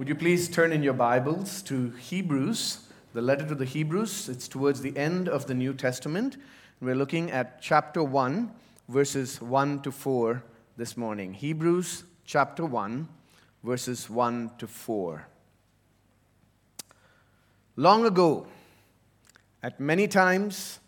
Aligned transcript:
Would 0.00 0.08
you 0.08 0.14
please 0.14 0.48
turn 0.48 0.72
in 0.72 0.82
your 0.82 0.94
Bibles 0.94 1.60
to 1.64 1.90
Hebrews, 1.90 2.88
the 3.12 3.20
letter 3.20 3.46
to 3.46 3.54
the 3.54 3.66
Hebrews? 3.66 4.30
It's 4.30 4.48
towards 4.48 4.80
the 4.80 4.96
end 4.96 5.28
of 5.28 5.44
the 5.44 5.52
New 5.52 5.74
Testament. 5.74 6.38
We're 6.80 6.94
looking 6.94 7.30
at 7.30 7.60
chapter 7.60 8.02
1, 8.02 8.50
verses 8.88 9.42
1 9.42 9.82
to 9.82 9.92
4 9.92 10.42
this 10.78 10.96
morning. 10.96 11.34
Hebrews 11.34 12.04
chapter 12.24 12.64
1, 12.64 13.08
verses 13.62 14.08
1 14.08 14.52
to 14.56 14.66
4. 14.66 15.28
Long 17.76 18.06
ago, 18.06 18.46
at 19.62 19.78
many 19.80 20.08
times 20.08 20.78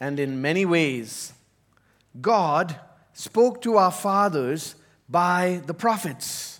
and 0.00 0.18
in 0.18 0.42
many 0.42 0.64
ways, 0.64 1.34
God 2.20 2.80
spoke 3.12 3.62
to 3.62 3.76
our 3.76 3.92
fathers 3.92 4.74
by 5.08 5.62
the 5.66 5.74
prophets. 5.74 6.59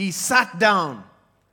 he 0.00 0.10
sat 0.10 0.58
down 0.58 1.04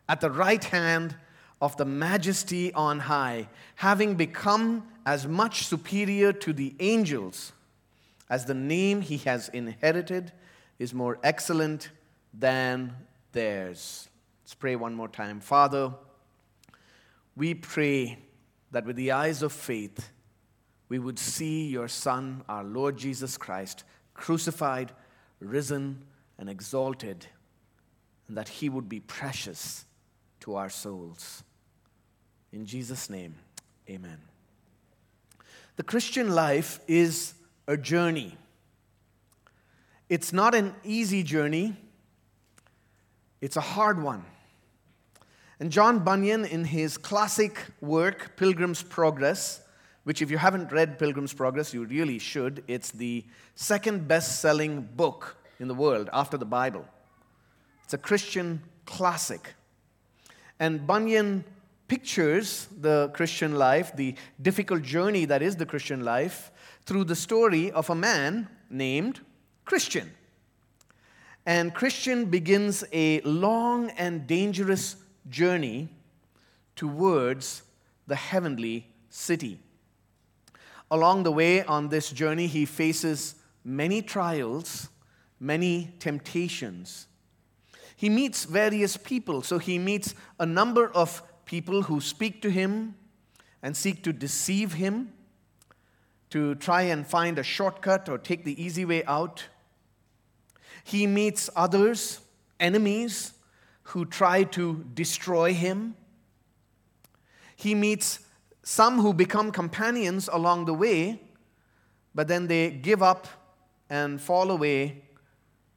at 0.08 0.22
the 0.22 0.32
right 0.32 0.64
hand 0.64 1.14
of 1.60 1.76
the 1.76 1.84
majesty 1.84 2.74
on 2.74 3.00
high, 3.00 3.50
having 3.76 4.16
become 4.16 4.88
as 5.06 5.28
much 5.28 5.66
superior 5.66 6.32
to 6.32 6.54
the 6.54 6.74
angels 6.80 7.52
as 8.30 8.46
the 8.46 8.54
name 8.54 9.02
he 9.02 9.18
has 9.18 9.50
inherited 9.50 10.32
is 10.80 10.94
more 10.94 11.20
excellent 11.24 11.90
than 12.34 12.96
theirs. 13.34 14.08
Let's 14.44 14.54
pray 14.54 14.78
one 14.78 14.94
more 14.94 15.10
time. 15.10 15.42
Father, 15.42 15.94
we 17.36 17.54
pray 17.54 18.18
that 18.72 18.86
with 18.86 18.96
the 18.96 19.12
eyes 19.12 19.42
of 19.42 19.52
faith, 19.52 20.10
we 20.88 21.00
would 21.00 21.20
see 21.20 21.68
your 21.68 21.90
Son, 21.90 22.46
our 22.48 22.64
Lord 22.64 22.96
Jesus 22.96 23.36
Christ, 23.38 23.84
crucified 24.14 24.94
risen 25.42 26.06
and 26.38 26.50
exalted, 26.50 27.28
and 28.28 28.38
that 28.38 28.50
he 28.50 28.70
would 28.70 28.90
be 28.90 29.00
precious 29.00 29.86
to 30.42 30.56
our 30.56 30.70
souls. 30.70 31.44
In 32.52 32.66
Jesus' 32.66 33.10
name, 33.10 33.36
amen. 33.90 34.20
The 35.76 35.84
Christian 35.84 36.34
life 36.34 36.80
is 36.88 37.34
a 37.68 37.78
journey. 37.78 38.36
It's 40.10 40.32
not 40.34 40.56
an 40.56 40.74
easy 40.84 41.24
journey, 41.24 41.76
it's 43.42 43.58
a 43.58 43.62
hard 43.62 44.02
one. 44.02 44.26
And 45.60 45.72
John 45.72 46.00
Bunyan, 46.00 46.46
in 46.46 46.66
his 46.66 46.98
classic 46.98 47.66
work, 47.82 48.38
Pilgrim's 48.38 48.84
Progress, 48.84 49.62
which, 50.04 50.22
if 50.22 50.32
you 50.32 50.38
haven't 50.38 50.72
read 50.72 50.98
Pilgrim's 50.98 51.34
Progress, 51.34 51.74
you 51.74 51.84
really 51.84 52.20
should. 52.20 52.64
It's 52.68 52.92
the 52.92 53.26
second 53.56 54.08
best 54.08 54.40
selling 54.40 54.82
book 54.82 55.36
in 55.60 55.68
the 55.68 55.74
world 55.74 56.10
after 56.14 56.38
the 56.38 56.46
Bible. 56.46 56.86
It's 57.88 57.94
a 57.94 57.98
Christian 57.98 58.62
classic. 58.86 59.56
And 60.60 60.86
Bunyan 60.86 61.46
pictures 61.88 62.68
the 62.82 63.10
Christian 63.14 63.56
life, 63.56 63.96
the 63.96 64.14
difficult 64.42 64.82
journey 64.84 65.24
that 65.24 65.42
is 65.42 65.56
the 65.56 65.66
Christian 65.66 66.04
life, 66.04 66.52
through 66.84 67.06
the 67.06 67.16
story 67.16 67.72
of 67.72 67.90
a 67.90 67.96
man 67.96 68.50
named 68.70 69.22
Christian. 69.64 70.12
And 71.46 71.74
Christian 71.74 72.26
begins 72.26 72.84
a 72.92 73.22
long 73.22 73.92
and 73.92 74.28
dangerous 74.28 74.98
journey 75.30 75.88
towards 76.76 77.64
the 78.06 78.18
heavenly 78.18 78.86
city. 79.10 79.62
Along 80.92 81.24
the 81.24 81.32
way 81.32 81.64
on 81.64 81.88
this 81.88 82.10
journey, 82.10 82.48
he 82.48 82.66
faces 82.66 83.36
many 83.64 84.02
trials, 84.02 84.90
many 85.40 85.94
temptations. 86.00 87.08
He 87.98 88.10
meets 88.10 88.46
various 88.46 88.96
people. 88.96 89.42
So 89.42 89.58
he 89.58 89.80
meets 89.80 90.14
a 90.40 90.46
number 90.46 90.88
of 90.90 91.24
people 91.46 91.82
who 91.82 92.00
speak 92.00 92.42
to 92.44 92.52
him 92.52 92.96
and 93.64 93.76
seek 93.76 94.04
to 94.04 94.14
deceive 94.14 94.74
him, 94.74 95.12
to 96.30 96.56
try 96.56 96.84
and 96.84 97.06
find 97.06 97.40
a 97.40 97.44
shortcut 97.44 98.08
or 98.08 98.20
take 98.20 98.46
the 98.46 98.62
easy 98.64 98.86
way 98.86 99.04
out. 99.06 99.48
He 100.84 101.08
meets 101.08 101.50
others, 101.56 102.22
enemies, 102.60 103.34
who 103.84 104.06
try 104.06 104.44
to 104.44 104.86
destroy 104.94 105.54
him. 105.54 105.96
He 107.56 107.74
meets 107.74 108.20
some 108.62 109.00
who 109.00 109.12
become 109.12 109.52
companions 109.52 110.30
along 110.32 110.66
the 110.66 110.74
way, 110.74 111.20
but 112.14 112.28
then 112.28 112.46
they 112.46 112.70
give 112.70 113.02
up 113.02 113.28
and 113.90 114.22
fall 114.22 114.52
away 114.52 115.04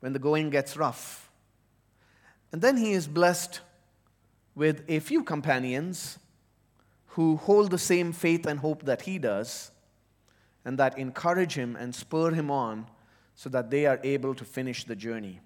when 0.00 0.12
the 0.12 0.18
going 0.18 0.50
gets 0.50 0.76
rough. 0.76 1.19
And 2.52 2.60
then 2.62 2.76
he 2.76 2.92
is 2.92 3.06
blessed 3.06 3.60
with 4.54 4.82
a 4.88 4.98
few 4.98 5.22
companions 5.22 6.18
who 7.08 7.36
hold 7.36 7.70
the 7.70 7.78
same 7.78 8.12
faith 8.12 8.46
and 8.46 8.60
hope 8.60 8.84
that 8.84 9.02
he 9.02 9.18
does, 9.18 9.70
and 10.64 10.78
that 10.78 10.98
encourage 10.98 11.54
him 11.54 11.76
and 11.76 11.94
spur 11.94 12.30
him 12.32 12.50
on 12.50 12.86
so 13.34 13.48
that 13.48 13.70
they 13.70 13.86
are 13.86 13.98
able 14.04 14.34
to 14.34 14.44
finish 14.44 14.84
the 14.84 14.94
journey. 14.94 15.40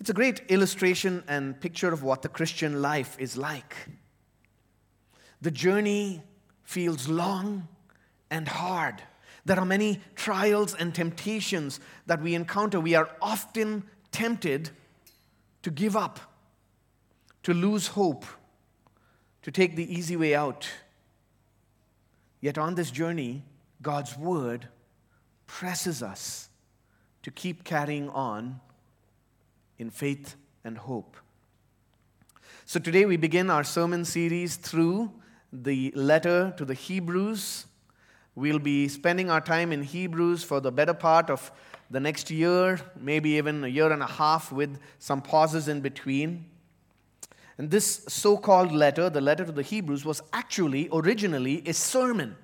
It's 0.00 0.10
a 0.10 0.14
great 0.14 0.40
illustration 0.48 1.22
and 1.28 1.60
picture 1.60 1.92
of 1.92 2.02
what 2.02 2.22
the 2.22 2.28
Christian 2.28 2.80
life 2.80 3.16
is 3.18 3.36
like. 3.36 3.76
The 5.42 5.50
journey 5.50 6.22
feels 6.64 7.06
long 7.08 7.68
and 8.30 8.48
hard. 8.48 9.02
There 9.44 9.58
are 9.58 9.64
many 9.64 10.00
trials 10.16 10.74
and 10.74 10.94
temptations 10.94 11.80
that 12.06 12.22
we 12.22 12.34
encounter. 12.34 12.80
We 12.80 12.94
are 12.94 13.10
often 13.20 13.84
tempted 14.12 14.70
to 15.62 15.70
give 15.70 15.96
up, 15.96 16.20
to 17.42 17.54
lose 17.54 17.88
hope, 17.88 18.24
to 19.42 19.50
take 19.50 19.76
the 19.76 19.92
easy 19.92 20.16
way 20.16 20.34
out. 20.34 20.68
Yet 22.40 22.58
on 22.58 22.74
this 22.74 22.90
journey, 22.90 23.44
God's 23.82 24.16
Word 24.16 24.68
presses 25.46 26.02
us 26.02 26.48
to 27.22 27.30
keep 27.30 27.64
carrying 27.64 28.08
on 28.10 28.60
in 29.78 29.90
faith 29.90 30.36
and 30.64 30.78
hope. 30.78 31.16
So 32.64 32.78
today 32.78 33.04
we 33.04 33.16
begin 33.16 33.50
our 33.50 33.64
sermon 33.64 34.04
series 34.04 34.56
through 34.56 35.10
the 35.52 35.92
letter 35.96 36.54
to 36.56 36.64
the 36.64 36.74
Hebrews. 36.74 37.66
We'll 38.34 38.58
be 38.58 38.88
spending 38.88 39.30
our 39.30 39.40
time 39.40 39.72
in 39.72 39.82
Hebrews 39.82 40.44
for 40.44 40.60
the 40.60 40.70
better 40.70 40.94
part 40.94 41.30
of 41.30 41.50
the 41.90 42.00
next 42.00 42.30
year, 42.30 42.80
maybe 42.98 43.30
even 43.30 43.64
a 43.64 43.68
year 43.68 43.90
and 43.90 44.02
a 44.02 44.06
half, 44.06 44.52
with 44.52 44.78
some 44.98 45.20
pauses 45.20 45.66
in 45.68 45.80
between. 45.80 46.46
And 47.58 47.70
this 47.70 48.04
so 48.08 48.36
called 48.36 48.72
letter, 48.72 49.10
the 49.10 49.20
letter 49.20 49.44
to 49.44 49.52
the 49.52 49.62
Hebrews, 49.62 50.04
was 50.04 50.22
actually 50.32 50.88
originally 50.92 51.62
a 51.66 51.74
sermon. 51.74 52.36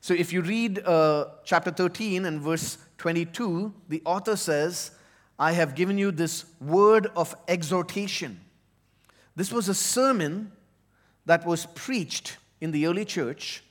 So 0.00 0.14
if 0.14 0.32
you 0.32 0.40
read 0.40 0.80
uh, 0.84 1.26
chapter 1.44 1.70
13 1.70 2.24
and 2.24 2.40
verse 2.40 2.78
22, 2.98 3.72
the 3.88 4.02
author 4.04 4.36
says, 4.36 4.92
I 5.38 5.52
have 5.52 5.74
given 5.74 5.98
you 5.98 6.10
this 6.10 6.44
word 6.60 7.08
of 7.14 7.34
exhortation. 7.46 8.40
This 9.36 9.52
was 9.52 9.68
a 9.68 9.74
sermon 9.74 10.52
that 11.26 11.46
was 11.46 11.66
preached 11.66 12.36
in 12.60 12.72
the 12.72 12.86
early 12.86 13.04
church 13.04 13.62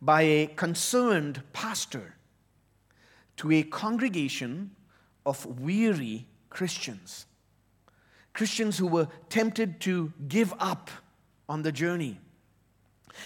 by 0.00 0.22
a 0.22 0.46
concerned 0.48 1.42
pastor 1.52 2.14
to 3.42 3.50
a 3.50 3.64
congregation 3.64 4.70
of 5.26 5.44
weary 5.58 6.28
Christians. 6.48 7.26
Christians 8.34 8.78
who 8.78 8.86
were 8.86 9.08
tempted 9.30 9.80
to 9.80 10.12
give 10.28 10.54
up 10.60 10.92
on 11.48 11.62
the 11.62 11.72
journey. 11.72 12.20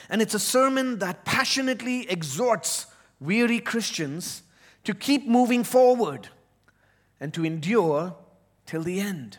And 0.08 0.22
it's 0.22 0.32
a 0.32 0.38
sermon 0.38 1.00
that 1.00 1.26
passionately 1.26 2.10
exhorts 2.10 2.86
weary 3.20 3.60
Christians 3.60 4.42
to 4.84 4.94
keep 4.94 5.28
moving 5.28 5.62
forward 5.62 6.28
and 7.20 7.34
to 7.34 7.44
endure 7.44 8.16
till 8.64 8.84
the 8.84 8.98
end. 9.00 9.36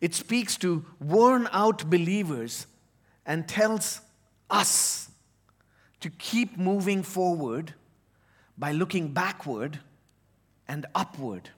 It 0.00 0.14
speaks 0.14 0.56
to 0.56 0.86
worn 0.98 1.46
out 1.52 1.90
believers 1.90 2.66
and 3.26 3.46
tells 3.46 4.00
us 4.48 5.10
to 6.00 6.08
keep 6.08 6.56
moving 6.56 7.02
forward 7.02 7.74
by 8.60 8.72
looking 8.72 9.08
backward 9.08 9.80
and 10.68 10.86
upward. 10.94 11.50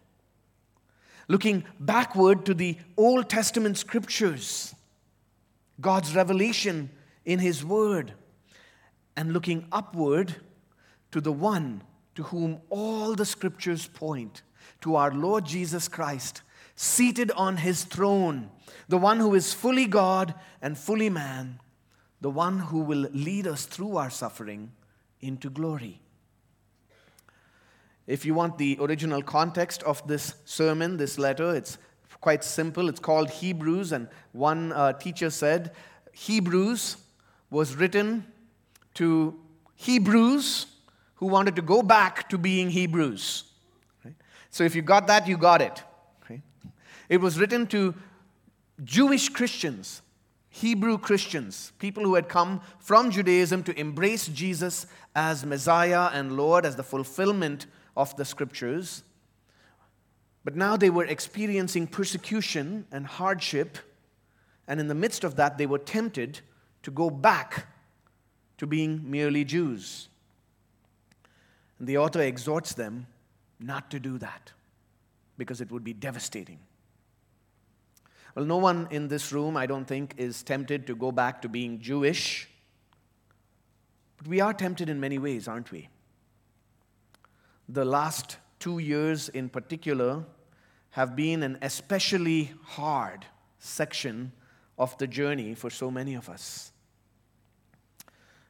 looking 1.29 1.65
backward 1.81 2.45
to 2.45 2.53
the 2.53 2.77
Old 2.97 3.29
Testament 3.31 3.79
scriptures, 3.79 4.75
God's 5.81 6.15
revelation 6.15 6.91
in 7.25 7.39
His 7.39 7.65
Word, 7.65 8.13
and 9.17 9.33
looking 9.33 9.67
upward 9.73 10.37
to 11.11 11.21
the 11.21 11.33
one 11.33 11.83
to 12.15 12.25
whom 12.25 12.61
all 12.69 13.15
the 13.15 13.25
scriptures 13.25 13.89
point, 13.89 14.43
to 14.83 14.97
our 14.97 15.13
Lord 15.13 15.47
Jesus 15.47 15.89
Christ, 15.89 16.43
seated 16.77 17.31
on 17.33 17.57
His 17.57 17.85
throne, 17.85 18.51
the 18.89 18.99
one 18.99 19.19
who 19.19 19.35
is 19.35 19.55
fully 19.55 19.87
God 19.87 20.35
and 20.61 20.77
fully 20.77 21.09
man, 21.09 21.61
the 22.21 22.31
one 22.31 22.59
who 22.59 22.81
will 22.81 23.09
lead 23.13 23.47
us 23.47 23.65
through 23.65 23.97
our 23.97 24.11
suffering 24.11 24.73
into 25.21 25.49
glory. 25.49 26.03
If 28.07 28.25
you 28.25 28.35
want 28.35 28.59
the 28.59 28.77
original 28.81 29.23
context 29.23 29.83
of 29.85 30.07
this 30.09 30.35
sermon, 30.45 30.97
this 30.97 31.19
letter, 31.19 31.55
it's 31.55 31.79
quite 32.21 32.45
simple. 32.45 32.89
It's 32.89 33.01
called 33.01 33.31
Hebrews, 33.31 33.93
and 33.93 34.09
one 34.33 34.73
uh, 34.73 34.95
teacher 34.95 35.31
said 35.31 35.73
Hebrews 36.13 36.97
was 37.51 37.77
written 37.77 38.27
to 38.95 39.39
Hebrews 39.75 40.67
who 41.17 41.27
wanted 41.27 41.57
to 41.57 41.63
go 41.63 41.83
back 41.83 42.29
to 42.31 42.39
being 42.39 42.71
Hebrews. 42.71 43.45
Right? 44.05 44.15
So 44.51 44.65
if 44.65 44.75
you 44.75 44.83
got 44.83 45.07
that, 45.09 45.29
you 45.29 45.37
got 45.37 45.61
it. 45.63 45.83
Right? 46.29 46.43
It 47.09 47.21
was 47.21 47.39
written 47.39 47.67
to 47.69 47.95
Jewish 48.83 49.29
Christians, 49.29 50.03
Hebrew 50.49 50.99
Christians, 50.99 51.73
people 51.79 52.03
who 52.03 52.15
had 52.15 52.29
come 52.29 52.61
from 52.79 53.11
Judaism 53.11 53.63
to 53.65 53.79
embrace 53.79 54.27
Jesus 54.27 54.87
as 55.15 55.45
Messiah 55.47 56.11
and 56.13 56.37
Lord, 56.37 56.67
as 56.67 56.77
the 56.77 56.83
fulfillment 56.83 57.67
of 57.97 58.17
the 58.17 58.25
scriptures. 58.25 59.03
But 60.44 60.56
now 60.56 60.77
they 60.77 60.91
were 60.91 61.05
experiencing 61.05 61.87
persecution 61.87 62.87
and 62.91 63.06
hardship, 63.06 63.79
and 64.67 64.81
in 64.81 64.89
the 64.89 64.94
midst 64.94 65.25
of 65.25 65.37
that, 65.37 65.59
they 65.59 65.67
were 65.67 65.79
tempted 65.79 66.41
to 66.83 66.91
go 66.91 67.11
back 67.11 67.67
to 68.59 68.67
being 68.67 69.11
merely 69.11 69.44
Jews. 69.44 70.09
And 71.79 71.89
the 71.89 71.99
author 71.99 72.21
exhorts 72.21 72.75
them 72.75 73.06
not 73.59 73.91
to 73.91 74.00
do 74.00 74.19
that 74.19 74.53
because 75.37 75.61
it 75.61 75.71
would 75.71 75.85
be 75.85 75.93
devastating. 75.93 76.59
Well, 78.35 78.44
no 78.44 78.56
one 78.56 78.89
in 78.91 79.09
this 79.09 79.33
room, 79.33 79.56
I 79.56 79.67
don't 79.67 79.85
think, 79.85 80.15
is 80.17 80.43
tempted 80.43 80.87
to 80.87 80.97
go 80.97 81.12
back 81.12 81.43
to 81.43 81.49
being 81.49 81.81
Jewish. 81.81 82.49
But 84.17 84.29
we 84.29 84.41
are 84.41 84.55
tempted 84.55 84.89
in 84.89 85.00
many 85.00 85.19
ways, 85.19 85.49
aren't 85.49 85.71
we? 85.71 85.89
The 87.73 87.85
last 87.87 88.37
two 88.59 88.79
years 88.79 89.31
in 89.31 89.49
particular 89.49 90.23
have 90.91 91.17
been 91.17 91.43
an 91.43 91.57
especially 91.63 92.53
hard 92.65 93.25
section 93.59 94.31
of 94.79 94.97
the 94.99 95.07
journey 95.07 95.55
for 95.55 95.71
so 95.71 95.91
many 95.91 96.15
of 96.15 96.29
us. 96.29 96.71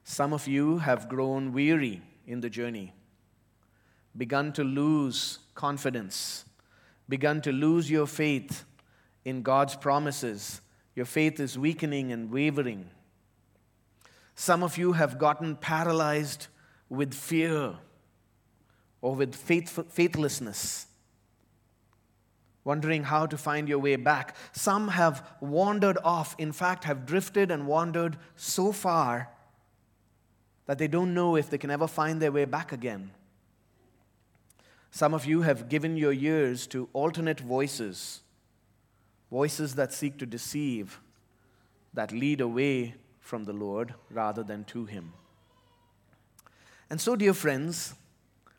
Some 0.02 0.32
of 0.32 0.48
you 0.48 0.78
have 0.78 1.08
grown 1.08 1.52
weary 1.52 2.02
in 2.26 2.40
the 2.40 2.50
journey, 2.50 2.94
begun 4.16 4.52
to 4.54 4.64
lose 4.64 5.38
confidence, 5.54 6.44
begun 7.08 7.40
to 7.42 7.52
lose 7.52 7.88
your 7.88 8.08
faith 8.08 8.64
in 9.24 9.42
God's 9.42 9.76
promises. 9.76 10.60
Your 10.96 11.06
faith 11.06 11.38
is 11.38 11.56
weakening 11.56 12.10
and 12.10 12.28
wavering. 12.28 12.90
Some 14.34 14.64
of 14.64 14.76
you 14.76 14.94
have 14.94 15.20
gotten 15.20 15.54
paralyzed 15.54 16.48
with 16.88 17.14
fear 17.14 17.76
or 19.02 19.14
with 19.14 19.34
faith, 19.34 19.92
faithlessness, 19.92 20.86
wondering 22.64 23.02
how 23.02 23.26
to 23.26 23.36
find 23.36 23.68
your 23.68 23.80
way 23.80 23.96
back. 23.96 24.36
Some 24.52 24.88
have 24.88 25.28
wandered 25.40 25.98
off, 26.04 26.34
in 26.38 26.52
fact, 26.52 26.84
have 26.84 27.04
drifted 27.04 27.50
and 27.50 27.66
wandered 27.66 28.16
so 28.36 28.72
far 28.72 29.28
that 30.66 30.78
they 30.78 30.86
don't 30.86 31.12
know 31.12 31.36
if 31.36 31.50
they 31.50 31.58
can 31.58 31.70
ever 31.70 31.88
find 31.88 32.22
their 32.22 32.32
way 32.32 32.44
back 32.44 32.72
again. 32.72 33.10
Some 34.92 35.14
of 35.14 35.26
you 35.26 35.42
have 35.42 35.68
given 35.68 35.96
your 35.96 36.12
ears 36.12 36.66
to 36.68 36.88
alternate 36.92 37.40
voices, 37.40 38.20
voices 39.30 39.74
that 39.74 39.92
seek 39.92 40.18
to 40.18 40.26
deceive, 40.26 41.00
that 41.94 42.12
lead 42.12 42.40
away 42.40 42.94
from 43.18 43.44
the 43.44 43.52
Lord 43.52 43.94
rather 44.10 44.42
than 44.42 44.64
to 44.64 44.84
Him. 44.84 45.12
And 46.90 47.00
so, 47.00 47.16
dear 47.16 47.32
friends, 47.32 47.94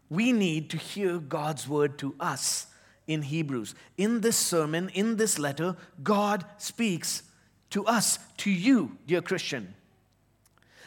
we 0.10 0.32
need 0.32 0.70
to 0.72 0.78
hear 0.78 1.18
God's 1.18 1.68
word 1.68 1.98
to 2.00 2.16
us 2.20 2.68
in 3.08 3.24
Hebrews. 3.24 3.76
In 3.98 4.22
this 4.22 4.38
sermon, 4.38 4.90
in 4.90 5.18
this 5.18 5.40
letter, 5.40 5.76
God 6.04 6.46
speaks 6.58 7.24
to 7.72 7.86
us, 7.86 8.20
to 8.38 8.52
you, 8.52 8.98
dear 9.08 9.22
Christian. 9.22 9.74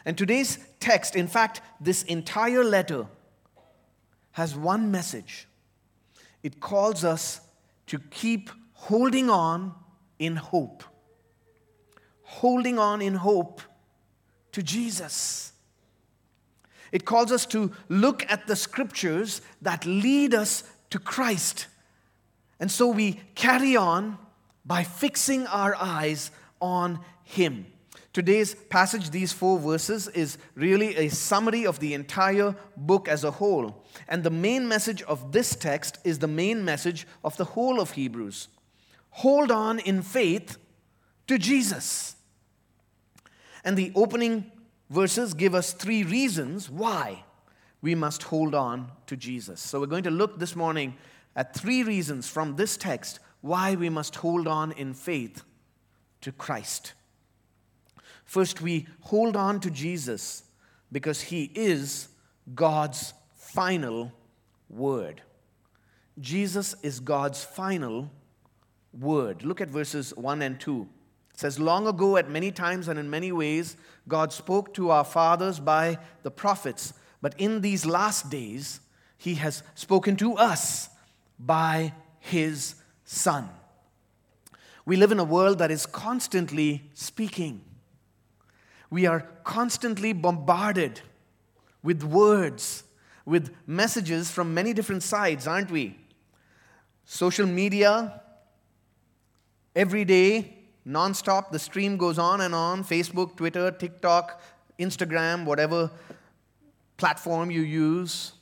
And 0.04 0.16
today's 0.16 0.58
text, 0.78 1.16
in 1.16 1.26
fact, 1.26 1.60
this 1.80 2.04
entire 2.04 2.62
letter, 2.62 3.06
has 4.32 4.54
one 4.54 4.90
message. 4.90 5.48
It 6.42 6.60
calls 6.60 7.04
us 7.04 7.40
to 7.86 7.98
keep 7.98 8.50
holding 8.74 9.30
on 9.30 9.74
in 10.18 10.36
hope. 10.36 10.84
Holding 12.22 12.78
on 12.78 13.00
in 13.02 13.14
hope 13.14 13.62
to 14.52 14.62
Jesus. 14.62 15.52
It 16.92 17.04
calls 17.04 17.32
us 17.32 17.46
to 17.46 17.72
look 17.88 18.24
at 18.30 18.46
the 18.46 18.56
scriptures 18.56 19.42
that 19.62 19.84
lead 19.86 20.34
us 20.34 20.64
to 20.90 20.98
Christ. 20.98 21.66
And 22.60 22.70
so 22.70 22.88
we 22.88 23.20
carry 23.34 23.76
on 23.76 24.18
by 24.64 24.82
fixing 24.84 25.46
our 25.46 25.74
eyes 25.76 26.30
on 26.60 27.00
Him. 27.24 27.66
Today's 28.12 28.54
passage, 28.54 29.10
these 29.10 29.32
four 29.32 29.58
verses, 29.58 30.08
is 30.08 30.38
really 30.54 30.96
a 30.96 31.10
summary 31.10 31.66
of 31.66 31.80
the 31.80 31.92
entire 31.92 32.56
book 32.74 33.08
as 33.08 33.24
a 33.24 33.30
whole. 33.30 33.84
And 34.08 34.24
the 34.24 34.30
main 34.30 34.66
message 34.66 35.02
of 35.02 35.32
this 35.32 35.54
text 35.54 35.98
is 36.02 36.18
the 36.18 36.26
main 36.26 36.64
message 36.64 37.06
of 37.22 37.36
the 37.36 37.44
whole 37.44 37.78
of 37.78 37.90
Hebrews. 37.90 38.48
Hold 39.10 39.50
on 39.50 39.78
in 39.80 40.00
faith 40.00 40.56
to 41.26 41.36
Jesus. 41.36 42.16
And 43.64 43.76
the 43.76 43.92
opening 43.94 44.50
verses 44.90 45.34
give 45.34 45.54
us 45.54 45.72
three 45.72 46.02
reasons 46.02 46.70
why 46.70 47.24
we 47.82 47.94
must 47.94 48.24
hold 48.24 48.54
on 48.54 48.90
to 49.06 49.16
Jesus. 49.16 49.60
So 49.60 49.80
we're 49.80 49.86
going 49.86 50.04
to 50.04 50.10
look 50.10 50.38
this 50.38 50.56
morning 50.56 50.96
at 51.34 51.54
three 51.54 51.82
reasons 51.82 52.28
from 52.28 52.56
this 52.56 52.76
text 52.76 53.20
why 53.40 53.74
we 53.74 53.88
must 53.88 54.16
hold 54.16 54.48
on 54.48 54.72
in 54.72 54.94
faith 54.94 55.44
to 56.22 56.32
Christ. 56.32 56.94
First, 58.24 58.60
we 58.60 58.86
hold 59.02 59.36
on 59.36 59.60
to 59.60 59.70
Jesus 59.70 60.42
because 60.90 61.20
he 61.20 61.50
is 61.54 62.08
God's 62.54 63.14
final 63.34 64.12
word. 64.68 65.22
Jesus 66.18 66.74
is 66.82 66.98
God's 66.98 67.44
final 67.44 68.10
word. 68.98 69.44
Look 69.44 69.60
at 69.60 69.68
verses 69.68 70.14
1 70.16 70.42
and 70.42 70.58
2. 70.58 70.88
It 71.36 71.40
says, 71.40 71.60
Long 71.60 71.86
ago, 71.86 72.16
at 72.16 72.30
many 72.30 72.50
times 72.50 72.88
and 72.88 72.98
in 72.98 73.10
many 73.10 73.30
ways, 73.30 73.76
God 74.08 74.32
spoke 74.32 74.72
to 74.72 74.88
our 74.88 75.04
fathers 75.04 75.60
by 75.60 75.98
the 76.22 76.30
prophets. 76.30 76.94
But 77.20 77.34
in 77.36 77.60
these 77.60 77.84
last 77.84 78.30
days, 78.30 78.80
He 79.18 79.34
has 79.34 79.62
spoken 79.74 80.16
to 80.16 80.36
us 80.36 80.88
by 81.38 81.92
His 82.20 82.76
Son. 83.04 83.50
We 84.86 84.96
live 84.96 85.12
in 85.12 85.18
a 85.18 85.24
world 85.24 85.58
that 85.58 85.70
is 85.70 85.84
constantly 85.84 86.90
speaking. 86.94 87.60
We 88.88 89.04
are 89.04 89.28
constantly 89.44 90.14
bombarded 90.14 91.02
with 91.82 92.02
words, 92.02 92.82
with 93.26 93.54
messages 93.66 94.30
from 94.30 94.54
many 94.54 94.72
different 94.72 95.02
sides, 95.02 95.46
aren't 95.46 95.70
we? 95.70 95.98
Social 97.04 97.46
media, 97.46 98.22
every 99.74 100.06
day, 100.06 100.55
nonstop. 100.86 101.50
The 101.50 101.58
stream 101.58 101.96
goes 101.96 102.18
on 102.18 102.40
and 102.40 102.54
on 102.54 102.84
Facebook, 102.84 103.36
Twitter, 103.36 103.70
TikTok, 103.70 104.40
Instagram, 104.78 105.44
whatever 105.44 105.90
platform 106.96 107.50
you 107.50 107.62
use. 107.62 108.32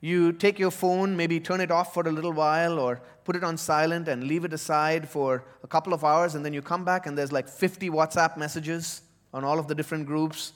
You 0.00 0.32
take 0.32 0.58
your 0.58 0.72
phone, 0.72 1.16
maybe 1.16 1.38
turn 1.38 1.60
it 1.60 1.70
off 1.70 1.94
for 1.94 2.06
a 2.06 2.10
little 2.10 2.32
while 2.32 2.78
or 2.78 3.00
put 3.24 3.36
it 3.36 3.44
on 3.44 3.56
silent 3.56 4.08
and 4.08 4.24
leave 4.24 4.44
it 4.44 4.52
aside 4.52 5.08
for 5.08 5.44
a 5.62 5.68
couple 5.68 5.94
of 5.94 6.04
hours, 6.04 6.34
and 6.34 6.44
then 6.44 6.52
you 6.52 6.60
come 6.60 6.84
back 6.84 7.06
and 7.06 7.16
there's 7.16 7.30
like 7.30 7.48
50 7.48 7.88
WhatsApp 7.90 8.36
messages 8.36 9.02
on 9.32 9.44
all 9.44 9.60
of 9.60 9.68
the 9.68 9.74
different 9.74 10.06
groups. 10.06 10.52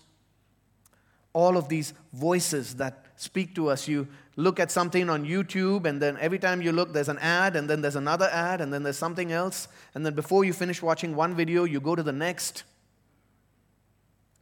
All 1.33 1.57
of 1.57 1.69
these 1.69 1.95
voices 2.13 2.75
that 2.77 3.06
speak 3.17 3.55
to 3.55 3.69
us. 3.69 3.89
You 3.89 4.07
look 4.37 4.61
at 4.61 4.71
something 4.71 5.11
on 5.11 5.25
YouTube, 5.25 5.87
and 5.87 6.01
then 6.01 6.17
every 6.21 6.39
time 6.39 6.63
you 6.63 6.73
look, 6.73 6.93
there's 6.93 7.09
an 7.09 7.19
ad, 7.19 7.57
and 7.57 7.69
then 7.69 7.81
there's 7.81 7.97
another 7.97 8.29
ad, 8.31 8.61
and 8.61 8.73
then 8.73 8.83
there's 8.83 8.99
something 8.99 9.33
else. 9.33 9.69
And 9.95 10.05
then 10.05 10.15
before 10.15 10.45
you 10.45 10.53
finish 10.53 10.83
watching 10.83 11.17
one 11.17 11.35
video, 11.35 11.65
you 11.65 11.81
go 11.81 11.95
to 11.95 12.03
the 12.03 12.13
next. 12.13 12.65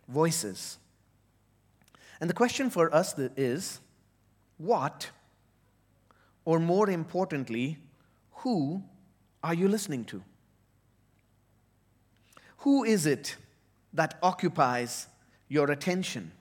Voices. 0.08 0.78
And 2.20 2.28
the 2.28 2.34
question 2.34 2.70
for 2.70 2.94
us 2.94 3.18
is 3.18 3.80
what, 4.58 5.10
or 6.44 6.58
more 6.58 6.90
importantly, 6.90 7.78
who 8.38 8.82
are 9.42 9.54
you 9.54 9.68
listening 9.68 10.04
to? 10.06 10.22
Who 12.58 12.84
is 12.84 13.06
it 13.06 13.36
that 13.92 14.18
occupies 14.22 15.06
your 15.48 15.70
attention? 15.70 16.32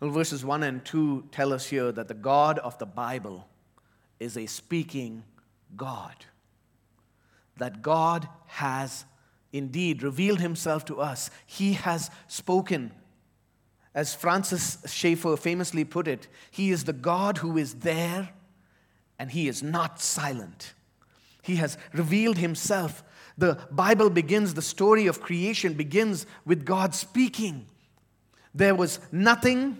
Well, 0.00 0.10
verses 0.10 0.44
1 0.44 0.62
and 0.62 0.84
2 0.84 1.28
tell 1.30 1.52
us 1.52 1.66
here 1.66 1.92
that 1.92 2.08
the 2.08 2.14
God 2.14 2.58
of 2.58 2.78
the 2.78 2.86
Bible 2.86 3.48
is 4.18 4.36
a 4.36 4.46
speaking 4.46 5.24
God. 5.76 6.14
That 7.56 7.82
God 7.82 8.28
has 8.46 9.04
indeed 9.52 10.02
revealed 10.02 10.40
himself 10.40 10.84
to 10.86 11.00
us. 11.00 11.30
He 11.46 11.74
has 11.74 12.10
spoken. 12.26 12.90
As 13.94 14.14
Francis 14.14 14.78
Schaeffer 14.86 15.36
famously 15.36 15.84
put 15.84 16.08
it, 16.08 16.26
He 16.50 16.72
is 16.72 16.84
the 16.84 16.92
God 16.92 17.38
who 17.38 17.56
is 17.56 17.74
there 17.74 18.30
and 19.18 19.30
He 19.30 19.46
is 19.46 19.62
not 19.62 20.00
silent. 20.00 20.74
He 21.42 21.56
has 21.56 21.78
revealed 21.92 22.38
Himself. 22.38 23.04
The 23.38 23.58
Bible 23.70 24.10
begins, 24.10 24.54
the 24.54 24.62
story 24.62 25.06
of 25.06 25.20
creation 25.20 25.74
begins 25.74 26.26
with 26.44 26.64
God 26.64 26.94
speaking. 26.94 27.66
There 28.52 28.74
was 28.74 28.98
nothing, 29.12 29.78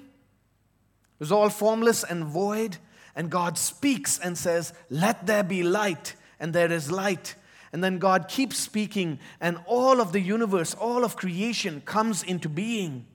it 1.14 1.20
was 1.20 1.32
all 1.32 1.48
formless 1.48 2.04
and 2.04 2.24
void, 2.24 2.78
and 3.14 3.30
God 3.30 3.56
speaks 3.56 4.18
and 4.18 4.36
says, 4.36 4.72
Let 4.90 5.26
there 5.26 5.44
be 5.44 5.62
light, 5.62 6.14
and 6.40 6.52
there 6.52 6.72
is 6.72 6.90
light. 6.90 7.36
And 7.72 7.82
then 7.82 7.98
God 7.98 8.28
keeps 8.28 8.56
speaking, 8.56 9.18
and 9.40 9.58
all 9.66 10.00
of 10.00 10.12
the 10.12 10.20
universe, 10.20 10.74
all 10.74 11.04
of 11.04 11.16
creation 11.16 11.82
comes 11.84 12.22
into 12.22 12.48
being. 12.48 13.06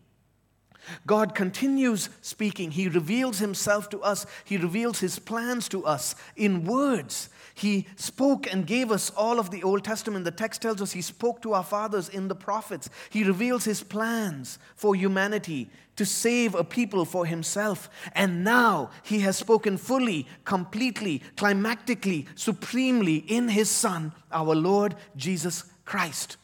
God 1.05 1.35
continues 1.35 2.09
speaking. 2.21 2.71
He 2.71 2.87
reveals 2.87 3.39
himself 3.39 3.89
to 3.89 4.01
us. 4.01 4.25
He 4.43 4.57
reveals 4.57 4.99
his 4.99 5.19
plans 5.19 5.69
to 5.69 5.85
us 5.85 6.15
in 6.35 6.65
words. 6.65 7.29
He 7.59 7.87
spoke 7.97 8.49
and 8.49 8.65
gave 8.65 8.89
us 8.89 9.09
all 9.17 9.37
of 9.37 9.51
the 9.51 9.63
Old 9.63 9.83
Testament. 9.83 10.23
The 10.23 10.31
text 10.31 10.61
tells 10.61 10.81
us 10.81 10.93
he 10.93 11.01
spoke 11.01 11.41
to 11.41 11.51
our 11.53 11.63
fathers 11.63 12.07
in 12.07 12.29
the 12.29 12.35
prophets. 12.35 12.89
He 13.09 13.25
reveals 13.25 13.65
his 13.65 13.83
plans 13.83 14.59
for 14.77 14.95
humanity 14.95 15.69
to 15.97 16.05
save 16.05 16.55
a 16.55 16.63
people 16.63 17.03
for 17.03 17.25
himself. 17.25 17.89
And 18.15 18.45
now 18.45 18.91
he 19.03 19.19
has 19.19 19.35
spoken 19.35 19.75
fully, 19.75 20.25
completely, 20.45 21.21
climactically, 21.35 22.27
supremely 22.35 23.17
in 23.17 23.49
his 23.49 23.69
Son, 23.69 24.13
our 24.31 24.55
Lord 24.55 24.95
Jesus 25.17 25.65
Christ. 25.83 26.37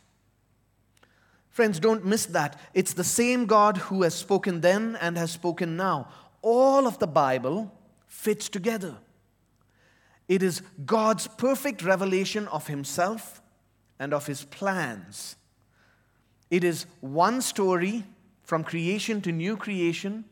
Friends, 1.50 1.79
don't 1.79 2.03
miss 2.03 2.25
that. 2.25 2.60
It's 2.74 2.91
the 2.93 3.05
same 3.05 3.45
God 3.45 3.77
who 3.77 4.03
has 4.03 4.15
spoken 4.15 4.60
then 4.60 4.98
and 5.00 5.17
has 5.17 5.31
spoken 5.31 5.77
now. 5.77 6.10
All 6.41 6.86
of 6.86 7.00
the 7.00 7.07
Bible 7.07 7.72
fits 8.05 8.50
together. 8.50 8.98
It 10.27 10.41
is 10.41 10.62
God's 10.86 11.27
perfect 11.27 11.84
revelation 11.84 12.48
of 12.48 12.67
Himself 12.67 13.41
and 14.00 14.13
of 14.13 14.27
His 14.27 14.44
plans. 14.46 15.36
It 16.50 16.63
is 16.63 16.86
one 17.01 17.41
story 17.41 18.03
from 18.44 18.63
creation 18.63 19.22
to 19.22 19.32
new 19.32 19.58
creation 19.58 20.25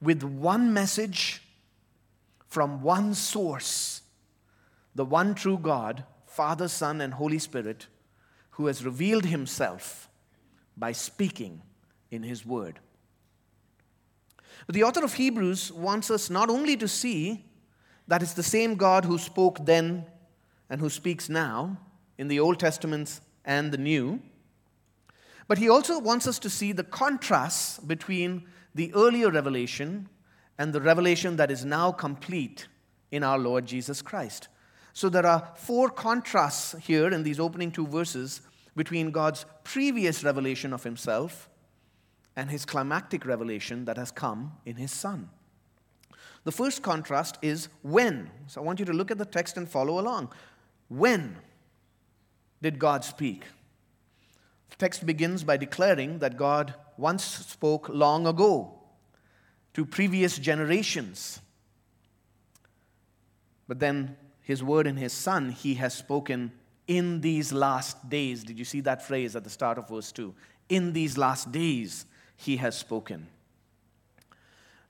with 0.00 0.22
one 0.22 0.72
message 0.72 1.42
from 2.48 2.82
one 2.82 3.14
source 3.14 4.00
the 4.94 5.04
one 5.04 5.34
true 5.34 5.58
God, 5.58 6.04
Father, 6.26 6.68
Son, 6.68 7.00
and 7.00 7.14
Holy 7.14 7.38
Spirit, 7.38 7.86
who 8.50 8.66
has 8.66 8.84
revealed 8.84 9.24
Himself 9.24 10.08
by 10.76 10.92
speaking 10.92 11.62
in 12.10 12.22
His 12.22 12.44
Word. 12.44 12.80
But 14.66 14.74
the 14.74 14.82
author 14.82 15.04
of 15.04 15.14
Hebrews 15.14 15.72
wants 15.72 16.10
us 16.10 16.28
not 16.28 16.50
only 16.50 16.76
to 16.76 16.88
see 16.88 17.44
that 18.10 18.24
it's 18.24 18.34
the 18.34 18.42
same 18.42 18.74
God 18.74 19.04
who 19.04 19.18
spoke 19.18 19.64
then 19.64 20.04
and 20.68 20.80
who 20.80 20.90
speaks 20.90 21.28
now 21.28 21.78
in 22.18 22.26
the 22.26 22.40
Old 22.40 22.58
Testaments 22.58 23.20
and 23.44 23.70
the 23.70 23.78
New, 23.78 24.20
but 25.46 25.58
he 25.58 25.68
also 25.68 26.00
wants 26.00 26.26
us 26.26 26.40
to 26.40 26.50
see 26.50 26.72
the 26.72 26.82
contrast 26.82 27.86
between 27.86 28.48
the 28.74 28.92
earlier 28.94 29.30
revelation 29.30 30.08
and 30.58 30.72
the 30.72 30.80
revelation 30.80 31.36
that 31.36 31.52
is 31.52 31.64
now 31.64 31.92
complete 31.92 32.66
in 33.12 33.22
our 33.22 33.38
Lord 33.38 33.64
Jesus 33.64 34.02
Christ. 34.02 34.48
So 34.92 35.08
there 35.08 35.24
are 35.24 35.52
four 35.54 35.88
contrasts 35.88 36.74
here 36.82 37.10
in 37.10 37.22
these 37.22 37.38
opening 37.38 37.70
two 37.70 37.86
verses 37.86 38.40
between 38.74 39.12
God's 39.12 39.46
previous 39.62 40.24
revelation 40.24 40.72
of 40.72 40.82
himself 40.82 41.48
and 42.34 42.50
his 42.50 42.64
climactic 42.64 43.24
revelation 43.24 43.84
that 43.84 43.98
has 43.98 44.10
come 44.10 44.54
in 44.66 44.74
his 44.74 44.90
Son. 44.90 45.30
The 46.44 46.52
first 46.52 46.82
contrast 46.82 47.38
is 47.42 47.68
when. 47.82 48.30
So 48.46 48.60
I 48.60 48.64
want 48.64 48.78
you 48.78 48.86
to 48.86 48.92
look 48.92 49.10
at 49.10 49.18
the 49.18 49.24
text 49.24 49.56
and 49.56 49.68
follow 49.68 50.00
along. 50.00 50.32
When 50.88 51.36
did 52.62 52.78
God 52.78 53.04
speak? 53.04 53.44
The 54.70 54.76
text 54.76 55.04
begins 55.04 55.44
by 55.44 55.56
declaring 55.56 56.18
that 56.20 56.36
God 56.36 56.74
once 56.96 57.24
spoke 57.24 57.88
long 57.88 58.26
ago 58.26 58.78
to 59.74 59.84
previous 59.84 60.38
generations. 60.38 61.40
But 63.68 63.78
then 63.78 64.16
his 64.40 64.62
word 64.62 64.86
and 64.86 64.98
his 64.98 65.12
Son, 65.12 65.50
he 65.50 65.74
has 65.74 65.94
spoken 65.94 66.52
in 66.86 67.20
these 67.20 67.52
last 67.52 68.08
days. 68.08 68.42
Did 68.42 68.58
you 68.58 68.64
see 68.64 68.80
that 68.80 69.06
phrase 69.06 69.36
at 69.36 69.44
the 69.44 69.50
start 69.50 69.78
of 69.78 69.88
verse 69.88 70.10
2? 70.10 70.34
In 70.70 70.92
these 70.92 71.16
last 71.16 71.52
days, 71.52 72.04
he 72.36 72.56
has 72.56 72.76
spoken. 72.76 73.28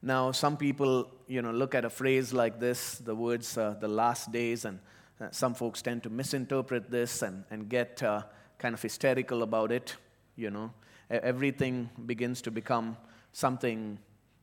Now, 0.03 0.33
some 0.33 0.57
people, 0.57 1.11
you 1.27 1.43
know, 1.43 1.51
look 1.51 1.75
at 1.75 1.85
a 1.85 1.91
phrase 1.91 2.33
like 2.33 2.59
this, 2.59 2.99
the 2.99 3.15
words 3.15 3.59
uh, 3.59 3.77
the 3.79 3.89
last 3.89 4.33
days, 4.33 4.65
and 4.65 4.79
uh, 5.21 5.29
some 5.31 5.55
folks 5.55 5.83
tend 5.83 6.03
to 6.05 6.11
misinterpret 6.11 6.91
this 6.91 7.23
and, 7.23 7.45
and 7.51 7.69
get 7.69 8.03
uh, 8.03 8.23
kind 8.59 8.75
of 8.75 8.81
hysterical 8.81 9.43
about 9.43 9.73
it, 9.73 9.97
you 10.37 10.51
know. 10.51 10.73
Everything 11.11 11.91
begins 12.07 12.41
to 12.43 12.51
become 12.51 12.97
something 13.33 13.99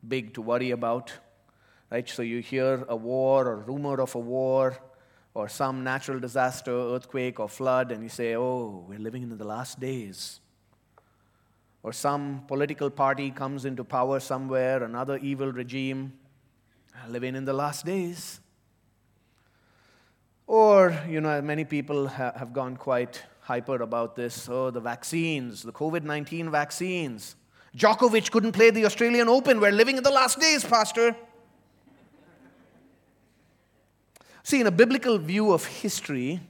big 0.07 0.33
to 0.33 0.41
worry 0.41 0.71
about, 0.71 1.11
right? 1.89 2.07
So 2.07 2.21
you 2.21 2.41
hear 2.41 2.85
a 2.87 2.95
war 2.95 3.47
or 3.47 3.55
rumor 3.57 3.99
of 3.99 4.13
a 4.15 4.19
war, 4.19 4.77
or 5.33 5.47
some 5.47 5.83
natural 5.83 6.19
disaster, 6.19 6.71
earthquake, 6.71 7.39
or 7.39 7.47
flood, 7.47 7.91
and 7.91 8.01
you 8.01 8.09
say, 8.09 8.35
oh, 8.35 8.83
we're 8.87 8.97
living 8.97 9.21
in 9.21 9.37
the 9.37 9.45
last 9.45 9.79
days. 9.79 10.39
Or 11.87 11.93
some 11.93 12.43
political 12.49 12.89
party 12.89 13.31
comes 13.31 13.63
into 13.63 13.85
power 13.85 14.19
somewhere, 14.19 14.83
another 14.83 15.19
evil 15.19 15.53
regime, 15.53 16.11
living 17.07 17.33
in 17.33 17.45
the 17.45 17.53
last 17.53 17.85
days. 17.85 18.41
Or, 20.47 20.93
you 21.07 21.21
know, 21.21 21.41
many 21.41 21.63
people 21.63 22.07
have 22.07 22.51
gone 22.51 22.75
quite 22.75 23.23
hyper 23.39 23.81
about 23.81 24.17
this. 24.17 24.49
Oh, 24.49 24.69
the 24.69 24.81
vaccines, 24.81 25.63
the 25.63 25.71
COVID 25.71 26.03
19 26.03 26.51
vaccines. 26.51 27.37
Djokovic 27.73 28.31
couldn't 28.31 28.51
play 28.51 28.69
the 28.69 28.83
Australian 28.83 29.29
Open. 29.29 29.61
We're 29.61 29.71
living 29.71 29.95
in 29.95 30.03
the 30.03 30.11
last 30.11 30.41
days, 30.41 30.65
Pastor. 30.65 31.15
See, 34.43 34.59
in 34.59 34.67
a 34.67 34.71
biblical 34.71 35.17
view 35.17 35.53
of 35.53 35.63
history, 35.63 36.41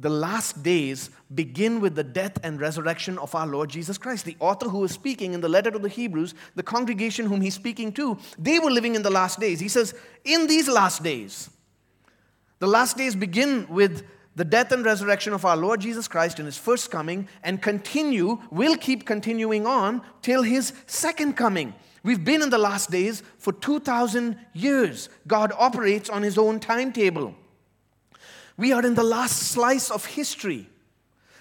the 0.00 0.08
last 0.08 0.62
days 0.62 1.10
begin 1.34 1.78
with 1.78 1.94
the 1.94 2.02
death 2.02 2.38
and 2.42 2.58
resurrection 2.58 3.18
of 3.18 3.34
our 3.34 3.46
Lord 3.46 3.68
Jesus 3.68 3.98
Christ. 3.98 4.24
The 4.24 4.36
author 4.40 4.68
who 4.68 4.82
is 4.82 4.92
speaking 4.92 5.34
in 5.34 5.42
the 5.42 5.48
letter 5.48 5.70
to 5.70 5.78
the 5.78 5.90
Hebrews, 5.90 6.34
the 6.54 6.62
congregation 6.62 7.26
whom 7.26 7.42
he's 7.42 7.54
speaking 7.54 7.92
to, 7.92 8.16
they 8.38 8.58
were 8.58 8.70
living 8.70 8.94
in 8.94 9.02
the 9.02 9.10
last 9.10 9.38
days. 9.38 9.60
He 9.60 9.68
says, 9.68 9.94
In 10.24 10.46
these 10.46 10.68
last 10.68 11.02
days, 11.02 11.50
the 12.60 12.66
last 12.66 12.96
days 12.96 13.14
begin 13.14 13.66
with 13.68 14.06
the 14.36 14.44
death 14.44 14.72
and 14.72 14.84
resurrection 14.84 15.34
of 15.34 15.44
our 15.44 15.56
Lord 15.56 15.82
Jesus 15.82 16.08
Christ 16.08 16.38
in 16.38 16.46
his 16.46 16.56
first 16.56 16.90
coming 16.90 17.28
and 17.42 17.60
continue, 17.60 18.38
will 18.50 18.76
keep 18.76 19.04
continuing 19.04 19.66
on 19.66 20.00
till 20.22 20.42
his 20.42 20.72
second 20.86 21.36
coming. 21.36 21.74
We've 22.02 22.24
been 22.24 22.40
in 22.40 22.48
the 22.48 22.56
last 22.56 22.90
days 22.90 23.22
for 23.36 23.52
2,000 23.52 24.38
years. 24.54 25.10
God 25.26 25.52
operates 25.58 26.08
on 26.08 26.22
his 26.22 26.38
own 26.38 26.58
timetable. 26.58 27.34
We 28.56 28.72
are 28.72 28.84
in 28.84 28.94
the 28.94 29.04
last 29.04 29.38
slice 29.38 29.90
of 29.90 30.04
history. 30.04 30.68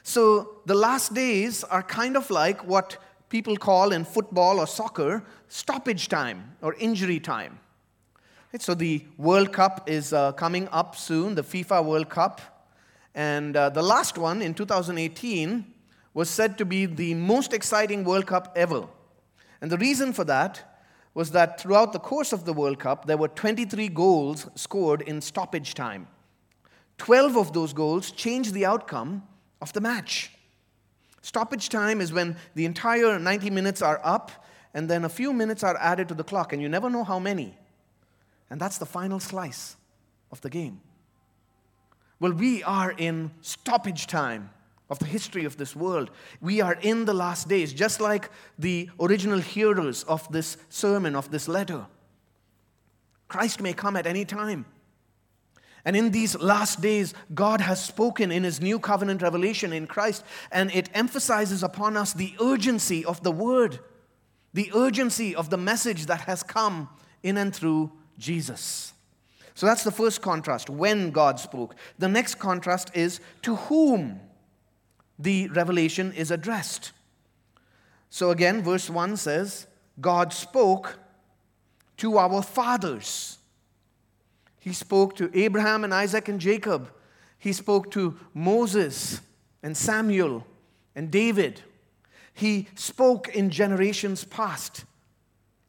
So 0.04 0.62
the 0.66 0.76
last 0.76 1.14
days 1.14 1.64
are 1.64 1.84
kind 1.84 2.16
of 2.16 2.30
like 2.30 2.66
what 2.66 2.98
people 3.30 3.58
call 3.58 3.92
in 3.92 4.06
football 4.06 4.60
or 4.60 4.68
soccer 4.68 5.24
stoppage 5.48 6.08
time 6.08 6.56
or 6.62 6.74
injury 6.76 7.20
time. 7.20 7.60
So 8.58 8.74
the 8.74 9.06
World 9.18 9.54
Cup 9.54 9.88
is 9.88 10.12
uh, 10.12 10.32
coming 10.32 10.68
up 10.72 10.96
soon, 10.96 11.36
the 11.36 11.44
FIFA 11.44 11.86
World 11.86 12.10
Cup. 12.10 12.42
And 13.14 13.56
uh, 13.56 13.70
the 13.70 13.84
last 13.84 14.18
one 14.18 14.42
in 14.42 14.54
2018 14.56 15.66
was 16.14 16.30
said 16.30 16.58
to 16.58 16.66
be 16.66 16.88
the 16.88 17.14
most 17.14 17.54
exciting 17.54 18.04
World 18.04 18.26
Cup 18.26 18.52
ever. 18.56 18.88
And 19.62 19.72
the 19.72 19.78
reason 19.78 20.14
for 20.14 20.24
that 20.24 20.82
was 21.14 21.32
that 21.32 21.60
throughout 21.60 21.94
the 21.94 22.00
course 22.00 22.34
of 22.34 22.46
the 22.46 22.54
World 22.54 22.80
Cup, 22.80 23.06
there 23.06 23.18
were 23.18 23.28
23 23.28 23.90
goals 23.90 24.48
scored 24.56 25.02
in 25.02 25.22
stoppage 25.22 25.74
time. 25.74 26.08
12 27.00 27.38
of 27.38 27.54
those 27.54 27.74
goals 27.74 28.12
changed 28.12 28.54
the 28.54 28.66
outcome 28.66 29.24
of 29.62 29.74
the 29.74 29.82
match. 29.82 30.32
Stoppage 31.22 31.70
time 31.70 32.00
is 32.00 32.14
when 32.14 32.38
the 32.56 32.66
entire 32.66 33.20
90 33.20 33.50
minutes 33.50 33.82
are 33.82 34.00
up 34.04 34.32
and 34.74 34.90
then 34.90 35.04
a 35.04 35.10
few 35.10 35.34
minutes 35.34 35.64
are 35.64 35.78
added 35.78 36.08
to 36.10 36.14
the 36.14 36.24
clock, 36.24 36.54
and 36.54 36.62
you 36.62 36.70
never 36.70 36.90
know 36.90 37.04
how 37.04 37.20
many. 37.20 37.58
And 38.50 38.62
that's 38.62 38.78
the 38.78 38.86
final 38.86 39.20
slice 39.20 39.76
of 40.32 40.42
the 40.42 40.50
game. 40.50 40.82
Well, 42.20 42.34
we 42.34 42.64
are 42.64 42.94
in 42.98 43.32
stoppage 43.42 44.08
time 44.08 44.52
of 44.90 45.00
the 45.00 45.06
history 45.06 45.46
of 45.46 45.58
this 45.58 45.76
world. 45.76 46.12
We 46.42 46.62
are 46.62 46.78
in 46.82 47.06
the 47.06 47.14
last 47.14 47.48
days, 47.48 47.74
just 47.74 48.00
like 48.00 48.30
the 48.58 48.90
original 49.00 49.40
hearers 49.40 50.04
of 50.04 50.32
this 50.32 50.58
sermon, 50.70 51.16
of 51.16 51.32
this 51.32 51.48
letter. 51.48 51.86
Christ 53.28 53.62
may 53.62 53.74
come 53.74 53.96
at 53.96 54.08
any 54.08 54.26
time. 54.26 54.66
And 55.86 55.96
in 55.96 56.12
these 56.12 56.38
last 56.38 56.82
days, 56.82 57.14
God 57.34 57.62
has 57.62 57.84
spoken 57.84 58.32
in 58.32 58.44
His 58.44 58.62
new 58.62 58.80
covenant 58.80 59.22
revelation 59.22 59.74
in 59.74 59.88
Christ, 59.88 60.24
and 60.52 60.72
it 60.72 60.90
emphasizes 60.94 61.64
upon 61.64 61.98
us 61.98 62.14
the 62.14 62.36
urgency 62.42 63.04
of 63.06 63.24
the 63.24 63.32
word, 63.32 63.80
the 64.54 64.72
urgency 64.76 65.36
of 65.36 65.50
the 65.50 65.58
message 65.58 66.06
that 66.08 66.22
has 66.22 66.44
come 66.44 66.90
in 67.24 67.38
and 67.38 67.56
through 67.56 67.92
Jesus. 68.18 68.94
So 69.56 69.66
that's 69.66 69.84
the 69.84 69.92
first 69.92 70.22
contrast, 70.22 70.70
when 70.70 71.12
God 71.12 71.40
spoke. 71.40 71.76
The 71.98 72.08
next 72.08 72.36
contrast 72.36 72.92
is 72.94 73.20
to 73.42 73.56
whom 73.56 74.22
the 75.18 75.50
revelation 75.50 76.14
is 76.14 76.32
addressed. 76.32 76.94
So 78.10 78.32
again, 78.32 78.62
verse 78.62 78.90
1 78.90 79.18
says, 79.18 79.68
God 80.00 80.32
spoke 80.32 80.98
to 81.98 82.18
our 82.18 82.42
fathers. 82.42 83.39
He 84.60 84.74
spoke 84.74 85.16
to 85.16 85.32
Abraham 85.34 85.84
and 85.84 85.94
Isaac 85.94 86.28
and 86.28 86.40
Jacob. 86.40 86.92
He 87.38 87.54
spoke 87.54 87.92
to 87.92 88.20
Moses 88.34 89.22
and 89.64 89.76
Samuel 89.76 90.46
and 90.96 91.10
David. 91.10 91.62
He 92.34 92.68
spoke 92.76 93.30
in 93.30 93.50
generations 93.50 94.26
past 94.26 94.86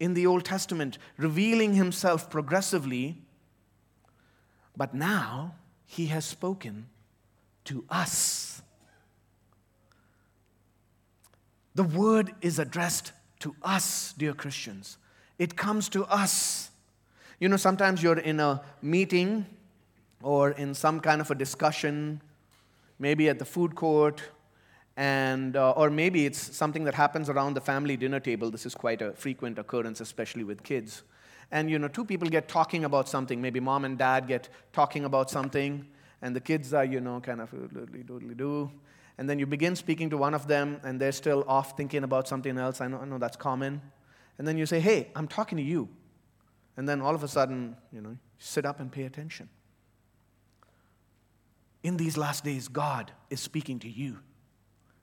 in 0.00 0.14
the 0.14 0.26
Old 0.26 0.44
Testament, 0.44 0.98
revealing 1.16 1.74
himself 1.74 2.30
progressively. 2.30 3.18
But 4.76 4.94
now 4.94 5.54
he 5.86 6.06
has 6.06 6.24
spoken 6.24 6.86
to 7.66 7.84
us. 7.90 8.62
The 11.74 11.84
word 11.84 12.34
is 12.40 12.58
addressed 12.58 13.12
to 13.40 13.54
us, 13.62 14.14
dear 14.16 14.32
Christians. 14.32 14.96
It 15.38 15.56
comes 15.56 15.88
to 15.90 16.04
us. 16.06 16.69
You 17.40 17.48
know, 17.48 17.56
sometimes 17.56 18.02
you're 18.02 18.18
in 18.18 18.38
a 18.38 18.60
meeting 18.82 19.46
or 20.22 20.50
in 20.50 20.74
some 20.74 21.00
kind 21.00 21.22
of 21.22 21.30
a 21.30 21.34
discussion, 21.34 22.20
maybe 22.98 23.30
at 23.30 23.38
the 23.38 23.46
food 23.46 23.74
court, 23.74 24.20
and, 24.94 25.56
uh, 25.56 25.70
or 25.70 25.88
maybe 25.88 26.26
it's 26.26 26.54
something 26.54 26.84
that 26.84 26.92
happens 26.92 27.30
around 27.30 27.54
the 27.54 27.60
family 27.62 27.96
dinner 27.96 28.20
table. 28.20 28.50
This 28.50 28.66
is 28.66 28.74
quite 28.74 29.00
a 29.00 29.12
frequent 29.12 29.58
occurrence, 29.58 30.02
especially 30.02 30.44
with 30.44 30.62
kids. 30.62 31.02
And, 31.50 31.70
you 31.70 31.78
know, 31.78 31.88
two 31.88 32.04
people 32.04 32.28
get 32.28 32.46
talking 32.46 32.84
about 32.84 33.08
something. 33.08 33.40
Maybe 33.40 33.58
mom 33.58 33.86
and 33.86 33.96
dad 33.96 34.28
get 34.28 34.50
talking 34.74 35.06
about 35.06 35.30
something, 35.30 35.86
and 36.20 36.36
the 36.36 36.40
kids 36.40 36.74
are, 36.74 36.84
you 36.84 37.00
know, 37.00 37.20
kind 37.20 37.40
of 37.40 37.50
doodly 37.52 38.04
doodly 38.04 38.36
do. 38.36 38.70
And 39.16 39.30
then 39.30 39.38
you 39.38 39.46
begin 39.46 39.76
speaking 39.76 40.10
to 40.10 40.18
one 40.18 40.34
of 40.34 40.46
them, 40.46 40.78
and 40.84 41.00
they're 41.00 41.10
still 41.10 41.46
off 41.48 41.74
thinking 41.74 42.04
about 42.04 42.28
something 42.28 42.58
else. 42.58 42.82
I 42.82 42.88
know, 42.88 42.98
I 42.98 43.06
know 43.06 43.16
that's 43.16 43.38
common. 43.38 43.80
And 44.36 44.46
then 44.46 44.58
you 44.58 44.66
say, 44.66 44.80
hey, 44.80 45.08
I'm 45.16 45.26
talking 45.26 45.56
to 45.56 45.64
you. 45.64 45.88
And 46.80 46.88
then 46.88 47.02
all 47.02 47.14
of 47.14 47.22
a 47.22 47.28
sudden, 47.28 47.76
you 47.92 48.00
know, 48.00 48.16
sit 48.38 48.64
up 48.64 48.80
and 48.80 48.90
pay 48.90 49.02
attention. 49.02 49.50
In 51.82 51.98
these 51.98 52.16
last 52.16 52.42
days, 52.42 52.68
God 52.68 53.12
is 53.28 53.38
speaking 53.38 53.78
to 53.80 53.88
you 53.90 54.20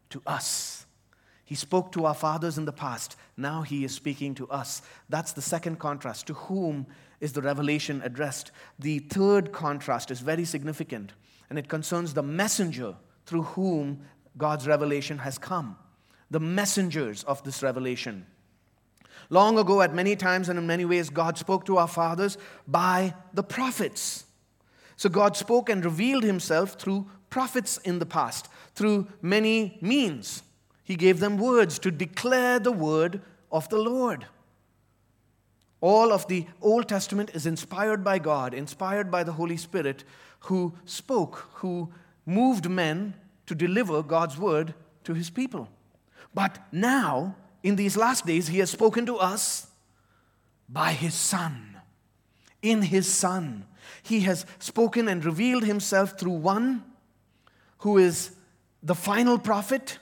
to 0.09 0.19
us. 0.25 0.87
He 1.45 1.53
spoke 1.53 1.91
to 1.91 2.07
our 2.07 2.15
fathers 2.15 2.57
in 2.57 2.65
the 2.65 2.73
past. 2.73 3.15
Now 3.37 3.61
he 3.61 3.83
is 3.83 3.93
speaking 3.93 4.33
to 4.33 4.49
us. 4.49 4.81
That's 5.07 5.33
the 5.33 5.41
second 5.43 5.77
contrast. 5.77 6.25
To 6.25 6.33
whom 6.33 6.87
is 7.19 7.33
the 7.33 7.43
revelation 7.43 8.01
addressed? 8.03 8.51
The 8.79 8.97
third 8.97 9.51
contrast 9.51 10.09
is 10.09 10.19
very 10.19 10.45
significant, 10.45 11.13
and 11.47 11.59
it 11.59 11.69
concerns 11.69 12.15
the 12.15 12.23
messenger 12.23 12.95
through 13.27 13.43
whom 13.43 14.01
God's 14.35 14.65
revelation 14.65 15.19
has 15.19 15.37
come. 15.37 15.77
The 16.31 16.39
messengers 16.39 17.23
of 17.25 17.43
this 17.43 17.61
revelation. 17.61 18.25
Long 19.29 19.57
ago, 19.59 19.81
at 19.81 19.93
many 19.93 20.15
times 20.15 20.49
and 20.49 20.57
in 20.57 20.67
many 20.67 20.85
ways, 20.85 21.09
God 21.09 21.37
spoke 21.37 21.65
to 21.65 21.77
our 21.77 21.87
fathers 21.87 22.37
by 22.67 23.13
the 23.33 23.43
prophets. 23.43 24.25
So 24.95 25.09
God 25.09 25.35
spoke 25.35 25.69
and 25.69 25.83
revealed 25.83 26.23
himself 26.23 26.73
through 26.73 27.07
prophets 27.29 27.77
in 27.79 27.99
the 27.99 28.05
past 28.05 28.47
through 28.73 29.07
many 29.21 29.77
means. 29.81 30.43
He 30.83 30.95
gave 30.95 31.19
them 31.19 31.37
words 31.37 31.79
to 31.79 31.91
declare 31.91 32.59
the 32.59 32.71
word 32.71 33.21
of 33.51 33.67
the 33.69 33.77
Lord. 33.77 34.25
All 35.81 36.11
of 36.11 36.27
the 36.27 36.47
Old 36.61 36.87
Testament 36.87 37.31
is 37.33 37.45
inspired 37.45 38.03
by 38.03 38.19
God, 38.19 38.53
inspired 38.53 39.11
by 39.11 39.23
the 39.23 39.33
Holy 39.33 39.57
Spirit, 39.57 40.03
who 40.41 40.73
spoke, 40.85 41.49
who 41.55 41.89
moved 42.25 42.69
men 42.69 43.13
to 43.45 43.53
deliver 43.53 44.01
God's 44.01 44.37
word 44.37 44.73
to 45.03 45.13
his 45.13 45.29
people. 45.29 45.69
But 46.33 46.59
now, 46.71 47.35
in 47.67 47.75
these 47.75 47.97
last 47.97 48.25
days, 48.25 48.47
he 48.47 48.59
has 48.59 48.69
spoken 48.69 49.05
to 49.05 49.17
us 49.17 49.67
by 50.69 50.93
his 50.93 51.13
Son. 51.13 51.75
In 52.61 52.81
his 52.81 53.13
Son. 53.13 53.65
He 54.03 54.21
has 54.21 54.45
spoken 54.57 55.09
and 55.09 55.23
revealed 55.23 55.65
himself 55.65 56.17
through 56.17 56.31
one 56.31 56.85
who 57.79 57.97
is 57.97 58.31
the 58.81 58.95
final 58.95 59.37
prophet, 59.37 59.99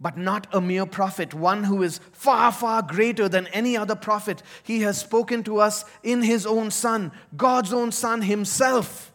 but 0.00 0.18
not 0.18 0.48
a 0.52 0.60
mere 0.60 0.84
prophet, 0.84 1.32
one 1.32 1.62
who 1.62 1.84
is 1.84 2.00
far, 2.12 2.50
far 2.50 2.82
greater 2.82 3.28
than 3.28 3.46
any 3.48 3.76
other 3.76 3.94
prophet. 3.94 4.42
He 4.64 4.80
has 4.80 4.98
spoken 4.98 5.44
to 5.44 5.60
us 5.60 5.84
in 6.02 6.22
his 6.22 6.44
own 6.44 6.72
Son, 6.72 7.12
God's 7.36 7.72
own 7.72 7.92
Son 7.92 8.22
himself. 8.22 9.12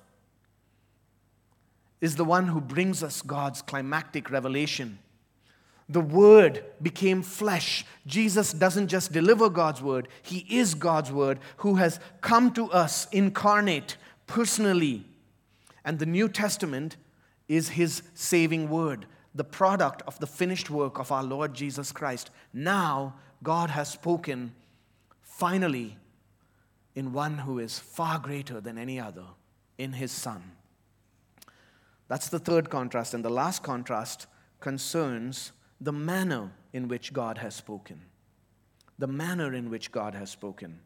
Is 1.99 2.15
the 2.15 2.23
one 2.23 2.47
who 2.47 2.61
brings 2.61 3.03
us 3.03 3.21
God's 3.21 3.61
climactic 3.61 4.31
revelation. 4.31 4.99
The 5.87 6.01
Word 6.01 6.63
became 6.81 7.21
flesh. 7.21 7.85
Jesus 8.07 8.51
doesn't 8.53 8.87
just 8.87 9.11
deliver 9.11 9.49
God's 9.49 9.81
Word, 9.81 10.07
He 10.21 10.45
is 10.49 10.73
God's 10.73 11.11
Word 11.11 11.39
who 11.57 11.75
has 11.75 11.99
come 12.21 12.51
to 12.53 12.71
us 12.71 13.07
incarnate 13.11 13.97
personally. 14.27 15.05
And 15.83 15.99
the 15.99 16.05
New 16.05 16.27
Testament 16.27 16.97
is 17.47 17.69
his 17.69 18.01
saving 18.13 18.69
word, 18.69 19.05
the 19.33 19.43
product 19.43 20.01
of 20.07 20.19
the 20.19 20.27
finished 20.27 20.69
work 20.69 20.99
of 20.99 21.11
our 21.11 21.23
Lord 21.23 21.53
Jesus 21.53 21.91
Christ. 21.91 22.31
Now, 22.53 23.15
God 23.43 23.69
has 23.69 23.89
spoken 23.89 24.53
finally 25.21 25.97
in 26.95 27.13
one 27.13 27.39
who 27.39 27.59
is 27.59 27.77
far 27.77 28.19
greater 28.19 28.59
than 28.61 28.77
any 28.77 28.99
other, 28.99 29.25
in 29.77 29.93
his 29.93 30.11
Son. 30.11 30.51
That's 32.07 32.29
the 32.29 32.39
third 32.39 32.69
contrast. 32.69 33.13
And 33.13 33.23
the 33.23 33.29
last 33.29 33.61
contrast 33.61 34.27
concerns 34.59 35.51
the 35.79 35.91
manner 35.91 36.51
in 36.73 36.87
which 36.87 37.13
God 37.13 37.37
has 37.37 37.55
spoken. 37.55 38.01
The 38.97 39.07
manner 39.07 39.53
in 39.53 39.69
which 39.69 39.91
God 39.91 40.15
has 40.15 40.29
spoken. 40.29 40.79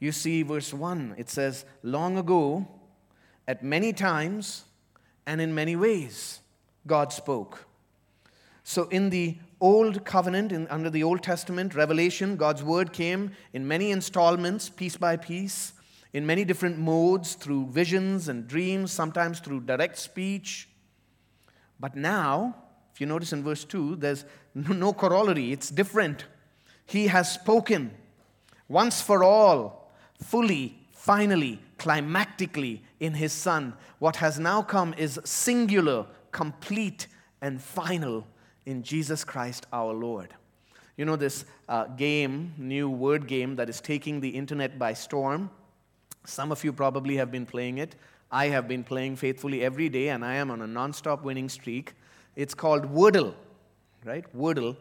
You 0.00 0.12
see, 0.12 0.42
verse 0.42 0.72
1, 0.72 1.14
it 1.18 1.28
says, 1.28 1.64
Long 1.82 2.18
ago, 2.18 2.68
at 3.46 3.64
many 3.64 3.92
times, 3.92 4.64
and 5.26 5.40
in 5.40 5.54
many 5.54 5.76
ways, 5.76 6.40
God 6.86 7.12
spoke. 7.12 7.66
So, 8.62 8.84
in 8.88 9.10
the 9.10 9.38
Old 9.60 10.04
Covenant, 10.04 10.52
in, 10.52 10.68
under 10.68 10.90
the 10.90 11.02
Old 11.02 11.22
Testament, 11.22 11.74
Revelation, 11.74 12.36
God's 12.36 12.62
word 12.62 12.92
came 12.92 13.32
in 13.52 13.66
many 13.66 13.90
installments, 13.90 14.68
piece 14.68 14.96
by 14.96 15.16
piece, 15.16 15.72
in 16.12 16.26
many 16.26 16.44
different 16.44 16.78
modes, 16.78 17.34
through 17.34 17.66
visions 17.66 18.28
and 18.28 18.46
dreams, 18.46 18.92
sometimes 18.92 19.40
through 19.40 19.60
direct 19.60 19.98
speech. 19.98 20.68
But 21.80 21.96
now, 21.96 22.56
you 23.00 23.06
notice 23.06 23.32
in 23.32 23.42
verse 23.42 23.64
2, 23.64 23.96
there's 23.96 24.24
no 24.54 24.92
corollary, 24.92 25.52
it's 25.52 25.70
different. 25.70 26.24
He 26.86 27.08
has 27.08 27.32
spoken 27.32 27.90
once 28.68 29.00
for 29.00 29.22
all, 29.22 29.92
fully, 30.22 30.78
finally, 30.92 31.60
climactically 31.78 32.80
in 33.00 33.14
his 33.14 33.32
Son. 33.32 33.74
What 33.98 34.16
has 34.16 34.38
now 34.38 34.62
come 34.62 34.94
is 34.98 35.20
singular, 35.24 36.06
complete, 36.32 37.06
and 37.40 37.60
final 37.60 38.26
in 38.66 38.82
Jesus 38.82 39.24
Christ 39.24 39.66
our 39.72 39.92
Lord. 39.92 40.34
You 40.96 41.04
know, 41.04 41.16
this 41.16 41.44
uh, 41.68 41.84
game, 41.84 42.52
new 42.58 42.90
word 42.90 43.26
game 43.26 43.56
that 43.56 43.68
is 43.68 43.80
taking 43.80 44.20
the 44.20 44.30
internet 44.30 44.78
by 44.78 44.94
storm. 44.94 45.50
Some 46.26 46.50
of 46.50 46.64
you 46.64 46.72
probably 46.72 47.16
have 47.16 47.30
been 47.30 47.46
playing 47.46 47.78
it. 47.78 47.94
I 48.30 48.48
have 48.48 48.68
been 48.68 48.84
playing 48.84 49.16
faithfully 49.16 49.62
every 49.62 49.88
day, 49.88 50.08
and 50.08 50.24
I 50.24 50.34
am 50.34 50.50
on 50.50 50.60
a 50.60 50.66
non-stop 50.66 51.22
winning 51.22 51.48
streak. 51.48 51.94
It's 52.38 52.54
called 52.54 52.84
Wordle, 52.94 53.34
right? 54.04 54.24
Wordle. 54.34 54.76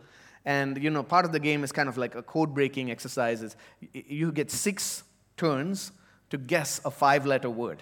And, 0.45 0.81
you 0.81 0.91
know, 0.91 1.01
part 1.01 1.25
of 1.25 1.31
the 1.31 1.39
game 1.39 1.63
is 1.63 1.71
kind 1.71 1.89
of 1.89 1.97
like 1.97 2.13
a 2.13 2.21
code 2.21 2.53
breaking 2.53 2.91
exercise. 2.91 3.55
You 3.91 4.31
get 4.31 4.51
six 4.51 5.03
turns 5.37 5.91
to 6.29 6.37
guess 6.37 6.79
a 6.85 6.91
five 6.91 7.25
letter 7.25 7.49
word. 7.49 7.81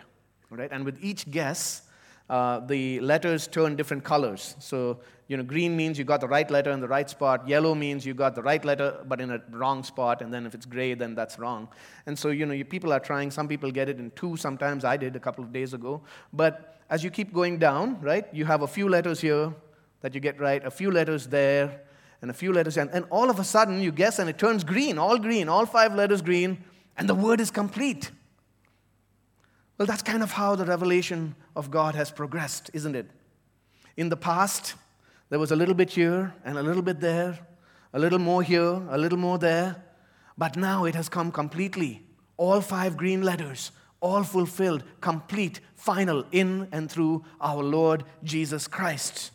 Right? 0.49 0.71
And 0.71 0.85
with 0.85 0.97
each 1.03 1.29
guess, 1.29 1.81
uh, 2.29 2.61
the 2.61 3.01
letters 3.01 3.47
turn 3.47 3.75
different 3.75 4.05
colors. 4.05 4.55
So, 4.59 5.01
you 5.27 5.35
know, 5.35 5.43
green 5.43 5.75
means 5.75 5.99
you 5.99 6.05
got 6.05 6.21
the 6.21 6.27
right 6.29 6.49
letter 6.49 6.71
in 6.71 6.79
the 6.79 6.87
right 6.87 7.09
spot. 7.09 7.45
Yellow 7.45 7.75
means 7.75 8.05
you 8.05 8.13
got 8.13 8.33
the 8.33 8.41
right 8.41 8.63
letter 8.63 9.03
but 9.05 9.19
in 9.19 9.29
a 9.29 9.41
wrong 9.51 9.83
spot. 9.83 10.21
And 10.21 10.33
then 10.33 10.45
if 10.45 10.55
it's 10.55 10.65
gray, 10.65 10.93
then 10.93 11.15
that's 11.15 11.37
wrong. 11.37 11.67
And 12.05 12.17
so, 12.17 12.29
you 12.29 12.45
know, 12.45 12.53
you, 12.53 12.63
people 12.63 12.93
are 12.93 12.99
trying. 13.01 13.29
Some 13.29 13.49
people 13.49 13.69
get 13.71 13.89
it 13.89 13.99
in 13.99 14.11
two. 14.11 14.37
Sometimes 14.37 14.85
I 14.85 14.95
did 14.95 15.17
a 15.17 15.19
couple 15.19 15.43
of 15.43 15.51
days 15.51 15.73
ago. 15.73 16.01
But 16.31 16.79
as 16.89 17.03
you 17.03 17.09
keep 17.09 17.33
going 17.33 17.59
down, 17.59 17.99
right, 18.01 18.25
you 18.31 18.45
have 18.45 18.61
a 18.61 18.67
few 18.67 18.87
letters 18.87 19.19
here 19.19 19.53
that 20.05 20.13
you 20.13 20.21
get 20.21 20.39
right, 20.39 20.63
a 20.63 20.69
few 20.69 20.91
letters 20.91 21.25
there, 21.25 21.81
and 22.21 22.29
a 22.29 22.33
few 22.33 22.53
letters, 22.53 22.77
and, 22.77 22.91
and 22.91 23.05
all 23.09 23.31
of 23.31 23.39
a 23.39 23.43
sudden 23.43 23.81
you 23.81 23.91
guess 23.91 24.19
and 24.19 24.29
it 24.29 24.37
turns 24.37 24.63
green, 24.63 24.99
all 24.99 25.17
green, 25.17 25.49
all 25.49 25.65
five 25.65 25.95
letters 25.95 26.21
green, 26.21 26.63
and 26.95 27.09
the 27.09 27.15
word 27.15 27.41
is 27.41 27.49
complete. 27.49 28.11
Well, 29.79 29.87
that's 29.87 30.03
kind 30.03 30.21
of 30.21 30.31
how 30.33 30.55
the 30.55 30.63
revelation 30.63 31.33
of 31.55 31.71
God 31.71 31.95
has 31.95 32.11
progressed, 32.11 32.69
isn't 32.71 32.95
it? 32.95 33.09
In 33.97 34.09
the 34.09 34.15
past, 34.15 34.75
there 35.29 35.39
was 35.39 35.49
a 35.49 35.55
little 35.55 35.73
bit 35.73 35.89
here 35.89 36.35
and 36.45 36.59
a 36.59 36.61
little 36.61 36.83
bit 36.83 36.99
there, 36.99 37.39
a 37.91 37.97
little 37.97 38.19
more 38.19 38.43
here, 38.43 38.79
a 38.91 38.99
little 38.99 39.17
more 39.17 39.39
there, 39.39 39.83
but 40.37 40.55
now 40.55 40.85
it 40.85 40.93
has 40.93 41.09
come 41.09 41.31
completely. 41.31 42.03
All 42.37 42.61
five 42.61 42.95
green 42.95 43.23
letters, 43.23 43.71
all 44.01 44.21
fulfilled, 44.21 44.83
complete, 45.01 45.61
final, 45.73 46.25
in 46.31 46.67
and 46.71 46.91
through 46.91 47.25
our 47.41 47.63
Lord 47.63 48.03
Jesus 48.23 48.67
Christ. 48.67 49.31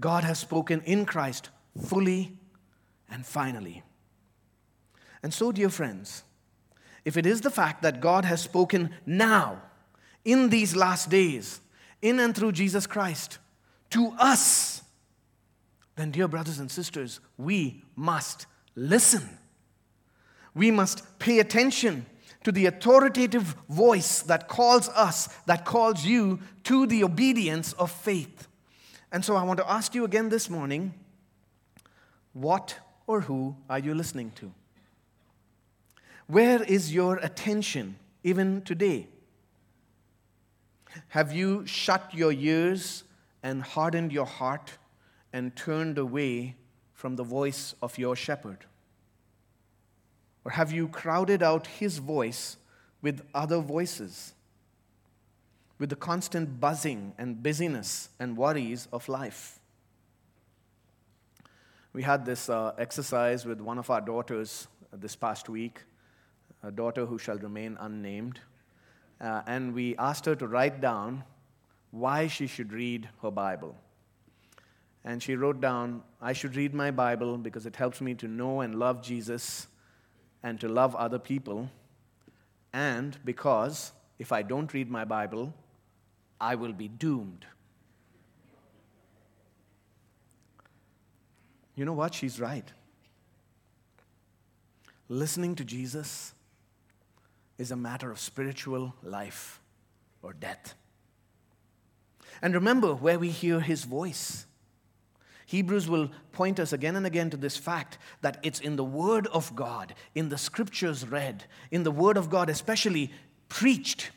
God 0.00 0.24
has 0.24 0.38
spoken 0.38 0.82
in 0.82 1.04
Christ 1.04 1.50
fully 1.80 2.36
and 3.10 3.24
finally. 3.24 3.82
And 5.22 5.32
so, 5.32 5.52
dear 5.52 5.68
friends, 5.68 6.24
if 7.04 7.16
it 7.16 7.26
is 7.26 7.40
the 7.40 7.50
fact 7.50 7.82
that 7.82 8.00
God 8.00 8.24
has 8.24 8.40
spoken 8.40 8.94
now, 9.06 9.62
in 10.24 10.50
these 10.50 10.76
last 10.76 11.10
days, 11.10 11.60
in 12.00 12.20
and 12.20 12.34
through 12.34 12.52
Jesus 12.52 12.86
Christ, 12.86 13.38
to 13.90 14.14
us, 14.18 14.82
then, 15.96 16.10
dear 16.10 16.28
brothers 16.28 16.58
and 16.58 16.70
sisters, 16.70 17.20
we 17.36 17.82
must 17.94 18.46
listen. 18.74 19.38
We 20.54 20.70
must 20.70 21.18
pay 21.18 21.38
attention 21.38 22.06
to 22.44 22.52
the 22.52 22.66
authoritative 22.66 23.54
voice 23.68 24.22
that 24.22 24.48
calls 24.48 24.88
us, 24.90 25.28
that 25.46 25.64
calls 25.64 26.04
you 26.04 26.40
to 26.64 26.86
the 26.86 27.04
obedience 27.04 27.72
of 27.74 27.90
faith. 27.90 28.48
And 29.12 29.22
so 29.22 29.36
I 29.36 29.42
want 29.42 29.58
to 29.58 29.70
ask 29.70 29.94
you 29.94 30.04
again 30.04 30.30
this 30.30 30.48
morning 30.48 30.94
what 32.32 32.78
or 33.06 33.20
who 33.20 33.54
are 33.68 33.78
you 33.78 33.94
listening 33.94 34.32
to? 34.36 34.50
Where 36.26 36.62
is 36.62 36.94
your 36.94 37.16
attention 37.16 37.96
even 38.24 38.62
today? 38.62 39.08
Have 41.08 41.32
you 41.32 41.66
shut 41.66 42.14
your 42.14 42.32
ears 42.32 43.04
and 43.42 43.62
hardened 43.62 44.12
your 44.12 44.24
heart 44.24 44.72
and 45.30 45.54
turned 45.54 45.98
away 45.98 46.56
from 46.94 47.16
the 47.16 47.24
voice 47.24 47.74
of 47.82 47.98
your 47.98 48.16
shepherd? 48.16 48.64
Or 50.44 50.52
have 50.52 50.72
you 50.72 50.88
crowded 50.88 51.42
out 51.42 51.66
his 51.66 51.98
voice 51.98 52.56
with 53.02 53.22
other 53.34 53.58
voices? 53.58 54.32
With 55.78 55.90
the 55.90 55.96
constant 55.96 56.60
buzzing 56.60 57.12
and 57.18 57.42
busyness 57.42 58.08
and 58.20 58.36
worries 58.36 58.88
of 58.92 59.08
life? 59.08 59.58
We 61.92 62.02
had 62.02 62.24
this 62.24 62.48
uh, 62.48 62.72
exercise 62.78 63.44
with 63.44 63.60
one 63.60 63.78
of 63.78 63.90
our 63.90 64.00
daughters 64.00 64.68
this 64.92 65.16
past 65.16 65.48
week, 65.48 65.80
a 66.62 66.70
daughter 66.70 67.04
who 67.04 67.18
shall 67.18 67.38
remain 67.38 67.76
unnamed. 67.80 68.40
Uh, 69.20 69.42
and 69.46 69.74
we 69.74 69.96
asked 69.96 70.24
her 70.26 70.34
to 70.36 70.46
write 70.46 70.80
down 70.80 71.24
why 71.90 72.26
she 72.26 72.46
should 72.46 72.72
read 72.72 73.08
her 73.22 73.30
Bible. 73.30 73.76
And 75.04 75.22
she 75.22 75.34
wrote 75.34 75.60
down, 75.60 76.02
I 76.20 76.32
should 76.32 76.56
read 76.56 76.74
my 76.74 76.90
Bible 76.90 77.36
because 77.36 77.66
it 77.66 77.76
helps 77.76 78.00
me 78.00 78.14
to 78.14 78.28
know 78.28 78.60
and 78.60 78.76
love 78.76 79.02
Jesus 79.02 79.66
and 80.42 80.60
to 80.60 80.68
love 80.68 80.94
other 80.96 81.18
people, 81.18 81.70
and 82.72 83.16
because 83.24 83.92
if 84.18 84.32
I 84.32 84.42
don't 84.42 84.72
read 84.72 84.90
my 84.90 85.04
Bible, 85.04 85.54
I 86.42 86.56
will 86.56 86.72
be 86.72 86.88
doomed. 86.88 87.46
You 91.76 91.84
know 91.84 91.92
what? 91.92 92.14
She's 92.14 92.40
right. 92.40 92.70
Listening 95.08 95.54
to 95.54 95.64
Jesus 95.64 96.34
is 97.58 97.70
a 97.70 97.76
matter 97.76 98.10
of 98.10 98.18
spiritual 98.18 98.92
life 99.04 99.60
or 100.20 100.32
death. 100.32 100.74
And 102.42 102.54
remember 102.54 102.92
where 102.92 103.20
we 103.20 103.28
hear 103.28 103.60
his 103.60 103.84
voice. 103.84 104.46
Hebrews 105.46 105.88
will 105.88 106.10
point 106.32 106.58
us 106.58 106.72
again 106.72 106.96
and 106.96 107.06
again 107.06 107.30
to 107.30 107.36
this 107.36 107.56
fact 107.56 107.98
that 108.20 108.38
it's 108.42 108.58
in 108.58 108.74
the 108.74 108.84
Word 108.84 109.28
of 109.28 109.54
God, 109.54 109.94
in 110.16 110.28
the 110.28 110.38
scriptures 110.38 111.06
read, 111.06 111.44
in 111.70 111.84
the 111.84 111.92
Word 111.92 112.16
of 112.16 112.30
God, 112.30 112.50
especially 112.50 113.12
preached, 113.48 114.10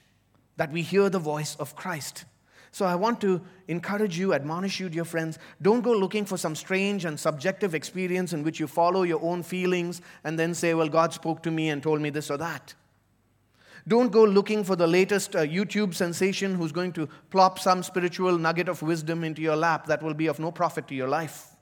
that 0.57 0.71
we 0.71 0.81
hear 0.81 1.09
the 1.09 1.19
voice 1.19 1.55
of 1.55 1.75
Christ. 1.75 2.25
So 2.71 2.85
I 2.85 2.95
want 2.95 3.21
to 3.21 3.39
encourage 3.69 4.19
you, 4.19 4.33
admonish 4.33 4.81
you, 4.81 4.89
dear 4.89 5.05
friends, 5.05 5.39
don't 5.61 5.79
go 5.79 5.93
looking 5.93 6.25
for 6.25 6.37
some 6.37 6.55
strange 6.55 7.05
and 7.05 7.17
subjective 7.17 7.73
experience 7.73 8.33
in 8.33 8.43
which 8.43 8.59
you 8.59 8.67
follow 8.67 9.03
your 9.03 9.21
own 9.23 9.43
feelings 9.43 10.01
and 10.25 10.37
then 10.37 10.53
say, 10.53 10.73
well, 10.73 10.89
God 10.89 11.13
spoke 11.13 11.41
to 11.43 11.51
me 11.51 11.69
and 11.69 11.81
told 11.81 12.01
me 12.01 12.09
this 12.09 12.29
or 12.29 12.35
that. 12.35 12.73
Don't 13.87 14.11
go 14.11 14.25
looking 14.25 14.65
for 14.65 14.75
the 14.75 14.87
latest 14.87 15.37
uh, 15.37 15.43
YouTube 15.43 15.93
sensation 15.93 16.55
who's 16.55 16.73
going 16.73 16.91
to 16.93 17.07
plop 17.29 17.59
some 17.59 17.81
spiritual 17.81 18.37
nugget 18.37 18.67
of 18.67 18.81
wisdom 18.81 19.23
into 19.23 19.41
your 19.41 19.55
lap 19.55 19.85
that 19.85 20.03
will 20.03 20.13
be 20.13 20.27
of 20.27 20.39
no 20.39 20.51
profit 20.51 20.85
to 20.89 20.95
your 20.95 21.07
life. 21.07 21.54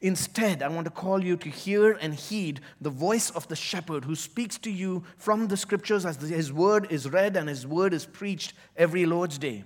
Instead, 0.00 0.62
I 0.62 0.68
want 0.68 0.86
to 0.86 0.90
call 0.90 1.22
you 1.22 1.36
to 1.36 1.48
hear 1.48 1.92
and 1.92 2.14
heed 2.14 2.60
the 2.80 2.90
voice 2.90 3.30
of 3.30 3.46
the 3.48 3.56
shepherd 3.56 4.04
who 4.04 4.14
speaks 4.14 4.58
to 4.58 4.70
you 4.70 5.04
from 5.16 5.48
the 5.48 5.56
scriptures 5.56 6.06
as 6.06 6.16
his 6.16 6.52
word 6.52 6.90
is 6.90 7.08
read 7.08 7.36
and 7.36 7.48
his 7.48 7.66
word 7.66 7.92
is 7.92 8.06
preached 8.06 8.54
every 8.76 9.04
Lord's 9.06 9.38
Day. 9.38 9.64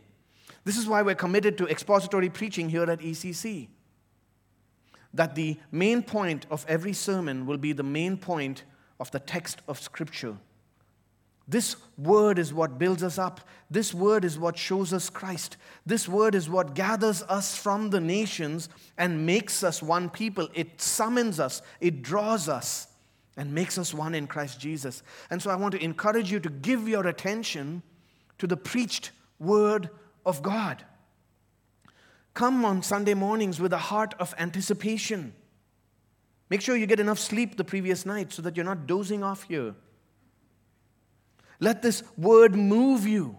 This 0.65 0.77
is 0.77 0.87
why 0.87 1.03
we're 1.03 1.15
committed 1.15 1.57
to 1.59 1.69
expository 1.69 2.29
preaching 2.29 2.69
here 2.69 2.91
at 2.91 3.01
ECC. 3.01 3.69
That 5.15 5.35
the 5.35 5.57
main 5.71 6.03
point 6.03 6.47
of 6.51 6.67
every 6.69 6.93
sermon 6.93 7.47
will 7.47 7.57
be 7.57 7.73
the 7.73 7.83
main 7.83 8.17
point 8.17 8.65
of 8.99 9.11
the 9.13 9.21
text 9.21 9.63
of 9.69 9.81
Scripture 9.81 10.37
this 11.49 11.77
word 11.97 12.39
is 12.39 12.53
what 12.53 12.79
builds 12.79 13.03
us 13.03 13.19
up. 13.19 13.41
This 13.71 13.95
word 13.95 14.25
is 14.25 14.39
what 14.39 14.59
shows 14.59 14.93
us 14.93 15.09
Christ. 15.09 15.57
This 15.85 16.09
word 16.09 16.35
is 16.35 16.51
what 16.51 16.75
gathers 16.75 17.23
us 17.23 17.57
from 17.57 17.91
the 17.91 18.01
nations 18.01 18.69
and 18.99 19.27
makes 19.27 19.63
us 19.63 19.83
one 19.83 20.11
people. 20.11 20.49
It 20.55 20.81
summons 20.81 21.39
us, 21.39 21.63
it 21.81 22.03
draws 22.03 22.49
us, 22.49 22.89
and 23.37 23.53
makes 23.53 23.79
us 23.79 23.95
one 23.95 24.15
in 24.15 24.27
Christ 24.27 24.59
Jesus. 24.59 25.03
And 25.31 25.41
so 25.41 25.51
I 25.51 25.57
want 25.57 25.73
to 25.73 25.85
encourage 25.85 26.33
you 26.33 26.41
to 26.41 26.49
give 26.49 26.89
your 26.89 27.07
attention 27.07 27.83
to 28.39 28.47
the 28.47 28.57
preached 28.57 29.13
word 29.39 29.91
of 30.25 30.43
God. 30.43 30.85
Come 32.35 32.65
on 32.65 32.83
Sunday 32.83 33.15
mornings 33.15 33.61
with 33.61 33.73
a 33.73 33.79
heart 33.79 34.15
of 34.19 34.35
anticipation. 34.39 35.33
Make 36.51 36.61
sure 36.61 36.77
you 36.77 36.87
get 36.87 37.01
enough 37.01 37.19
sleep 37.19 37.57
the 37.57 37.65
previous 37.65 38.05
night 38.05 38.33
so 38.33 38.43
that 38.43 38.57
you're 38.57 38.65
not 38.65 38.87
dozing 38.87 39.23
off 39.23 39.45
here. 39.45 39.75
Let 41.61 41.83
this 41.83 42.03
word 42.17 42.55
move 42.55 43.07
you. 43.07 43.39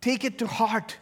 Take 0.00 0.24
it 0.24 0.38
to 0.38 0.46
heart 0.46 0.96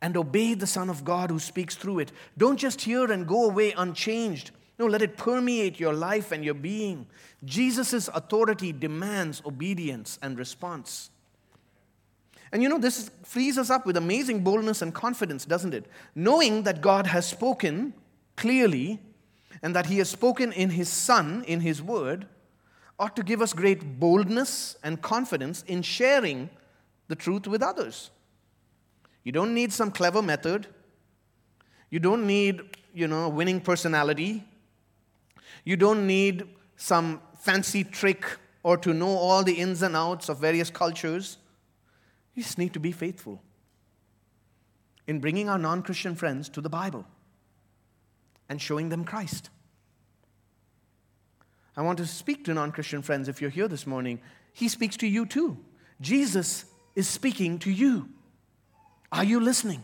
and 0.00 0.16
obey 0.16 0.54
the 0.54 0.66
Son 0.66 0.88
of 0.88 1.04
God 1.04 1.30
who 1.30 1.38
speaks 1.38 1.74
through 1.74 2.00
it. 2.00 2.12
Don't 2.36 2.58
just 2.58 2.82
hear 2.82 3.10
and 3.10 3.26
go 3.26 3.44
away 3.44 3.72
unchanged. 3.72 4.50
No, 4.78 4.86
let 4.86 5.02
it 5.02 5.16
permeate 5.16 5.80
your 5.80 5.94
life 5.94 6.32
and 6.32 6.44
your 6.44 6.54
being. 6.54 7.06
Jesus' 7.44 8.08
authority 8.08 8.72
demands 8.72 9.42
obedience 9.44 10.18
and 10.22 10.38
response. 10.38 11.10
And 12.52 12.62
you 12.62 12.68
know, 12.68 12.78
this 12.78 13.10
frees 13.24 13.58
us 13.58 13.70
up 13.70 13.86
with 13.86 13.96
amazing 13.96 14.44
boldness 14.44 14.82
and 14.82 14.94
confidence, 14.94 15.44
doesn't 15.44 15.74
it? 15.74 15.86
Knowing 16.14 16.62
that 16.62 16.80
God 16.80 17.06
has 17.06 17.26
spoken 17.26 17.94
clearly 18.36 19.00
and 19.62 19.74
that 19.74 19.86
He 19.86 19.98
has 19.98 20.08
spoken 20.08 20.52
in 20.52 20.70
His 20.70 20.88
Son, 20.88 21.42
in 21.46 21.60
His 21.60 21.82
Word, 21.82 22.26
ought 22.98 23.14
to 23.16 23.22
give 23.22 23.42
us 23.42 23.52
great 23.52 24.00
boldness 24.00 24.76
and 24.82 25.00
confidence 25.02 25.62
in 25.66 25.82
sharing 25.82 26.48
the 27.08 27.14
truth 27.14 27.46
with 27.46 27.62
others. 27.62 28.10
You 29.22 29.32
don't 29.32 29.54
need 29.54 29.72
some 29.72 29.90
clever 29.90 30.22
method. 30.22 30.66
You 31.90 31.98
don't 31.98 32.26
need, 32.26 32.62
you 32.94 33.08
know, 33.08 33.28
winning 33.28 33.60
personality. 33.60 34.44
You 35.64 35.76
don't 35.76 36.06
need 36.06 36.48
some 36.76 37.20
fancy 37.38 37.84
trick 37.84 38.24
or 38.62 38.76
to 38.78 38.92
know 38.92 39.08
all 39.08 39.42
the 39.42 39.54
ins 39.54 39.82
and 39.82 39.96
outs 39.96 40.28
of 40.28 40.38
various 40.38 40.70
cultures. 40.70 41.38
You 42.34 42.42
just 42.42 42.58
need 42.58 42.72
to 42.74 42.80
be 42.80 42.92
faithful 42.92 43.42
in 45.06 45.20
bringing 45.20 45.48
our 45.48 45.58
non 45.58 45.82
Christian 45.82 46.14
friends 46.14 46.48
to 46.50 46.60
the 46.60 46.68
Bible 46.68 47.06
and 48.48 48.60
showing 48.60 48.88
them 48.88 49.04
Christ. 49.04 49.50
I 51.76 51.82
want 51.82 51.98
to 51.98 52.06
speak 52.06 52.44
to 52.46 52.54
non 52.54 52.72
Christian 52.72 53.02
friends 53.02 53.28
if 53.28 53.40
you're 53.40 53.50
here 53.50 53.68
this 53.68 53.86
morning. 53.86 54.20
He 54.52 54.68
speaks 54.68 54.96
to 54.98 55.06
you 55.06 55.26
too. 55.26 55.58
Jesus 56.00 56.64
is 56.94 57.06
speaking 57.06 57.58
to 57.60 57.70
you. 57.70 58.08
Are 59.12 59.24
you 59.24 59.40
listening? 59.40 59.82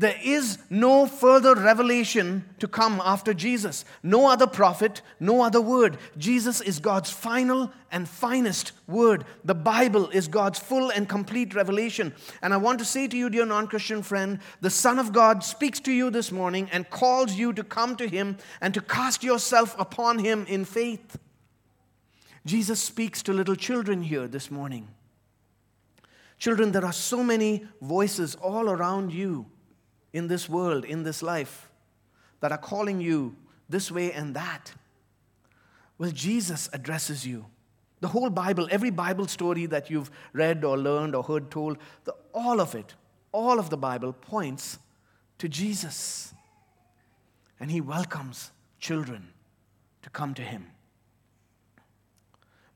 There 0.00 0.18
is 0.24 0.56
no 0.70 1.06
further 1.06 1.54
revelation 1.54 2.46
to 2.58 2.66
come 2.66 3.02
after 3.04 3.34
Jesus. 3.34 3.84
No 4.02 4.30
other 4.30 4.46
prophet, 4.46 5.02
no 5.20 5.42
other 5.42 5.60
word. 5.60 5.98
Jesus 6.16 6.62
is 6.62 6.78
God's 6.78 7.10
final 7.10 7.70
and 7.92 8.08
finest 8.08 8.72
word. 8.88 9.26
The 9.44 9.54
Bible 9.54 10.08
is 10.08 10.26
God's 10.26 10.58
full 10.58 10.88
and 10.88 11.06
complete 11.06 11.54
revelation. 11.54 12.14
And 12.40 12.54
I 12.54 12.56
want 12.56 12.78
to 12.78 12.84
say 12.86 13.08
to 13.08 13.16
you, 13.18 13.28
dear 13.28 13.44
non 13.44 13.66
Christian 13.66 14.02
friend, 14.02 14.38
the 14.62 14.70
Son 14.70 14.98
of 14.98 15.12
God 15.12 15.44
speaks 15.44 15.80
to 15.80 15.92
you 15.92 16.08
this 16.08 16.32
morning 16.32 16.70
and 16.72 16.88
calls 16.88 17.34
you 17.34 17.52
to 17.52 17.62
come 17.62 17.94
to 17.96 18.08
Him 18.08 18.38
and 18.62 18.72
to 18.72 18.80
cast 18.80 19.22
yourself 19.22 19.78
upon 19.78 20.20
Him 20.20 20.46
in 20.48 20.64
faith. 20.64 21.18
Jesus 22.46 22.80
speaks 22.80 23.22
to 23.24 23.34
little 23.34 23.54
children 23.54 24.00
here 24.00 24.26
this 24.26 24.50
morning. 24.50 24.88
Children, 26.38 26.72
there 26.72 26.86
are 26.86 26.92
so 26.94 27.22
many 27.22 27.66
voices 27.82 28.34
all 28.36 28.70
around 28.70 29.12
you 29.12 29.44
in 30.12 30.28
this 30.28 30.48
world, 30.48 30.84
in 30.84 31.02
this 31.02 31.22
life, 31.22 31.70
that 32.40 32.52
are 32.52 32.58
calling 32.58 33.00
you 33.00 33.36
this 33.68 33.90
way 33.90 34.12
and 34.12 34.34
that. 34.34 34.72
Well, 35.98 36.10
Jesus 36.10 36.68
addresses 36.72 37.26
you. 37.26 37.46
The 38.00 38.08
whole 38.08 38.30
Bible, 38.30 38.66
every 38.70 38.90
Bible 38.90 39.28
story 39.28 39.66
that 39.66 39.90
you've 39.90 40.10
read 40.32 40.64
or 40.64 40.78
learned 40.78 41.14
or 41.14 41.22
heard 41.22 41.50
told, 41.50 41.76
the, 42.04 42.14
all 42.32 42.60
of 42.60 42.74
it, 42.74 42.94
all 43.32 43.58
of 43.58 43.68
the 43.68 43.76
Bible 43.76 44.12
points 44.12 44.78
to 45.38 45.48
Jesus. 45.48 46.32
And 47.60 47.70
He 47.70 47.80
welcomes 47.80 48.50
children 48.78 49.28
to 50.02 50.10
come 50.10 50.32
to 50.34 50.42
Him. 50.42 50.66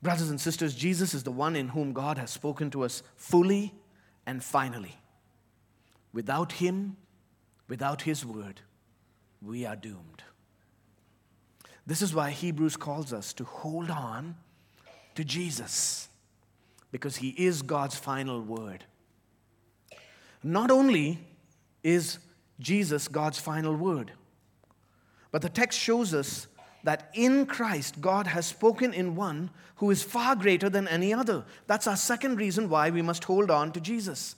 Brothers 0.02 0.28
and 0.28 0.38
sisters, 0.38 0.74
Jesus 0.74 1.14
is 1.14 1.22
the 1.22 1.32
one 1.32 1.56
in 1.56 1.68
whom 1.68 1.94
God 1.94 2.18
has 2.18 2.30
spoken 2.30 2.70
to 2.72 2.84
us 2.84 3.02
fully 3.16 3.72
and 4.26 4.44
finally. 4.44 4.96
Without 6.12 6.52
Him, 6.52 6.98
Without 7.68 8.02
His 8.02 8.24
word, 8.24 8.60
we 9.40 9.64
are 9.64 9.76
doomed. 9.76 10.22
This 11.86 12.02
is 12.02 12.14
why 12.14 12.30
Hebrews 12.30 12.76
calls 12.76 13.12
us 13.12 13.32
to 13.34 13.44
hold 13.44 13.90
on 13.90 14.36
to 15.14 15.24
Jesus, 15.24 16.08
because 16.90 17.16
He 17.16 17.30
is 17.30 17.62
God's 17.62 17.96
final 17.96 18.40
word. 18.40 18.84
Not 20.42 20.70
only 20.70 21.18
is 21.82 22.18
Jesus 22.60 23.08
God's 23.08 23.38
final 23.38 23.74
word, 23.74 24.12
but 25.30 25.42
the 25.42 25.48
text 25.48 25.78
shows 25.78 26.14
us 26.14 26.46
that 26.84 27.10
in 27.14 27.46
Christ, 27.46 28.00
God 28.00 28.26
has 28.26 28.46
spoken 28.46 28.92
in 28.92 29.16
one 29.16 29.50
who 29.76 29.90
is 29.90 30.02
far 30.02 30.36
greater 30.36 30.68
than 30.68 30.86
any 30.86 31.12
other. 31.12 31.44
That's 31.66 31.86
our 31.86 31.96
second 31.96 32.36
reason 32.36 32.68
why 32.68 32.90
we 32.90 33.02
must 33.02 33.24
hold 33.24 33.50
on 33.50 33.72
to 33.72 33.80
Jesus. 33.80 34.36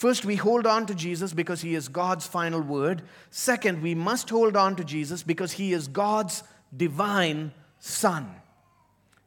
First, 0.00 0.24
we 0.24 0.36
hold 0.36 0.66
on 0.66 0.86
to 0.86 0.94
Jesus 0.94 1.34
because 1.34 1.60
he 1.60 1.74
is 1.74 1.88
God's 1.88 2.26
final 2.26 2.62
word. 2.62 3.02
Second, 3.28 3.82
we 3.82 3.94
must 3.94 4.30
hold 4.30 4.56
on 4.56 4.74
to 4.76 4.82
Jesus 4.82 5.22
because 5.22 5.52
he 5.52 5.74
is 5.74 5.88
God's 5.88 6.42
divine 6.74 7.52
Son. 7.80 8.34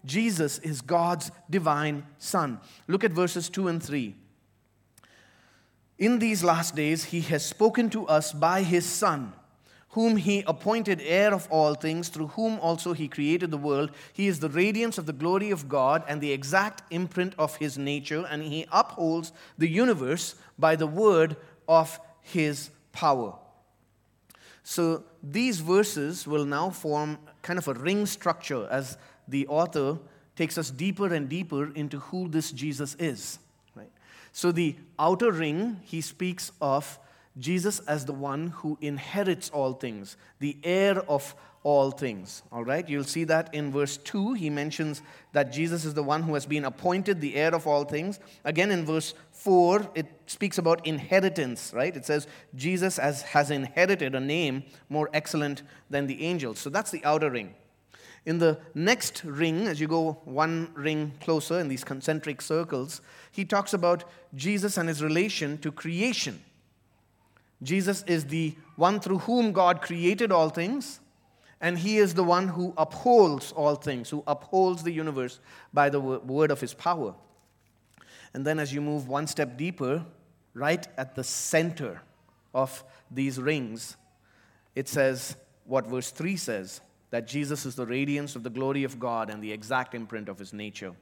Jesus 0.04 0.58
is 0.58 0.82
God's 0.82 1.30
divine 1.48 2.08
Son. 2.18 2.60
Look 2.88 3.04
at 3.04 3.12
verses 3.12 3.52
2 3.52 3.68
and 3.68 3.84
3. 3.84 4.16
In 6.00 6.18
these 6.18 6.44
last 6.44 6.76
days, 6.76 7.04
he 7.04 7.22
has 7.22 7.46
spoken 7.46 7.92
to 7.92 8.08
us 8.08 8.34
by 8.34 8.64
his 8.64 8.84
Son 8.84 9.32
whom 9.94 10.18
he 10.18 10.44
appointed 10.48 11.00
heir 11.04 11.34
of 11.34 11.48
all 11.52 11.76
things, 11.76 12.10
through 12.10 12.28
whom 12.30 12.60
also 12.60 12.94
he 12.94 13.08
created 13.08 13.52
the 13.52 13.58
world. 13.58 13.92
He 14.12 14.28
is 14.28 14.40
the 14.40 14.50
radiance 14.50 14.98
of 14.98 15.06
the 15.06 15.14
glory 15.14 15.52
of 15.52 15.70
God 15.70 16.04
and 16.08 16.20
the 16.20 16.32
exact 16.32 16.82
imprint 16.92 17.36
of 17.38 17.56
his 17.58 17.78
nature, 17.78 18.26
and 18.28 18.42
he 18.42 18.66
upholds 18.72 19.32
the 19.58 19.70
universe 19.70 20.34
by 20.58 20.76
the 20.76 20.88
word 20.88 21.38
of 21.68 22.00
his 22.22 22.72
power. 22.92 23.36
So 24.64 25.04
these 25.22 25.60
verses 25.60 26.26
will 26.26 26.46
now 26.46 26.72
form 26.72 27.20
kind 27.44 27.60
of 27.60 27.68
a 27.68 27.74
ring 27.76 28.08
structure 28.08 28.68
as 28.72 28.98
the 29.28 29.46
author 29.48 30.00
takes 30.36 30.58
us 30.58 30.72
deeper 30.72 31.14
and 31.14 31.30
deeper 31.30 31.72
into 31.74 32.00
who 32.00 32.30
this 32.30 32.52
Jesus 32.52 32.96
is. 32.96 33.38
Right? 33.76 33.92
So 34.32 34.52
the 34.52 34.76
outer 34.98 35.32
ring, 35.32 35.82
he 35.84 36.02
speaks 36.02 36.52
of 36.60 36.98
Jesus 37.38 37.80
as 37.80 38.06
the 38.06 38.14
one 38.14 38.48
who 38.48 38.78
inherits 38.82 39.50
all 39.50 39.74
things, 39.74 40.18
the 40.40 40.58
heir 40.64 41.00
of 41.10 41.36
all 41.64 41.92
things. 41.92 42.44
All 42.52 42.64
right, 42.64 42.88
you'll 42.88 43.04
see 43.06 43.24
that 43.24 43.54
in 43.54 43.72
verse 43.72 43.98
2. 43.98 44.34
He 44.34 44.50
mentions 44.50 45.02
that 45.32 45.52
Jesus 45.52 45.86
is 45.86 45.94
the 45.94 46.04
one 46.04 46.24
who 46.24 46.34
has 46.34 46.46
been 46.46 46.66
appointed 46.66 47.22
the 47.22 47.36
heir 47.36 47.56
of 47.56 47.66
all 47.66 47.86
things. 47.86 48.20
Again, 48.44 48.70
in 48.70 48.86
verse 48.86 49.14
4, 49.32 49.88
it 49.96 50.08
speaks 50.28 50.58
about 50.58 50.86
inheritance, 50.86 51.72
right? 51.74 51.96
It 51.96 52.06
says, 52.06 52.28
Jesus 52.56 52.98
has, 52.98 53.22
has 53.24 53.50
inherited 53.50 54.14
a 54.14 54.20
name 54.20 54.64
more 54.90 55.10
excellent 55.14 55.64
than 55.90 56.08
the 56.08 56.24
angels. 56.24 56.60
So 56.60 56.70
that's 56.70 56.92
the 56.92 57.04
outer 57.06 57.32
ring. 57.32 57.56
In 58.26 58.40
the 58.40 58.60
next 58.74 59.24
ring, 59.26 59.68
as 59.68 59.82
you 59.82 59.88
go 59.88 60.20
one 60.24 60.70
ring 60.76 61.14
closer 61.20 61.60
in 61.60 61.68
these 61.68 61.84
concentric 61.84 62.42
circles, 62.42 63.02
he 63.32 63.44
talks 63.44 63.74
about 63.74 64.06
Jesus 64.34 64.78
and 64.78 64.88
his 64.88 65.04
relation 65.04 65.58
to 65.60 65.72
creation. 65.72 66.42
Jesus 67.64 68.04
is 68.04 68.26
the 68.26 68.56
one 68.76 69.00
through 69.00 69.20
whom 69.20 69.52
God 69.52 69.82
created 69.82 70.32
all 70.32 70.50
things, 70.50 71.00
and 71.62 71.78
He 71.78 71.98
is 71.98 72.14
the 72.14 72.24
one 72.24 72.50
who 72.50 72.74
upholds 72.78 73.52
all 73.54 73.76
things, 73.76 74.10
who 74.10 74.24
upholds 74.28 74.84
the 74.84 74.92
universe 74.92 75.40
by 75.74 75.90
the 75.90 76.00
word 76.00 76.52
of 76.52 76.60
His 76.60 76.74
power. 76.74 77.16
And 78.34 78.46
then, 78.46 78.60
as 78.60 78.74
you 78.74 78.82
move 78.82 79.08
one 79.08 79.28
step 79.28 79.58
deeper, 79.58 80.04
right 80.54 80.86
at 80.98 81.16
the 81.16 81.24
center 81.24 82.02
of 82.54 82.84
these 83.10 83.40
rings, 83.40 83.96
it 84.76 84.88
says 84.88 85.36
what 85.66 85.88
verse 85.88 86.12
3 86.12 86.36
says 86.36 86.82
that 87.12 87.28
Jesus 87.28 87.66
is 87.66 87.76
the 87.76 87.86
radiance 87.86 88.36
of 88.36 88.44
the 88.44 88.50
glory 88.50 88.84
of 88.84 89.00
God 89.00 89.30
and 89.30 89.42
the 89.42 89.52
exact 89.52 89.94
imprint 89.94 90.30
of 90.30 90.40
His 90.40 90.52
nature. 90.52 90.94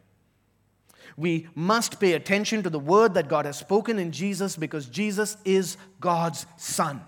We 1.18 1.48
must 1.56 2.00
pay 2.00 2.14
attention 2.14 2.64
to 2.64 2.70
the 2.70 2.80
word 2.80 3.14
that 3.14 3.28
God 3.28 3.46
has 3.46 3.58
spoken 3.58 4.00
in 4.00 4.12
Jesus 4.12 4.56
because 4.56 4.86
Jesus 4.88 5.38
is 5.46 5.78
God's 6.00 6.46
Son. 6.58 7.02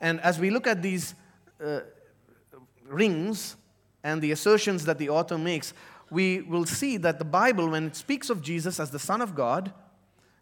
And 0.00 0.20
as 0.20 0.38
we 0.38 0.50
look 0.50 0.66
at 0.66 0.82
these 0.82 1.14
uh, 1.64 1.80
rings 2.86 3.56
and 4.02 4.20
the 4.20 4.32
assertions 4.32 4.84
that 4.84 4.98
the 4.98 5.08
author 5.08 5.38
makes, 5.38 5.72
we 6.10 6.42
will 6.42 6.66
see 6.66 6.96
that 6.98 7.18
the 7.18 7.24
Bible, 7.24 7.70
when 7.70 7.86
it 7.86 7.96
speaks 7.96 8.28
of 8.28 8.42
Jesus 8.42 8.78
as 8.78 8.90
the 8.90 8.98
Son 8.98 9.22
of 9.22 9.34
God, 9.34 9.72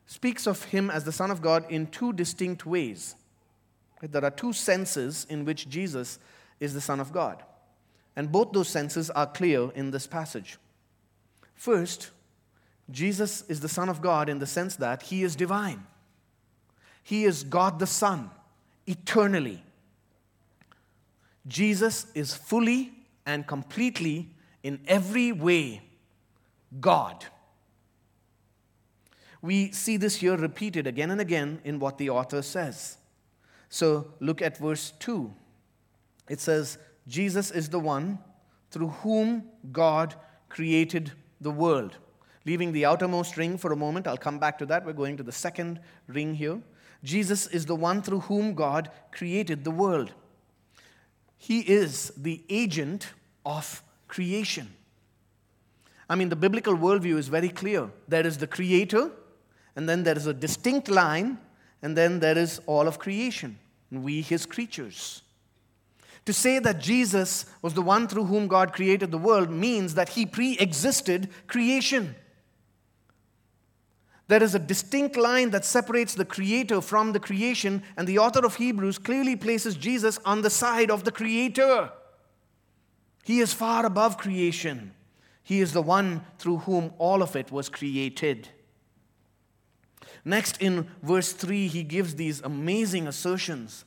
speaks 0.07 0.47
of 0.47 0.65
him 0.65 0.91
as 0.91 1.05
the 1.05 1.13
Son 1.13 1.31
of 1.31 1.41
God 1.41 1.65
in 1.71 1.87
two 1.87 2.13
distinct 2.13 2.67
ways. 2.67 3.15
There 4.03 4.25
are 4.25 4.31
two 4.31 4.53
senses 4.53 5.27
in 5.29 5.45
which 5.45 5.69
Jesus 5.69 6.19
is 6.59 6.75
the 6.75 6.81
Son 6.81 6.99
of 6.99 7.13
God. 7.13 7.43
And 8.17 8.33
both 8.33 8.53
those 8.53 8.69
senses 8.69 9.11
are 9.11 9.27
clear 9.27 9.71
in 9.73 9.93
this 9.93 10.07
passage. 10.07 10.59
First, 11.55 12.11
Jesus 12.90 13.42
is 13.48 13.61
the 13.61 13.68
Son 13.68 13.88
of 13.88 14.03
God 14.03 14.29
in 14.29 14.38
the 14.38 14.46
sense 14.46 14.76
that 14.76 15.03
he 15.03 15.22
is 15.22 15.37
divine. 15.37 15.87
He 17.03 17.24
is 17.24 17.44
God 17.44 17.79
the 17.79 17.87
Son, 17.87 18.31
eternally. 18.87 19.62
Jesus 21.46 22.07
is 22.14 22.35
fully 22.35 22.92
and 23.26 23.46
completely, 23.46 24.29
in 24.62 24.81
every 24.87 25.33
way, 25.33 25.83
God. 26.81 27.24
We 29.42 29.72
see 29.72 29.96
this 29.96 30.16
here 30.16 30.37
repeated 30.37 30.87
again 30.87 31.11
and 31.11 31.20
again 31.20 31.61
in 31.64 31.79
what 31.79 31.98
the 31.98 32.11
author 32.11 32.42
says. 32.42 32.98
So 33.68 34.12
look 34.20 34.42
at 34.42 34.59
verse 34.59 34.92
2. 34.98 35.33
It 36.29 36.40
says, 36.40 36.79
Jesus 37.09 37.50
is 37.50 37.68
the 37.68 37.79
one 37.79 38.18
through 38.70 38.88
whom 38.88 39.44
God 39.72 40.14
created 40.48 41.12
the 41.40 41.50
world. 41.50 41.96
Leaving 42.46 42.72
the 42.72 42.87
outermost 42.87 43.37
ring 43.37 43.59
for 43.59 43.72
a 43.72 43.76
moment, 43.76 44.07
I'll 44.07 44.16
come 44.16 44.38
back 44.38 44.59
to 44.59 44.66
that. 44.66 44.85
We're 44.85 44.92
going 44.92 45.16
to 45.18 45.22
the 45.22 45.33
second 45.33 45.81
ring 46.07 46.35
here. 46.35 46.61
Jesus 47.05 47.46
is 47.46 47.66
the 47.66 47.74
one 47.74 48.03
through 48.03 48.20
whom 48.20 48.55
God 48.55 48.90
created 49.12 49.64
the 49.64 49.70
world. 49.70 50.12
He 51.38 51.61
is 51.61 52.12
the 52.16 52.42
agent 52.48 53.09
of 53.44 53.83
creation. 54.09 54.68
I 56.09 56.14
mean, 56.14 56.29
the 56.29 56.37
biblical 56.37 56.74
worldview 56.74 57.16
is 57.16 57.29
very 57.29 57.48
clear. 57.48 57.90
There 58.09 58.26
is 58.26 58.38
the 58.38 58.46
creator, 58.46 59.11
and 59.76 59.88
then 59.88 60.03
there 60.03 60.16
is 60.16 60.26
a 60.26 60.35
distinct 60.35 60.88
line, 60.88 61.38
and 61.83 61.96
then 61.96 62.20
there 62.20 62.37
is 62.37 62.61
all 62.66 62.88
of 62.88 62.98
creation, 62.98 63.59
we, 63.90 64.20
his 64.20 64.44
creatures. 64.44 65.22
To 66.26 66.33
say 66.33 66.59
that 66.59 66.81
Jesus 66.81 67.46
was 67.62 67.74
the 67.74 67.83
one 67.83 68.07
through 68.07 68.26
whom 68.26 68.46
God 68.46 68.72
created 68.72 69.11
the 69.11 69.18
world 69.18 69.50
means 69.50 69.94
that 69.94 70.11
he 70.11 70.26
pre 70.26 70.59
existed 70.59 71.31
creation. 71.46 72.14
There 74.31 74.45
is 74.45 74.55
a 74.55 74.61
distinct 74.61 75.16
line 75.16 75.51
that 75.51 75.64
separates 75.64 76.14
the 76.14 76.25
creator 76.25 76.81
from 76.81 77.11
the 77.11 77.19
creation, 77.19 77.83
and 77.97 78.07
the 78.07 78.19
author 78.19 78.47
of 78.47 78.55
Hebrews 78.55 78.97
clearly 78.97 79.35
places 79.35 79.75
Jesus 79.75 80.21
on 80.25 80.43
the 80.43 80.51
side 80.51 80.88
of 80.88 81.03
the 81.03 81.11
creator. 81.11 81.90
He 83.25 83.40
is 83.40 83.53
far 83.53 83.85
above 83.85 84.19
creation. 84.19 84.95
He 85.43 85.61
is 85.61 85.73
the 85.73 85.83
one 85.83 86.25
through 86.38 86.59
whom 86.59 86.93
all 86.97 87.25
of 87.25 87.35
it 87.35 87.51
was 87.51 87.69
created. 87.69 88.51
Next, 90.25 90.62
in 90.62 90.87
verse 91.03 91.33
3, 91.33 91.66
he 91.66 91.83
gives 91.83 92.14
these 92.14 92.40
amazing 92.40 93.09
assertions. 93.09 93.85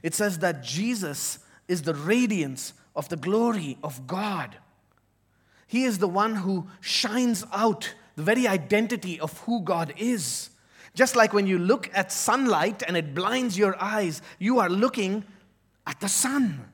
It 0.00 0.14
says 0.14 0.38
that 0.38 0.62
Jesus 0.62 1.40
is 1.66 1.82
the 1.82 1.96
radiance 1.96 2.74
of 2.94 3.08
the 3.08 3.16
glory 3.16 3.78
of 3.82 4.06
God. 4.06 4.58
He 5.66 5.82
is 5.82 5.98
the 5.98 6.06
one 6.06 6.36
who 6.36 6.68
shines 6.80 7.44
out 7.52 7.94
the 8.16 8.22
very 8.22 8.46
identity 8.46 9.18
of 9.20 9.38
who 9.40 9.60
God 9.62 9.94
is. 9.96 10.50
Just 10.94 11.16
like 11.16 11.32
when 11.32 11.46
you 11.46 11.58
look 11.58 11.90
at 11.94 12.12
sunlight 12.12 12.82
and 12.86 12.96
it 12.96 13.14
blinds 13.14 13.56
your 13.56 13.80
eyes, 13.82 14.20
you 14.38 14.58
are 14.58 14.68
looking 14.68 15.24
at 15.86 16.00
the 16.00 16.08
sun. 16.08 16.64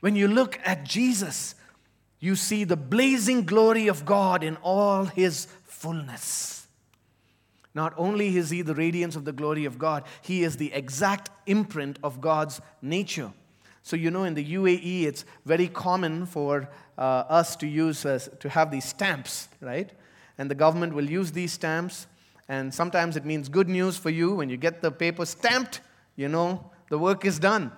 When 0.00 0.16
you 0.16 0.28
look 0.28 0.58
at 0.64 0.84
Jesus, 0.84 1.54
you 2.20 2.36
see 2.36 2.64
the 2.64 2.76
blazing 2.76 3.44
glory 3.44 3.88
of 3.88 4.04
God 4.04 4.44
in 4.44 4.56
all 4.56 5.04
his 5.04 5.46
fullness. 5.64 6.66
Not 7.74 7.94
only 7.96 8.36
is 8.36 8.50
he 8.50 8.62
the 8.62 8.74
radiance 8.74 9.16
of 9.16 9.24
the 9.24 9.32
glory 9.32 9.64
of 9.64 9.78
God, 9.78 10.04
he 10.20 10.44
is 10.44 10.56
the 10.56 10.72
exact 10.74 11.30
imprint 11.46 11.98
of 12.02 12.20
God's 12.20 12.60
nature. 12.82 13.32
So, 13.82 13.96
you 13.96 14.10
know, 14.10 14.24
in 14.24 14.34
the 14.34 14.44
UAE, 14.44 15.04
it's 15.04 15.24
very 15.44 15.68
common 15.68 16.26
for 16.26 16.68
uh, 16.96 17.00
us 17.00 17.56
to 17.56 17.66
use, 17.66 18.04
uh, 18.04 18.18
to 18.40 18.48
have 18.48 18.70
these 18.70 18.84
stamps, 18.84 19.48
right? 19.60 19.90
And 20.42 20.50
the 20.50 20.56
government 20.56 20.92
will 20.92 21.08
use 21.08 21.30
these 21.30 21.52
stamps, 21.52 22.08
and 22.48 22.74
sometimes 22.74 23.16
it 23.16 23.24
means 23.24 23.48
good 23.48 23.68
news 23.68 23.96
for 23.96 24.10
you. 24.10 24.34
When 24.34 24.48
you 24.48 24.56
get 24.56 24.82
the 24.82 24.90
paper 24.90 25.24
stamped, 25.24 25.82
you 26.16 26.28
know, 26.28 26.72
the 26.90 26.98
work 26.98 27.24
is 27.24 27.38
done. 27.38 27.70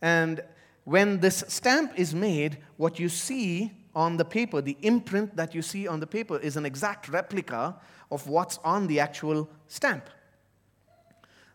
And 0.00 0.40
when 0.84 1.20
this 1.20 1.44
stamp 1.48 1.92
is 1.94 2.14
made, 2.14 2.56
what 2.78 2.98
you 2.98 3.10
see 3.10 3.72
on 3.94 4.16
the 4.16 4.24
paper, 4.24 4.62
the 4.62 4.78
imprint 4.80 5.36
that 5.36 5.54
you 5.54 5.60
see 5.60 5.86
on 5.86 6.00
the 6.00 6.06
paper, 6.06 6.38
is 6.38 6.56
an 6.56 6.64
exact 6.64 7.10
replica 7.10 7.76
of 8.10 8.26
what's 8.26 8.56
on 8.64 8.86
the 8.86 8.98
actual 8.98 9.46
stamp. 9.68 10.08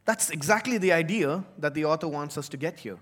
That's 0.05 0.29
exactly 0.29 0.77
the 0.77 0.91
idea 0.91 1.43
that 1.57 1.73
the 1.73 1.85
author 1.85 2.07
wants 2.07 2.37
us 2.37 2.47
to 2.49 2.57
get 2.57 2.81
here. 2.81 2.99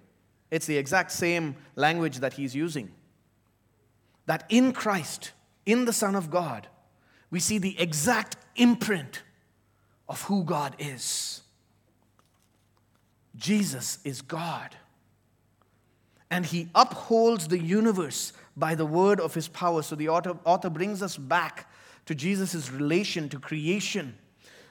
It's 0.51 0.67
the 0.67 0.77
exact 0.77 1.11
same 1.11 1.57
language 1.75 2.19
that 2.19 2.31
he's 2.31 2.55
using. 2.55 2.91
That 4.25 4.45
in 4.47 4.71
Christ, 4.71 5.33
in 5.65 5.83
the 5.83 5.91
Son 5.91 6.15
of 6.15 6.31
God, 6.31 6.69
we 7.31 7.39
see 7.39 7.57
the 7.57 7.79
exact 7.79 8.37
imprint 8.55 9.21
of 10.07 10.21
who 10.23 10.43
God 10.43 10.75
is. 10.79 11.41
Jesus 13.35 13.99
is 14.03 14.21
God. 14.21 14.75
And 16.31 16.45
he 16.45 16.69
upholds 16.75 17.47
the 17.47 17.59
universe 17.59 18.33
by 18.55 18.75
the 18.75 18.85
word 18.85 19.19
of 19.19 19.33
his 19.33 19.47
power. 19.47 19.81
So 19.81 19.95
the 19.95 20.09
author, 20.09 20.37
author 20.45 20.69
brings 20.69 21.01
us 21.01 21.17
back 21.17 21.71
to 22.05 22.15
Jesus' 22.15 22.71
relation 22.71 23.29
to 23.29 23.39
creation 23.39 24.17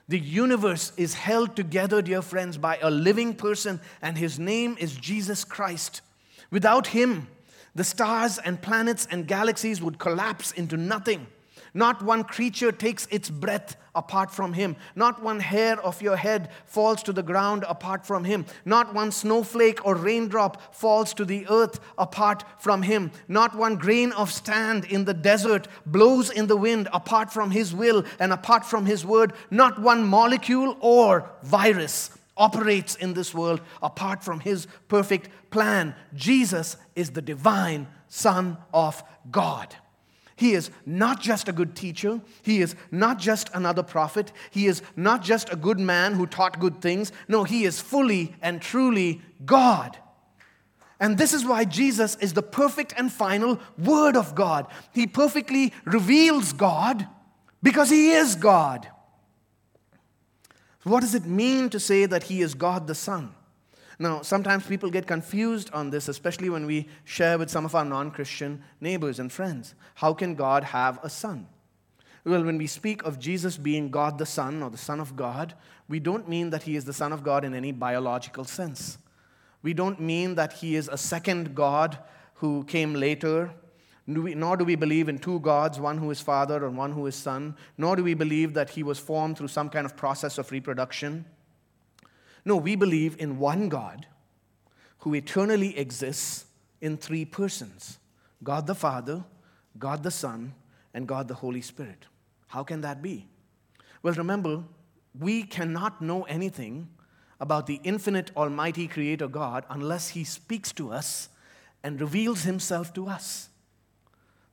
the 0.08 0.18
universe 0.18 0.92
is 0.96 1.12
held 1.12 1.54
together, 1.54 2.00
dear 2.00 2.22
friends, 2.22 2.56
by 2.56 2.78
a 2.80 2.90
living 2.90 3.34
person, 3.34 3.78
and 4.00 4.16
his 4.16 4.38
name 4.38 4.76
is 4.80 4.96
Jesus 4.96 5.44
Christ. 5.44 6.00
Without 6.50 6.88
him, 6.88 7.28
the 7.74 7.84
stars 7.84 8.38
and 8.38 8.60
planets 8.60 9.06
and 9.10 9.28
galaxies 9.28 9.82
would 9.82 9.98
collapse 9.98 10.50
into 10.52 10.78
nothing. 10.78 11.26
Not 11.78 12.02
one 12.02 12.24
creature 12.24 12.72
takes 12.72 13.06
its 13.06 13.30
breath 13.30 13.76
apart 13.94 14.32
from 14.32 14.54
him. 14.54 14.74
Not 14.96 15.22
one 15.22 15.38
hair 15.38 15.80
of 15.80 16.02
your 16.02 16.16
head 16.16 16.50
falls 16.66 17.04
to 17.04 17.12
the 17.12 17.22
ground 17.22 17.64
apart 17.68 18.04
from 18.04 18.24
him. 18.24 18.46
Not 18.64 18.94
one 18.94 19.12
snowflake 19.12 19.86
or 19.86 19.94
raindrop 19.94 20.74
falls 20.74 21.14
to 21.14 21.24
the 21.24 21.46
earth 21.48 21.78
apart 21.96 22.42
from 22.58 22.82
him. 22.82 23.12
Not 23.28 23.54
one 23.54 23.76
grain 23.76 24.10
of 24.10 24.32
sand 24.32 24.86
in 24.86 25.04
the 25.04 25.14
desert 25.14 25.68
blows 25.86 26.30
in 26.30 26.48
the 26.48 26.56
wind 26.56 26.88
apart 26.92 27.32
from 27.32 27.52
his 27.52 27.72
will 27.72 28.04
and 28.18 28.32
apart 28.32 28.64
from 28.66 28.84
his 28.84 29.06
word. 29.06 29.32
Not 29.48 29.80
one 29.80 30.04
molecule 30.04 30.76
or 30.80 31.30
virus 31.44 32.10
operates 32.36 32.96
in 32.96 33.14
this 33.14 33.32
world 33.32 33.60
apart 33.80 34.24
from 34.24 34.40
his 34.40 34.66
perfect 34.88 35.28
plan. 35.50 35.94
Jesus 36.12 36.76
is 36.96 37.10
the 37.10 37.22
divine 37.22 37.86
Son 38.08 38.58
of 38.74 39.00
God. 39.30 39.76
He 40.38 40.52
is 40.52 40.70
not 40.86 41.20
just 41.20 41.48
a 41.48 41.52
good 41.52 41.74
teacher. 41.74 42.20
He 42.42 42.60
is 42.60 42.76
not 42.92 43.18
just 43.18 43.50
another 43.54 43.82
prophet. 43.82 44.30
He 44.52 44.66
is 44.68 44.82
not 44.94 45.20
just 45.20 45.52
a 45.52 45.56
good 45.56 45.80
man 45.80 46.14
who 46.14 46.26
taught 46.26 46.60
good 46.60 46.80
things. 46.80 47.10
No, 47.26 47.42
he 47.42 47.64
is 47.64 47.80
fully 47.80 48.36
and 48.40 48.62
truly 48.62 49.20
God. 49.44 49.98
And 51.00 51.18
this 51.18 51.32
is 51.32 51.44
why 51.44 51.64
Jesus 51.64 52.14
is 52.16 52.34
the 52.34 52.42
perfect 52.42 52.94
and 52.96 53.12
final 53.12 53.58
Word 53.76 54.16
of 54.16 54.36
God. 54.36 54.68
He 54.92 55.08
perfectly 55.08 55.72
reveals 55.84 56.52
God 56.52 57.08
because 57.60 57.90
He 57.90 58.10
is 58.12 58.36
God. 58.36 58.88
What 60.84 61.00
does 61.00 61.16
it 61.16 61.24
mean 61.24 61.68
to 61.70 61.80
say 61.80 62.06
that 62.06 62.24
He 62.24 62.42
is 62.42 62.54
God 62.54 62.86
the 62.86 62.94
Son? 62.94 63.34
Now, 63.98 64.22
sometimes 64.22 64.66
people 64.66 64.90
get 64.90 65.06
confused 65.06 65.70
on 65.72 65.90
this, 65.90 66.08
especially 66.08 66.50
when 66.50 66.66
we 66.66 66.88
share 67.04 67.36
with 67.36 67.50
some 67.50 67.64
of 67.64 67.74
our 67.74 67.84
non 67.84 68.10
Christian 68.10 68.62
neighbors 68.80 69.18
and 69.18 69.30
friends. 69.30 69.74
How 69.96 70.14
can 70.14 70.34
God 70.34 70.64
have 70.64 71.00
a 71.02 71.10
son? 71.10 71.48
Well, 72.24 72.44
when 72.44 72.58
we 72.58 72.66
speak 72.66 73.02
of 73.04 73.18
Jesus 73.18 73.56
being 73.56 73.90
God 73.90 74.18
the 74.18 74.26
Son 74.26 74.62
or 74.62 74.70
the 74.70 74.76
Son 74.76 75.00
of 75.00 75.16
God, 75.16 75.54
we 75.88 75.98
don't 75.98 76.28
mean 76.28 76.50
that 76.50 76.64
he 76.64 76.76
is 76.76 76.84
the 76.84 76.92
Son 76.92 77.12
of 77.12 77.22
God 77.22 77.44
in 77.44 77.54
any 77.54 77.72
biological 77.72 78.44
sense. 78.44 78.98
We 79.62 79.72
don't 79.72 79.98
mean 79.98 80.34
that 80.34 80.52
he 80.52 80.76
is 80.76 80.88
a 80.88 80.98
second 80.98 81.54
God 81.54 81.98
who 82.34 82.64
came 82.64 82.94
later. 82.94 83.50
Nor 84.06 84.56
do 84.56 84.64
we 84.64 84.74
believe 84.74 85.08
in 85.08 85.18
two 85.18 85.40
gods, 85.40 85.80
one 85.80 85.98
who 85.98 86.10
is 86.10 86.20
Father 86.20 86.66
and 86.66 86.76
one 86.76 86.92
who 86.92 87.06
is 87.06 87.14
Son. 87.14 87.56
Nor 87.76 87.96
do 87.96 88.04
we 88.04 88.14
believe 88.14 88.54
that 88.54 88.70
he 88.70 88.82
was 88.82 88.98
formed 88.98 89.38
through 89.38 89.48
some 89.48 89.68
kind 89.68 89.86
of 89.86 89.96
process 89.96 90.38
of 90.38 90.50
reproduction. 90.50 91.24
No, 92.48 92.56
we 92.56 92.76
believe 92.76 93.14
in 93.20 93.38
one 93.38 93.68
God 93.68 94.06
who 95.00 95.14
eternally 95.14 95.78
exists 95.78 96.46
in 96.80 96.96
three 96.96 97.26
persons 97.26 97.98
God 98.42 98.66
the 98.66 98.74
Father, 98.74 99.22
God 99.78 100.02
the 100.02 100.10
Son, 100.10 100.54
and 100.94 101.06
God 101.06 101.28
the 101.28 101.34
Holy 101.34 101.60
Spirit. 101.60 102.06
How 102.46 102.64
can 102.64 102.80
that 102.80 103.02
be? 103.02 103.26
Well, 104.02 104.14
remember, 104.14 104.64
we 105.20 105.42
cannot 105.42 106.00
know 106.00 106.22
anything 106.22 106.88
about 107.38 107.66
the 107.66 107.82
infinite, 107.84 108.30
almighty 108.34 108.88
Creator 108.88 109.28
God 109.28 109.66
unless 109.68 110.08
He 110.08 110.24
speaks 110.24 110.72
to 110.72 110.90
us 110.90 111.28
and 111.82 112.00
reveals 112.00 112.44
Himself 112.44 112.94
to 112.94 113.08
us. 113.08 113.50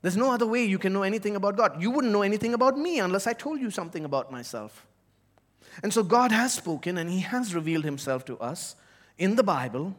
There's 0.02 0.18
no 0.18 0.34
other 0.34 0.46
way 0.46 0.66
you 0.66 0.80
can 0.80 0.92
know 0.92 1.04
anything 1.04 1.38
about 1.38 1.56
God. 1.56 1.82
You 1.82 1.92
wouldn't 1.92 2.12
know 2.12 2.24
anything 2.24 2.56
about 2.56 2.78
me 2.78 3.00
unless 3.00 3.26
I 3.26 3.32
told 3.32 3.62
you 3.62 3.72
something 3.72 4.04
about 4.04 4.34
myself. 4.34 4.86
And 5.84 5.94
so 5.94 6.04
God 6.04 6.32
has 6.32 6.54
spoken 6.54 6.98
and 6.98 7.10
He 7.10 7.20
has 7.20 7.54
revealed 7.54 7.86
Himself 7.86 8.26
to 8.26 8.38
us 8.40 8.76
in 9.18 9.36
the 9.36 9.44
Bible. 9.44 9.96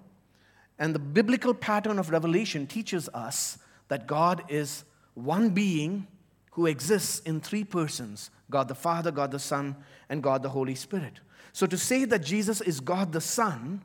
And 0.79 0.95
the 0.95 0.99
biblical 0.99 1.55
pattern 1.55 1.99
of 1.99 2.11
revelation 2.11 2.67
teaches 2.67 3.09
us 3.15 3.59
that 3.89 4.07
God 4.07 4.45
is 4.49 4.85
one 5.15 5.51
being 5.51 6.07
who 6.53 6.67
exists 6.67 7.21
in 7.21 7.41
three 7.41 7.65
persons 7.65 8.31
God 8.49 8.69
the 8.69 8.75
Father, 8.75 9.11
God 9.11 9.31
the 9.31 9.39
Son, 9.39 9.77
and 10.09 10.23
God 10.23 10.43
the 10.43 10.51
Holy 10.51 10.75
Spirit. 10.75 11.21
So 11.53 11.67
to 11.67 11.79
say 11.79 12.05
that 12.05 12.23
Jesus 12.23 12.61
is 12.61 12.81
God 12.81 13.12
the 13.12 13.21
Son 13.21 13.83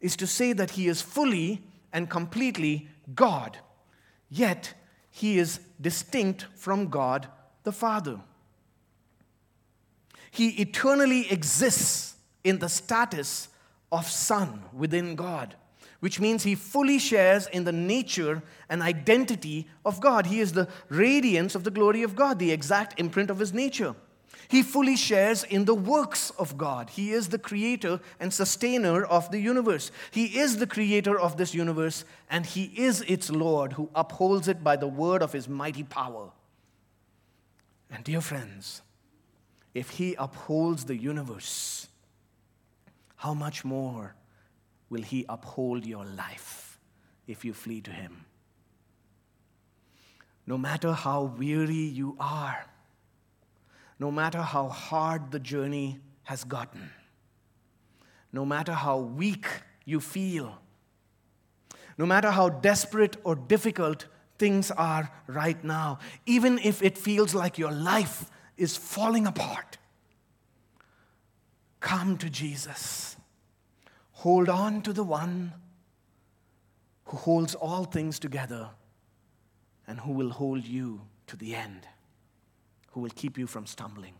is 0.00 0.16
to 0.16 0.26
say 0.26 0.52
that 0.52 0.72
He 0.72 0.88
is 0.88 1.02
fully 1.02 1.62
and 1.92 2.08
completely 2.08 2.88
God, 3.14 3.58
yet 4.28 4.74
He 5.10 5.38
is 5.38 5.60
distinct 5.80 6.46
from 6.54 6.88
God 6.88 7.28
the 7.64 7.72
Father. 7.72 8.20
He 10.36 10.48
eternally 10.60 11.32
exists 11.32 12.14
in 12.44 12.58
the 12.58 12.68
status 12.68 13.48
of 13.90 14.06
Son 14.06 14.64
within 14.70 15.14
God, 15.14 15.54
which 16.00 16.20
means 16.20 16.42
he 16.42 16.54
fully 16.54 16.98
shares 16.98 17.46
in 17.46 17.64
the 17.64 17.72
nature 17.72 18.42
and 18.68 18.82
identity 18.82 19.66
of 19.82 19.98
God. 19.98 20.26
He 20.26 20.40
is 20.40 20.52
the 20.52 20.68
radiance 20.90 21.54
of 21.54 21.64
the 21.64 21.70
glory 21.70 22.02
of 22.02 22.14
God, 22.14 22.38
the 22.38 22.52
exact 22.52 23.00
imprint 23.00 23.30
of 23.30 23.38
his 23.38 23.54
nature. 23.54 23.94
He 24.48 24.62
fully 24.62 24.94
shares 24.94 25.42
in 25.42 25.64
the 25.64 25.74
works 25.74 26.28
of 26.38 26.58
God. 26.58 26.90
He 26.90 27.12
is 27.12 27.28
the 27.28 27.38
creator 27.38 27.98
and 28.20 28.30
sustainer 28.30 29.04
of 29.04 29.30
the 29.30 29.40
universe. 29.40 29.90
He 30.10 30.38
is 30.38 30.58
the 30.58 30.66
creator 30.66 31.18
of 31.18 31.38
this 31.38 31.54
universe, 31.54 32.04
and 32.28 32.44
He 32.44 32.64
is 32.76 33.00
its 33.08 33.30
Lord 33.30 33.72
who 33.72 33.88
upholds 33.94 34.48
it 34.48 34.62
by 34.62 34.76
the 34.76 34.86
word 34.86 35.22
of 35.22 35.32
His 35.32 35.48
mighty 35.48 35.82
power. 35.82 36.30
And, 37.90 38.04
dear 38.04 38.20
friends, 38.20 38.82
if 39.76 39.90
He 39.90 40.14
upholds 40.14 40.86
the 40.86 40.96
universe, 40.96 41.86
how 43.16 43.34
much 43.34 43.62
more 43.62 44.14
will 44.88 45.02
He 45.02 45.26
uphold 45.28 45.84
your 45.84 46.06
life 46.06 46.78
if 47.26 47.44
you 47.44 47.52
flee 47.52 47.82
to 47.82 47.90
Him? 47.90 48.24
No 50.46 50.56
matter 50.56 50.92
how 50.92 51.24
weary 51.24 51.74
you 51.74 52.16
are, 52.18 52.64
no 53.98 54.10
matter 54.10 54.40
how 54.40 54.70
hard 54.70 55.30
the 55.30 55.40
journey 55.40 55.98
has 56.22 56.42
gotten, 56.44 56.88
no 58.32 58.46
matter 58.46 58.72
how 58.72 58.96
weak 58.96 59.46
you 59.84 60.00
feel, 60.00 60.58
no 61.98 62.06
matter 62.06 62.30
how 62.30 62.48
desperate 62.48 63.18
or 63.24 63.36
difficult 63.36 64.06
things 64.38 64.70
are 64.70 65.12
right 65.26 65.62
now, 65.62 65.98
even 66.24 66.58
if 66.60 66.82
it 66.82 66.96
feels 66.96 67.34
like 67.34 67.58
your 67.58 67.72
life 67.72 68.30
is 68.56 68.76
falling 68.76 69.26
apart. 69.26 69.78
Come 71.80 72.18
to 72.18 72.30
Jesus. 72.30 73.16
Hold 74.12 74.48
on 74.48 74.82
to 74.82 74.92
the 74.92 75.04
one 75.04 75.52
who 77.04 77.16
holds 77.16 77.54
all 77.54 77.84
things 77.84 78.18
together 78.18 78.70
and 79.86 80.00
who 80.00 80.12
will 80.12 80.30
hold 80.30 80.64
you 80.64 81.02
to 81.28 81.36
the 81.36 81.54
end, 81.54 81.86
who 82.90 83.00
will 83.00 83.10
keep 83.10 83.38
you 83.38 83.46
from 83.46 83.66
stumbling. 83.66 84.14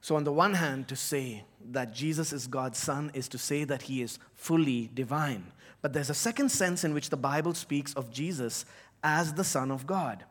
So, 0.00 0.14
on 0.14 0.24
the 0.24 0.32
one 0.32 0.54
hand, 0.54 0.86
to 0.88 0.96
say 0.96 1.44
that 1.72 1.92
Jesus 1.92 2.32
is 2.32 2.46
God's 2.46 2.78
Son 2.78 3.10
is 3.14 3.28
to 3.28 3.38
say 3.38 3.64
that 3.64 3.82
he 3.82 4.00
is 4.00 4.18
fully 4.34 4.90
divine. 4.94 5.52
But 5.82 5.92
there's 5.92 6.10
a 6.10 6.14
second 6.14 6.50
sense 6.50 6.84
in 6.84 6.94
which 6.94 7.10
the 7.10 7.16
Bible 7.16 7.54
speaks 7.54 7.94
of 7.94 8.10
Jesus 8.12 8.64
as 9.02 9.34
the 9.34 9.44
Son 9.44 9.70
of 9.70 9.86
God. 9.86 10.24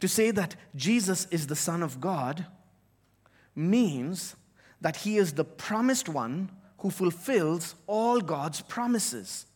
To 0.00 0.08
say 0.08 0.30
that 0.30 0.56
Jesus 0.74 1.26
is 1.30 1.46
the 1.46 1.56
Son 1.56 1.82
of 1.82 2.00
God 2.00 2.46
means 3.54 4.36
that 4.80 4.96
he 4.96 5.18
is 5.18 5.34
the 5.34 5.44
promised 5.44 6.08
one 6.08 6.50
who 6.78 6.90
fulfills 6.90 7.74
all 7.86 8.20
God's 8.20 8.62
promises. 8.62 9.46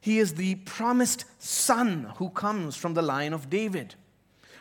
He 0.00 0.18
is 0.18 0.34
the 0.34 0.56
promised 0.56 1.24
Son 1.38 2.12
who 2.18 2.30
comes 2.30 2.76
from 2.76 2.94
the 2.94 3.02
line 3.02 3.32
of 3.32 3.50
David. 3.50 3.94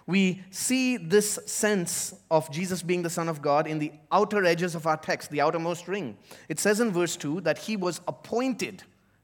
We 0.07 0.43
see 0.51 0.97
this 0.97 1.39
sense 1.45 2.13
of 2.29 2.51
Jesus 2.51 2.83
being 2.83 3.01
the 3.01 3.09
Son 3.09 3.27
of 3.27 3.41
God 3.41 3.67
in 3.67 3.79
the 3.79 3.91
outer 4.11 4.45
edges 4.45 4.75
of 4.75 4.85
our 4.85 4.97
text, 4.97 5.31
the 5.31 5.41
outermost 5.41 5.87
ring. 5.87 6.17
It 6.47 6.59
says 6.59 6.79
in 6.79 6.91
verse 6.91 7.15
2 7.15 7.41
that 7.41 7.57
he 7.57 7.75
was 7.75 8.01
appointed 8.07 8.83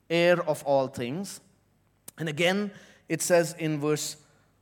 heir 0.09 0.41
of 0.47 0.63
all 0.63 0.87
things. 0.87 1.39
And 2.17 2.27
again, 2.27 2.71
it 3.07 3.21
says 3.21 3.55
in 3.57 3.79
verse, 3.79 4.17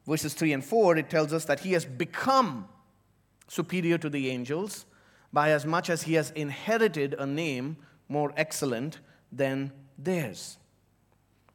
verses 0.07 0.33
3 0.33 0.53
and 0.53 0.65
4, 0.65 0.97
it 0.97 1.09
tells 1.09 1.33
us 1.33 1.45
that 1.45 1.61
he 1.61 1.73
has 1.73 1.85
become 1.85 2.67
superior 3.47 3.97
to 3.97 4.09
the 4.09 4.29
angels 4.29 4.85
by 5.31 5.51
as 5.51 5.65
much 5.65 5.89
as 5.89 6.03
he 6.03 6.13
has 6.15 6.31
inherited 6.31 7.15
a 7.17 7.25
name 7.25 7.77
more 8.07 8.33
excellent 8.35 8.99
than 9.31 9.71
theirs. 9.97 10.57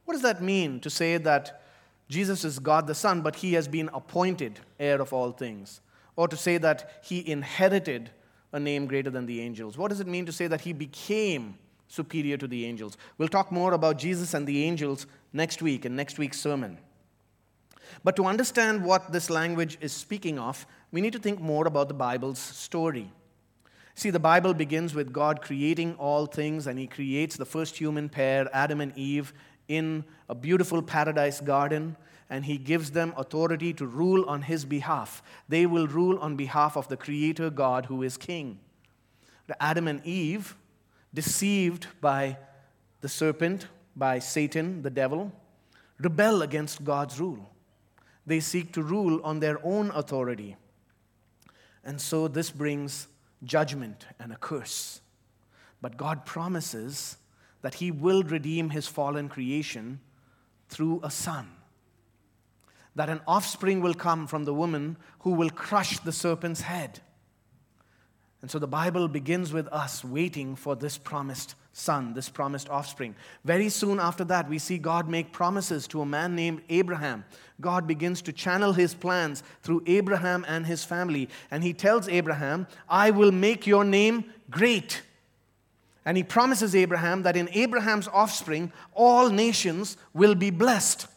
What 0.05 0.13
does 0.13 0.23
that 0.23 0.41
mean 0.41 0.79
to 0.81 0.89
say 0.89 1.17
that 1.17 1.61
Jesus 2.07 2.45
is 2.45 2.59
God 2.59 2.87
the 2.87 2.95
Son, 2.95 3.21
but 3.21 3.37
he 3.37 3.53
has 3.53 3.67
been 3.67 3.89
appointed 3.93 4.59
heir 4.79 5.01
of 5.01 5.11
all 5.11 5.31
things? 5.31 5.81
Or 6.15 6.27
to 6.27 6.37
say 6.37 6.57
that 6.59 7.01
he 7.03 7.27
inherited 7.29 8.11
a 8.53 8.59
name 8.59 8.85
greater 8.85 9.09
than 9.09 9.25
the 9.25 9.41
angels? 9.41 9.77
What 9.77 9.89
does 9.89 9.99
it 9.99 10.07
mean 10.07 10.25
to 10.27 10.31
say 10.31 10.47
that 10.47 10.61
he 10.61 10.71
became 10.71 11.57
superior 11.87 12.37
to 12.37 12.47
the 12.47 12.65
angels? 12.65 12.97
We'll 13.17 13.27
talk 13.27 13.51
more 13.51 13.73
about 13.73 13.97
Jesus 13.97 14.33
and 14.33 14.47
the 14.47 14.63
angels 14.63 15.07
next 15.33 15.61
week 15.61 15.85
in 15.85 15.95
next 15.95 16.17
week's 16.17 16.39
sermon. 16.39 16.77
But 18.03 18.15
to 18.17 18.25
understand 18.25 18.83
what 18.83 19.11
this 19.11 19.29
language 19.29 19.77
is 19.81 19.91
speaking 19.91 20.37
of, 20.37 20.65
we 20.91 21.01
need 21.01 21.13
to 21.13 21.19
think 21.19 21.39
more 21.39 21.67
about 21.67 21.87
the 21.87 21.93
Bible's 21.93 22.39
story. 22.39 23.11
See, 23.95 24.09
the 24.09 24.19
Bible 24.19 24.53
begins 24.53 24.93
with 24.93 25.13
God 25.13 25.41
creating 25.41 25.95
all 25.95 26.25
things, 26.25 26.67
and 26.67 26.77
He 26.77 26.87
creates 26.87 27.37
the 27.37 27.45
first 27.45 27.77
human 27.77 28.09
pair, 28.09 28.49
Adam 28.53 28.81
and 28.81 28.95
Eve, 28.97 29.33
in 29.67 30.03
a 30.29 30.35
beautiful 30.35 30.81
paradise 30.81 31.39
garden, 31.39 31.95
and 32.29 32.43
He 32.45 32.57
gives 32.57 32.91
them 32.91 33.13
authority 33.15 33.73
to 33.73 33.85
rule 33.85 34.25
on 34.27 34.41
His 34.41 34.65
behalf. 34.65 35.23
They 35.47 35.65
will 35.65 35.87
rule 35.87 36.19
on 36.19 36.35
behalf 36.35 36.75
of 36.75 36.89
the 36.89 36.97
Creator 36.97 37.51
God 37.51 37.85
who 37.85 38.03
is 38.03 38.17
King. 38.17 38.59
Adam 39.59 39.87
and 39.87 40.05
Eve, 40.05 40.55
deceived 41.13 41.87
by 42.01 42.37
the 43.01 43.07
serpent, 43.07 43.67
by 43.95 44.19
Satan, 44.19 44.81
the 44.81 44.89
devil, 44.89 45.31
rebel 45.99 46.41
against 46.41 46.83
God's 46.83 47.19
rule. 47.19 47.49
They 48.25 48.39
seek 48.39 48.73
to 48.73 48.83
rule 48.83 49.21
on 49.23 49.39
their 49.39 49.59
own 49.63 49.91
authority. 49.91 50.57
And 51.83 52.01
so 52.01 52.27
this 52.27 52.49
brings 52.49 53.07
judgment 53.43 54.07
and 54.19 54.31
a 54.31 54.37
curse. 54.37 55.01
But 55.81 55.97
God 55.97 56.25
promises 56.25 57.17
that 57.61 57.75
He 57.75 57.91
will 57.91 58.23
redeem 58.23 58.71
His 58.71 58.87
fallen 58.87 59.29
creation 59.29 59.99
through 60.69 61.01
a 61.03 61.11
son. 61.11 61.51
That 62.95 63.09
an 63.09 63.21
offspring 63.27 63.81
will 63.81 63.93
come 63.93 64.25
from 64.25 64.45
the 64.45 64.53
woman 64.53 64.97
who 65.19 65.31
will 65.31 65.49
crush 65.49 65.99
the 65.99 66.11
serpent's 66.11 66.61
head. 66.61 67.01
And 68.45 68.51
so 68.51 68.59
the 68.59 68.67
Bible 68.67 69.07
begins 69.07 69.51
with 69.51 69.67
us 69.69 70.05
waiting 70.05 70.55
for 70.55 70.75
this 70.75 70.99
promised 70.99 71.55
son, 71.73 72.13
this 72.13 72.29
promised 72.29 72.69
offspring. 72.69 73.15
Very 73.43 73.69
soon 73.69 73.99
after 73.99 74.23
that, 74.25 74.47
we 74.47 74.59
see 74.59 74.77
God 74.77 75.09
make 75.09 75.31
promises 75.31 75.87
to 75.87 76.01
a 76.01 76.05
man 76.05 76.35
named 76.35 76.61
Abraham. 76.69 77.25
God 77.59 77.87
begins 77.87 78.21
to 78.21 78.31
channel 78.31 78.71
his 78.71 78.93
plans 78.93 79.41
through 79.63 79.81
Abraham 79.87 80.45
and 80.47 80.63
his 80.63 80.83
family. 80.83 81.27
And 81.49 81.63
he 81.63 81.73
tells 81.73 82.07
Abraham, 82.07 82.67
I 82.87 83.09
will 83.09 83.31
make 83.31 83.65
your 83.65 83.83
name 83.83 84.25
great. 84.51 85.01
And 86.05 86.15
he 86.15 86.21
promises 86.21 86.75
Abraham 86.75 87.23
that 87.23 87.35
in 87.35 87.49
Abraham's 87.51 88.07
offspring, 88.07 88.71
all 88.93 89.31
nations 89.31 89.97
will 90.13 90.35
be 90.35 90.51
blessed. 90.51 91.07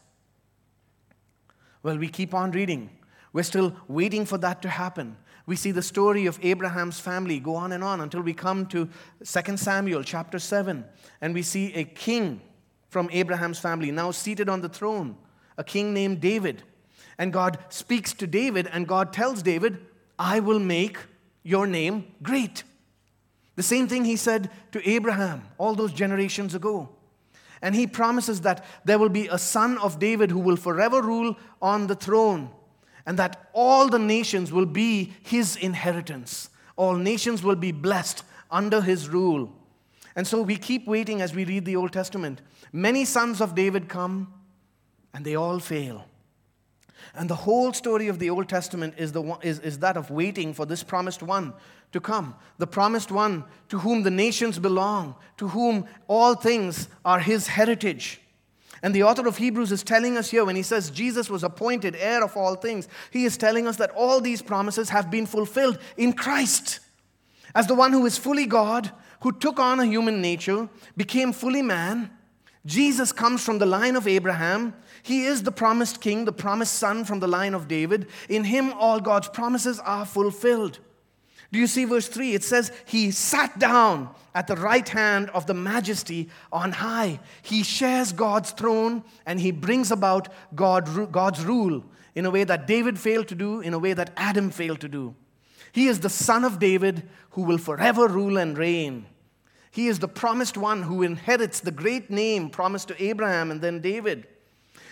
Well, 1.83 1.99
we 1.99 2.09
keep 2.09 2.33
on 2.33 2.53
reading. 2.53 2.89
We're 3.35 3.43
still 3.43 3.77
waiting 3.87 4.25
for 4.25 4.39
that 4.39 4.63
to 4.63 4.71
happen. 4.71 5.19
We 5.49 5.57
see 5.57 5.71
the 5.71 5.81
story 5.81 6.27
of 6.27 6.39
Abraham's 6.43 7.01
family 7.01 7.41
go 7.41 7.55
on 7.55 7.73
and 7.73 7.83
on 7.83 8.03
until 8.03 8.21
we 8.21 8.35
come 8.35 8.67
to 8.67 8.87
2 9.25 9.57
Samuel 9.57 10.03
chapter 10.03 10.39
7, 10.39 10.85
and 11.23 11.33
we 11.33 11.41
see 11.41 11.73
a 11.73 11.85
king 11.85 12.43
from 12.91 13.09
Abraham's 13.11 13.59
family 13.59 13.91
now 13.91 14.11
seated 14.11 14.51
on 14.51 14.61
the 14.61 14.69
throne, 14.69 15.17
a 15.57 15.65
king 15.65 15.95
named 15.95 16.21
David. 16.21 16.65
And 17.17 17.33
God 17.33 17.57
speaks 17.71 18.13
to 18.13 18.27
David, 18.27 18.69
and 18.71 18.87
God 18.87 19.11
tells 19.11 19.43
David, 19.43 19.79
I 20.19 20.41
will 20.41 20.59
make 20.59 20.99
your 21.43 21.67
name 21.67 22.13
great. 22.23 22.63
The 23.57 23.63
same 23.63 23.89
thing 23.89 24.05
he 24.05 24.17
said 24.17 24.51
to 24.73 24.87
Abraham 24.87 25.45
all 25.57 25.75
those 25.75 25.95
generations 25.95 26.55
ago. 26.55 26.91
And 27.63 27.75
he 27.75 27.87
promises 27.87 28.43
that 28.43 28.67
there 28.85 28.99
will 28.99 29.09
be 29.09 29.29
a 29.29 29.39
son 29.39 29.79
of 29.79 29.99
David 29.99 30.31
who 30.31 30.41
will 30.41 30.57
forever 30.57 31.01
rule 31.01 31.39
on 31.63 31.87
the 31.87 31.97
throne 31.97 32.51
and 33.09 33.19
that 33.19 33.49
all 33.55 33.89
the 33.89 33.99
nations 33.99 34.53
will 34.53 34.67
be 34.67 35.15
his 35.23 35.57
inheritance. 35.57 36.51
All 36.77 36.95
nations 36.95 37.43
will 37.43 37.57
be 37.57 37.73
blessed 37.73 38.23
under 38.51 38.83
his 38.83 39.09
rule. 39.09 39.51
And 40.15 40.27
so 40.27 40.43
we 40.43 40.57
keep 40.57 40.87
waiting 40.87 41.23
as 41.23 41.35
we 41.35 41.47
read 41.47 41.65
the 41.65 41.75
Old 41.75 41.91
Testament. 41.91 42.43
Many 42.71 43.07
sons 43.07 43.41
of 43.41 43.55
David 43.55 43.89
come, 43.89 44.31
and 45.15 45.25
they 45.25 45.37
all 45.37 45.59
fail. 45.59 46.05
And 47.15 47.31
the 47.31 47.35
whole 47.35 47.73
story 47.73 48.09
of 48.09 48.19
the 48.19 48.29
Old 48.29 48.47
Testament 48.47 48.93
is, 48.99 49.13
the 49.13 49.23
one, 49.23 49.41
is, 49.41 49.59
is 49.61 49.79
that 49.79 49.97
of 49.97 50.11
waiting 50.11 50.53
for 50.53 50.67
this 50.67 50.83
promised 50.83 51.23
one 51.23 51.55
to 51.93 52.01
come. 52.01 52.35
The 52.59 52.67
promised 52.67 53.11
one 53.11 53.45
to 53.71 53.79
whom 53.79 54.03
the 54.03 54.11
nations 54.11 54.59
belong, 54.59 55.15
to 55.39 55.49
whom 55.49 55.87
all 56.09 56.35
things 56.35 56.89
are 57.07 57.21
his 57.21 57.47
heritage. 57.47 58.21
And 58.83 58.95
the 58.95 59.03
author 59.03 59.27
of 59.27 59.37
Hebrews 59.37 59.73
is 59.73 59.83
telling 59.83 60.17
us 60.17 60.31
here 60.31 60.45
when 60.45 60.57
he 60.57 60.63
says 60.63 60.91
Jesus 60.91 61.29
was 61.29 61.43
appointed 61.43 61.97
heir 61.97 62.23
of 62.23 62.37
all 62.37 62.55
things, 62.55 62.89
he 63.11 63.25
is 63.25 63.37
telling 63.37 63.67
us 63.67 63.77
that 63.77 63.91
all 63.91 64.21
these 64.21 64.43
promises 64.43 64.91
have 64.91 65.11
been 65.11 65.27
fulfilled 65.27 65.79
in 65.97 66.13
Christ. 66.13 66.81
As 67.55 67.67
the 67.67 67.75
one 67.75 67.93
who 67.93 68.07
is 68.07 68.19
fully 68.19 68.47
God, 68.47 68.93
who 69.23 69.33
took 69.33 69.59
on 69.59 69.81
a 69.81 69.87
human 69.87 70.21
nature, 70.21 70.69
became 70.97 71.33
fully 71.33 71.63
man, 71.63 72.11
Jesus 72.67 73.13
comes 73.13 73.43
from 73.43 73.59
the 73.59 73.67
line 73.67 73.97
of 73.97 74.07
Abraham. 74.07 74.75
He 75.03 75.25
is 75.25 75.43
the 75.43 75.53
promised 75.53 76.01
king, 76.01 76.25
the 76.25 76.33
promised 76.33 76.75
son 76.75 77.05
from 77.05 77.21
the 77.21 77.27
line 77.27 77.55
of 77.55 77.67
David. 77.67 78.09
In 78.29 78.45
him, 78.45 78.73
all 78.75 79.01
God's 79.01 79.29
promises 79.29 79.81
are 79.81 80.05
fulfilled. 80.05 80.79
Do 81.51 81.59
you 81.59 81.67
see 81.67 81.85
verse 81.87 82.09
3? 82.09 82.35
It 82.35 82.45
says, 82.45 82.71
He 82.85 83.11
sat 83.11 83.59
down 83.59 84.11
at 84.39 84.47
the 84.47 84.55
right 84.55 84.89
hand 84.89 85.31
of 85.31 85.47
the 85.47 85.53
majesty 85.53 86.29
on 86.53 86.71
high. 86.71 87.19
He 87.43 87.65
shares 87.65 88.13
God's 88.13 88.53
throne 88.53 89.03
and 89.27 89.41
he 89.41 89.51
brings 89.51 89.91
about 89.91 90.29
God, 90.55 91.11
God's 91.11 91.45
rule 91.45 91.85
in 92.15 92.25
a 92.25 92.31
way 92.31 92.45
that 92.45 92.69
David 92.69 93.01
failed 93.01 93.27
to 93.29 93.35
do, 93.35 93.59
in 93.61 93.75
a 93.75 93.81
way 93.81 93.95
that 93.95 94.13
Adam 94.17 94.51
failed 94.51 94.79
to 94.83 94.89
do. 94.89 95.17
He 95.73 95.89
is 95.89 95.99
the 95.99 96.09
son 96.09 96.45
of 96.45 96.61
David 96.61 97.09
who 97.31 97.43
will 97.43 97.59
forever 97.59 98.07
rule 98.07 98.39
and 98.39 98.57
reign. 98.57 99.07
He 99.73 99.89
is 99.89 99.99
the 99.99 100.07
promised 100.07 100.57
one 100.57 100.83
who 100.85 101.03
inherits 101.03 101.59
the 101.59 101.73
great 101.73 102.09
name 102.09 102.49
promised 102.49 102.87
to 102.89 103.03
Abraham 103.03 103.51
and 103.51 103.61
then 103.61 103.81
David. 103.81 104.29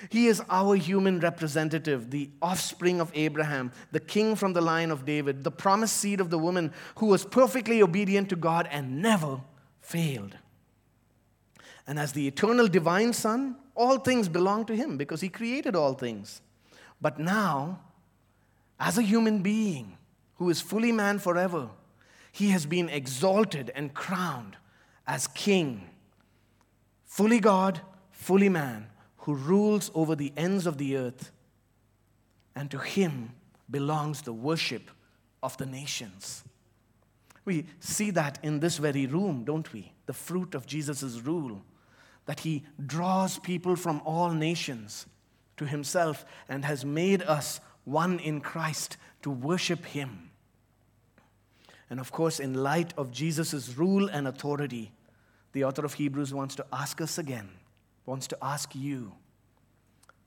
He 0.08 0.26
is 0.26 0.42
our 0.48 0.76
human 0.76 1.20
representative, 1.20 2.10
the 2.10 2.30
offspring 2.42 3.00
of 3.00 3.10
Abraham, 3.14 3.72
the 3.92 4.00
king 4.00 4.36
from 4.36 4.52
the 4.52 4.60
line 4.60 4.90
of 4.90 5.04
David, 5.04 5.44
the 5.44 5.50
promised 5.50 5.96
seed 5.96 6.20
of 6.20 6.30
the 6.30 6.38
woman 6.38 6.72
who 6.96 7.06
was 7.06 7.24
perfectly 7.24 7.82
obedient 7.82 8.28
to 8.30 8.36
God 8.36 8.68
and 8.70 9.00
never 9.02 9.40
failed. 9.80 10.36
And 11.86 11.98
as 11.98 12.12
the 12.12 12.26
eternal 12.26 12.68
divine 12.68 13.12
Son, 13.12 13.56
all 13.74 13.98
things 13.98 14.28
belong 14.28 14.64
to 14.66 14.76
him 14.76 14.96
because 14.96 15.20
he 15.20 15.28
created 15.28 15.76
all 15.76 15.94
things. 15.94 16.40
But 17.00 17.18
now, 17.18 17.80
as 18.80 18.98
a 18.98 19.02
human 19.02 19.42
being 19.42 19.96
who 20.36 20.50
is 20.50 20.60
fully 20.60 20.92
man 20.92 21.18
forever, 21.18 21.68
he 22.32 22.50
has 22.50 22.66
been 22.66 22.88
exalted 22.88 23.70
and 23.74 23.94
crowned 23.94 24.56
as 25.06 25.26
king, 25.28 25.88
fully 27.04 27.38
God, 27.38 27.80
fully 28.10 28.48
man 28.48 28.88
who 29.26 29.34
rules 29.34 29.90
over 29.92 30.14
the 30.14 30.32
ends 30.36 30.68
of 30.68 30.78
the 30.78 30.96
earth, 30.96 31.32
and 32.54 32.70
to 32.70 32.78
him 32.78 33.32
belongs 33.68 34.22
the 34.22 34.32
worship 34.32 34.88
of 35.42 35.56
the 35.56 35.66
nations. 35.66 36.44
We 37.44 37.66
see 37.80 38.12
that 38.12 38.38
in 38.44 38.60
this 38.60 38.78
very 38.78 39.06
room, 39.06 39.42
don't 39.42 39.72
we? 39.72 39.92
The 40.06 40.12
fruit 40.12 40.54
of 40.54 40.64
Jesus' 40.64 41.20
rule, 41.22 41.60
that 42.26 42.38
he 42.38 42.62
draws 42.86 43.40
people 43.40 43.74
from 43.74 44.00
all 44.04 44.30
nations 44.30 45.06
to 45.56 45.66
himself 45.66 46.24
and 46.48 46.64
has 46.64 46.84
made 46.84 47.20
us 47.22 47.60
one 47.82 48.20
in 48.20 48.40
Christ 48.40 48.96
to 49.22 49.30
worship 49.32 49.86
him. 49.86 50.30
And 51.90 51.98
of 51.98 52.12
course, 52.12 52.38
in 52.38 52.54
light 52.54 52.94
of 52.96 53.10
Jesus' 53.10 53.76
rule 53.76 54.08
and 54.08 54.28
authority, 54.28 54.92
the 55.50 55.64
author 55.64 55.84
of 55.84 55.94
Hebrews 55.94 56.32
wants 56.32 56.54
to 56.54 56.66
ask 56.72 57.00
us 57.00 57.18
again, 57.18 57.48
wants 58.06 58.26
to 58.28 58.38
ask 58.40 58.74
you, 58.74 59.12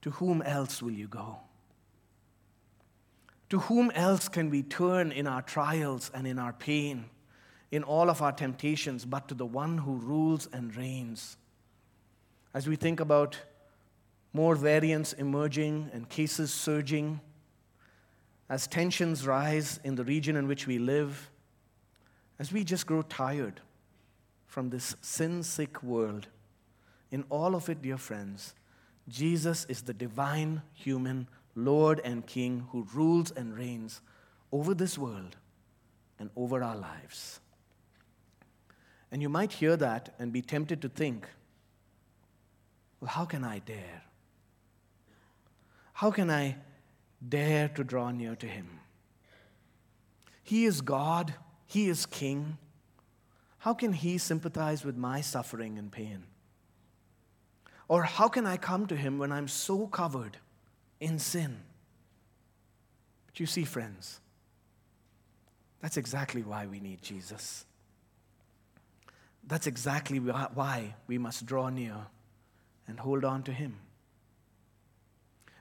to 0.02 0.12
whom 0.12 0.42
else 0.42 0.82
will 0.82 0.92
you 0.92 1.08
go? 1.08 1.38
To 3.50 3.60
whom 3.60 3.90
else 3.92 4.30
can 4.30 4.50
we 4.50 4.62
turn 4.62 5.12
in 5.12 5.26
our 5.26 5.42
trials 5.42 6.12
and 6.14 6.28
in 6.28 6.38
our 6.38 6.54
pain, 6.54 7.06
in 7.72 7.84
all 7.84 8.10
of 8.10 8.22
our 8.22 8.32
temptations, 8.32 9.06
but 9.06 9.28
to 9.30 9.34
the 9.34 9.46
one 9.46 9.80
who 9.80 9.96
rules 9.96 10.48
and 10.54 10.76
reigns? 10.76 11.38
As 12.54 12.68
we 12.68 12.76
think 12.76 13.00
about 13.00 13.40
more 14.34 14.56
variants 14.56 15.14
emerging 15.14 15.90
and 15.94 16.08
cases 16.08 16.54
surging, 16.54 17.20
as 18.50 18.68
tensions 18.68 19.26
rise 19.26 19.80
in 19.84 19.96
the 19.96 20.04
region 20.04 20.36
in 20.36 20.48
which 20.48 20.68
we 20.68 20.78
live, 20.78 21.30
as 22.38 22.52
we 22.52 22.64
just 22.64 22.86
grow 22.88 23.02
tired 23.02 23.62
from 24.48 24.70
this 24.70 24.96
sin 25.02 25.44
sick 25.44 25.82
world, 25.84 26.28
in 27.12 27.24
all 27.30 27.56
of 27.56 27.70
it, 27.70 27.82
dear 27.82 27.98
friends, 27.98 28.54
Jesus 29.08 29.66
is 29.66 29.82
the 29.82 29.94
divine 29.94 30.62
human 30.74 31.28
Lord 31.56 32.00
and 32.04 32.26
King 32.26 32.68
who 32.72 32.88
rules 32.94 33.32
and 33.32 33.58
reigns 33.58 34.02
over 34.52 34.74
this 34.74 34.98
world 34.98 35.36
and 36.20 36.30
over 36.36 36.64
our 36.64 36.76
lives. 36.76 37.40
And 39.12 39.22
you 39.22 39.30
might 39.30 39.54
hear 39.54 39.76
that 39.78 40.14
and 40.20 40.32
be 40.32 40.42
tempted 40.42 40.82
to 40.82 40.90
think, 40.90 41.28
well, 43.00 43.10
how 43.10 43.26
can 43.26 43.44
I 43.44 43.60
dare? 43.60 44.04
How 45.94 46.12
can 46.12 46.30
I 46.30 46.58
dare 47.28 47.70
to 47.70 47.84
draw 47.84 48.12
near 48.12 48.36
to 48.36 48.46
him? 48.46 48.80
He 50.44 50.66
is 50.66 50.82
God, 50.82 51.36
He 51.68 51.90
is 51.90 52.06
King. 52.08 52.58
How 53.60 53.76
can 53.76 53.94
He 53.94 54.18
sympathize 54.18 54.84
with 54.84 54.98
my 54.98 55.22
suffering 55.22 55.78
and 55.78 55.92
pain? 55.92 56.24
Or 57.90 58.04
how 58.04 58.30
can 58.30 58.46
I 58.46 58.56
come 58.56 58.86
to 58.88 58.96
Him 58.96 59.18
when 59.18 59.34
I'm 59.34 59.50
so 59.50 59.88
covered 59.88 60.38
in 61.02 61.20
sin? 61.20 61.58
But 63.26 63.40
you 63.40 63.46
see, 63.46 63.66
friends, 63.66 64.22
that's 65.82 65.98
exactly 65.98 66.44
why 66.44 66.68
we 66.68 66.80
need 66.80 67.02
Jesus. 67.02 67.66
That's 69.46 69.68
exactly 69.68 70.20
why 70.20 70.96
we 71.08 71.18
must 71.18 71.46
draw 71.46 71.70
near 71.70 71.96
and 72.88 73.00
hold 73.00 73.26
on 73.26 73.44
to 73.44 73.52
Him. 73.52 73.76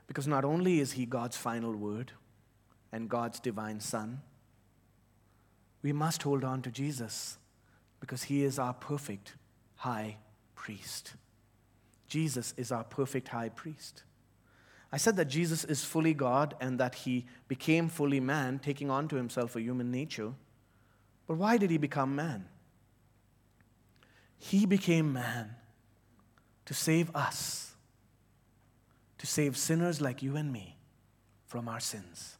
Because 0.06 0.26
not 0.26 0.44
only 0.44 0.80
is 0.80 0.92
he 0.92 1.06
God's 1.06 1.36
final 1.36 1.74
word 1.74 2.12
and 2.92 3.08
God's 3.08 3.40
divine 3.40 3.80
Son, 3.80 4.20
we 5.82 5.92
must 5.92 6.22
hold 6.22 6.44
on 6.44 6.62
to 6.62 6.70
Jesus 6.70 7.38
because 8.00 8.24
he 8.24 8.42
is 8.42 8.58
our 8.58 8.72
perfect 8.72 9.34
high 9.76 10.16
priest. 10.54 11.14
Jesus 12.08 12.54
is 12.56 12.72
our 12.72 12.84
perfect 12.84 13.28
high 13.28 13.50
priest. 13.50 14.02
I 14.90 14.96
said 14.96 15.16
that 15.16 15.26
Jesus 15.26 15.64
is 15.64 15.84
fully 15.84 16.14
God 16.14 16.54
and 16.60 16.80
that 16.80 16.94
he 16.94 17.26
became 17.46 17.88
fully 17.88 18.20
man, 18.20 18.58
taking 18.58 18.90
on 18.90 19.06
to 19.08 19.16
himself 19.16 19.54
a 19.54 19.60
human 19.60 19.90
nature. 19.90 20.32
But 21.26 21.36
why 21.36 21.58
did 21.58 21.70
he 21.70 21.76
become 21.76 22.16
man? 22.16 22.46
He 24.38 24.64
became 24.64 25.12
man 25.12 25.56
to 26.64 26.74
save 26.74 27.14
us 27.14 27.68
to 29.18 29.26
save 29.26 29.56
sinners 29.56 30.00
like 30.00 30.22
you 30.22 30.36
and 30.36 30.52
me 30.52 30.76
from 31.46 31.68
our 31.68 31.80
sins. 31.80 32.36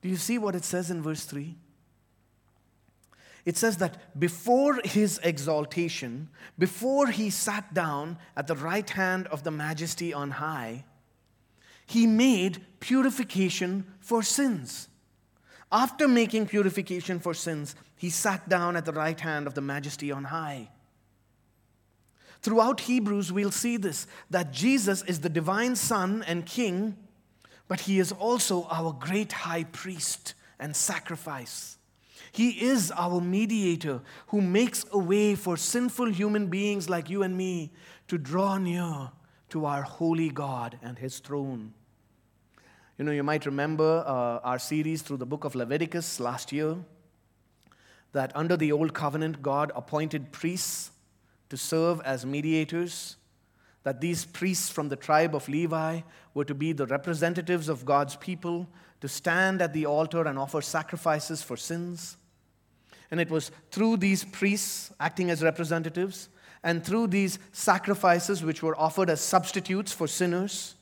Do 0.00 0.08
you 0.08 0.16
see 0.16 0.38
what 0.38 0.54
it 0.54 0.64
says 0.64 0.90
in 0.90 1.02
verse 1.02 1.24
3? 1.24 1.54
It 3.46 3.56
says 3.56 3.76
that 3.76 4.18
before 4.18 4.80
his 4.84 5.20
exaltation, 5.22 6.28
before 6.58 7.06
he 7.06 7.30
sat 7.30 7.72
down 7.72 8.18
at 8.36 8.48
the 8.48 8.56
right 8.56 8.90
hand 8.90 9.28
of 9.28 9.44
the 9.44 9.52
majesty 9.52 10.12
on 10.12 10.32
high, 10.32 10.84
he 11.86 12.08
made 12.08 12.66
purification 12.80 13.86
for 14.00 14.24
sins. 14.24 14.88
After 15.70 16.08
making 16.08 16.48
purification 16.48 17.20
for 17.20 17.34
sins, 17.34 17.76
he 17.94 18.10
sat 18.10 18.48
down 18.48 18.76
at 18.76 18.84
the 18.84 18.92
right 18.92 19.18
hand 19.18 19.46
of 19.46 19.54
the 19.54 19.60
majesty 19.60 20.10
on 20.10 20.24
high. 20.24 20.68
Throughout 22.42 22.80
Hebrews, 22.80 23.32
we'll 23.32 23.52
see 23.52 23.76
this 23.76 24.08
that 24.30 24.52
Jesus 24.52 25.02
is 25.04 25.20
the 25.20 25.28
divine 25.28 25.76
Son 25.76 26.24
and 26.26 26.44
King, 26.44 26.96
but 27.68 27.80
he 27.80 28.00
is 28.00 28.10
also 28.10 28.64
our 28.64 28.92
great 28.92 29.32
high 29.32 29.64
priest 29.64 30.34
and 30.58 30.74
sacrifice. 30.74 31.75
He 32.36 32.50
is 32.66 32.92
our 32.94 33.22
mediator 33.22 34.02
who 34.26 34.42
makes 34.42 34.84
a 34.92 34.98
way 34.98 35.34
for 35.34 35.56
sinful 35.56 36.12
human 36.12 36.48
beings 36.48 36.90
like 36.90 37.08
you 37.08 37.22
and 37.22 37.34
me 37.34 37.72
to 38.08 38.18
draw 38.18 38.58
near 38.58 39.10
to 39.48 39.64
our 39.64 39.80
holy 39.80 40.28
God 40.28 40.78
and 40.82 40.98
his 40.98 41.18
throne. 41.18 41.72
You 42.98 43.06
know, 43.06 43.12
you 43.12 43.22
might 43.22 43.46
remember 43.46 44.04
uh, 44.06 44.46
our 44.46 44.58
series 44.58 45.00
through 45.00 45.16
the 45.16 45.24
book 45.24 45.44
of 45.44 45.54
Leviticus 45.54 46.20
last 46.20 46.52
year 46.52 46.76
that 48.12 48.36
under 48.36 48.54
the 48.54 48.70
old 48.70 48.92
covenant, 48.92 49.40
God 49.40 49.72
appointed 49.74 50.30
priests 50.30 50.90
to 51.48 51.56
serve 51.56 52.02
as 52.02 52.26
mediators, 52.26 53.16
that 53.82 54.02
these 54.02 54.26
priests 54.26 54.68
from 54.68 54.90
the 54.90 54.96
tribe 54.96 55.34
of 55.34 55.48
Levi 55.48 56.02
were 56.34 56.44
to 56.44 56.54
be 56.54 56.74
the 56.74 56.86
representatives 56.86 57.70
of 57.70 57.86
God's 57.86 58.16
people, 58.16 58.68
to 59.00 59.08
stand 59.08 59.62
at 59.62 59.72
the 59.72 59.86
altar 59.86 60.26
and 60.26 60.38
offer 60.38 60.60
sacrifices 60.60 61.40
for 61.40 61.56
sins. 61.56 62.18
And 63.10 63.20
it 63.20 63.30
was 63.30 63.50
through 63.70 63.98
these 63.98 64.24
priests 64.24 64.92
acting 64.98 65.30
as 65.30 65.42
representatives 65.42 66.28
and 66.62 66.84
through 66.84 67.06
these 67.08 67.38
sacrifices, 67.52 68.42
which 68.42 68.62
were 68.62 68.76
offered 68.76 69.08
as 69.08 69.20
substitutes 69.20 69.92
for 69.92 70.08
sinners, 70.08 70.74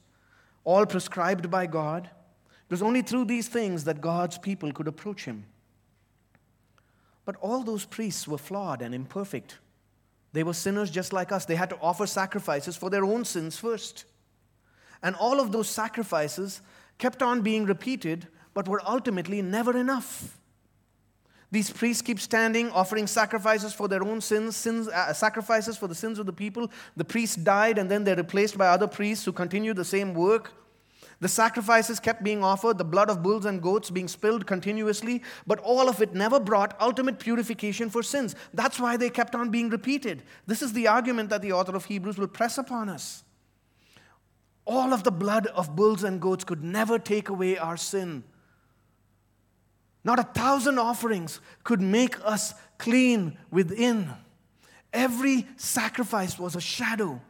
all 0.64 0.86
prescribed 0.86 1.50
by 1.50 1.66
God, 1.66 2.06
it 2.06 2.70
was 2.70 2.82
only 2.82 3.02
through 3.02 3.26
these 3.26 3.48
things 3.48 3.84
that 3.84 4.00
God's 4.00 4.38
people 4.38 4.72
could 4.72 4.88
approach 4.88 5.26
Him. 5.26 5.44
But 7.26 7.36
all 7.36 7.62
those 7.62 7.84
priests 7.84 8.26
were 8.26 8.38
flawed 8.38 8.80
and 8.80 8.94
imperfect. 8.94 9.58
They 10.32 10.42
were 10.42 10.54
sinners 10.54 10.90
just 10.90 11.12
like 11.12 11.32
us. 11.32 11.44
They 11.44 11.54
had 11.54 11.70
to 11.70 11.78
offer 11.80 12.06
sacrifices 12.06 12.76
for 12.76 12.90
their 12.90 13.04
own 13.04 13.24
sins 13.24 13.58
first. 13.58 14.06
And 15.02 15.14
all 15.16 15.40
of 15.40 15.52
those 15.52 15.68
sacrifices 15.68 16.62
kept 16.98 17.22
on 17.22 17.42
being 17.42 17.66
repeated, 17.66 18.28
but 18.54 18.68
were 18.68 18.82
ultimately 18.86 19.42
never 19.42 19.76
enough. 19.76 20.38
These 21.54 21.70
priests 21.70 22.02
keep 22.02 22.18
standing, 22.18 22.68
offering 22.72 23.06
sacrifices 23.06 23.72
for 23.72 23.86
their 23.86 24.02
own 24.02 24.20
sins, 24.20 24.56
sins 24.56 24.88
uh, 24.88 25.12
sacrifices 25.12 25.76
for 25.76 25.86
the 25.86 25.94
sins 25.94 26.18
of 26.18 26.26
the 26.26 26.32
people. 26.32 26.68
The 26.96 27.04
priests 27.04 27.36
died, 27.36 27.78
and 27.78 27.88
then 27.88 28.02
they're 28.02 28.16
replaced 28.16 28.58
by 28.58 28.66
other 28.66 28.88
priests 28.88 29.24
who 29.24 29.30
continue 29.30 29.72
the 29.72 29.84
same 29.84 30.14
work. 30.14 30.52
The 31.20 31.28
sacrifices 31.28 32.00
kept 32.00 32.24
being 32.24 32.42
offered, 32.42 32.76
the 32.76 32.84
blood 32.84 33.08
of 33.08 33.22
bulls 33.22 33.44
and 33.44 33.62
goats 33.62 33.88
being 33.88 34.08
spilled 34.08 34.48
continuously, 34.48 35.22
but 35.46 35.60
all 35.60 35.88
of 35.88 36.02
it 36.02 36.12
never 36.12 36.40
brought 36.40 36.76
ultimate 36.80 37.20
purification 37.20 37.88
for 37.88 38.02
sins. 38.02 38.34
That's 38.52 38.80
why 38.80 38.96
they 38.96 39.08
kept 39.08 39.36
on 39.36 39.50
being 39.50 39.70
repeated. 39.70 40.24
This 40.48 40.60
is 40.60 40.72
the 40.72 40.88
argument 40.88 41.30
that 41.30 41.40
the 41.40 41.52
author 41.52 41.76
of 41.76 41.84
Hebrews 41.84 42.18
will 42.18 42.26
press 42.26 42.58
upon 42.58 42.88
us. 42.88 43.22
All 44.64 44.92
of 44.92 45.04
the 45.04 45.12
blood 45.12 45.46
of 45.46 45.76
bulls 45.76 46.02
and 46.02 46.20
goats 46.20 46.42
could 46.42 46.64
never 46.64 46.98
take 46.98 47.28
away 47.28 47.56
our 47.58 47.76
sin. 47.76 48.24
Not 50.04 50.18
a 50.18 50.24
thousand 50.24 50.78
offerings 50.78 51.40
could 51.64 51.80
make 51.80 52.16
us 52.24 52.54
clean 52.76 53.38
within. 53.50 54.10
Every 54.92 55.46
sacrifice 55.56 56.38
was 56.38 56.54
a 56.54 56.60
shadow, 56.60 57.20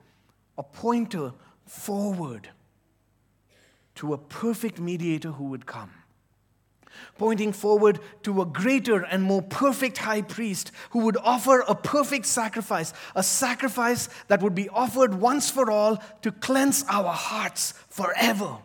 a 0.59 0.63
pointer 0.63 1.33
forward 1.67 2.49
to 3.95 4.13
a 4.13 4.19
perfect 4.19 4.81
mediator 4.81 5.31
who 5.31 5.45
would 5.45 5.67
come, 5.67 5.93
pointing 7.17 7.53
forward 7.53 8.01
to 8.25 8.43
a 8.43 8.47
greater 8.47 9.03
and 9.03 9.23
more 9.23 9.41
perfect 9.41 9.99
high 9.99 10.23
priest 10.23 10.73
who 10.91 10.99
would 11.01 11.17
offer 11.17 11.61
a 11.61 11.77
perfect 11.77 12.27
sacrifice, 12.27 12.93
a 13.15 13.23
sacrifice 13.23 14.09
that 14.27 14.43
would 14.43 14.55
be 14.55 14.69
offered 14.69 15.15
once 15.15 15.49
for 15.49 15.71
all 15.71 16.03
to 16.23 16.33
cleanse 16.33 16.85
our 16.89 17.13
hearts 17.13 17.73
forever. 17.89 18.59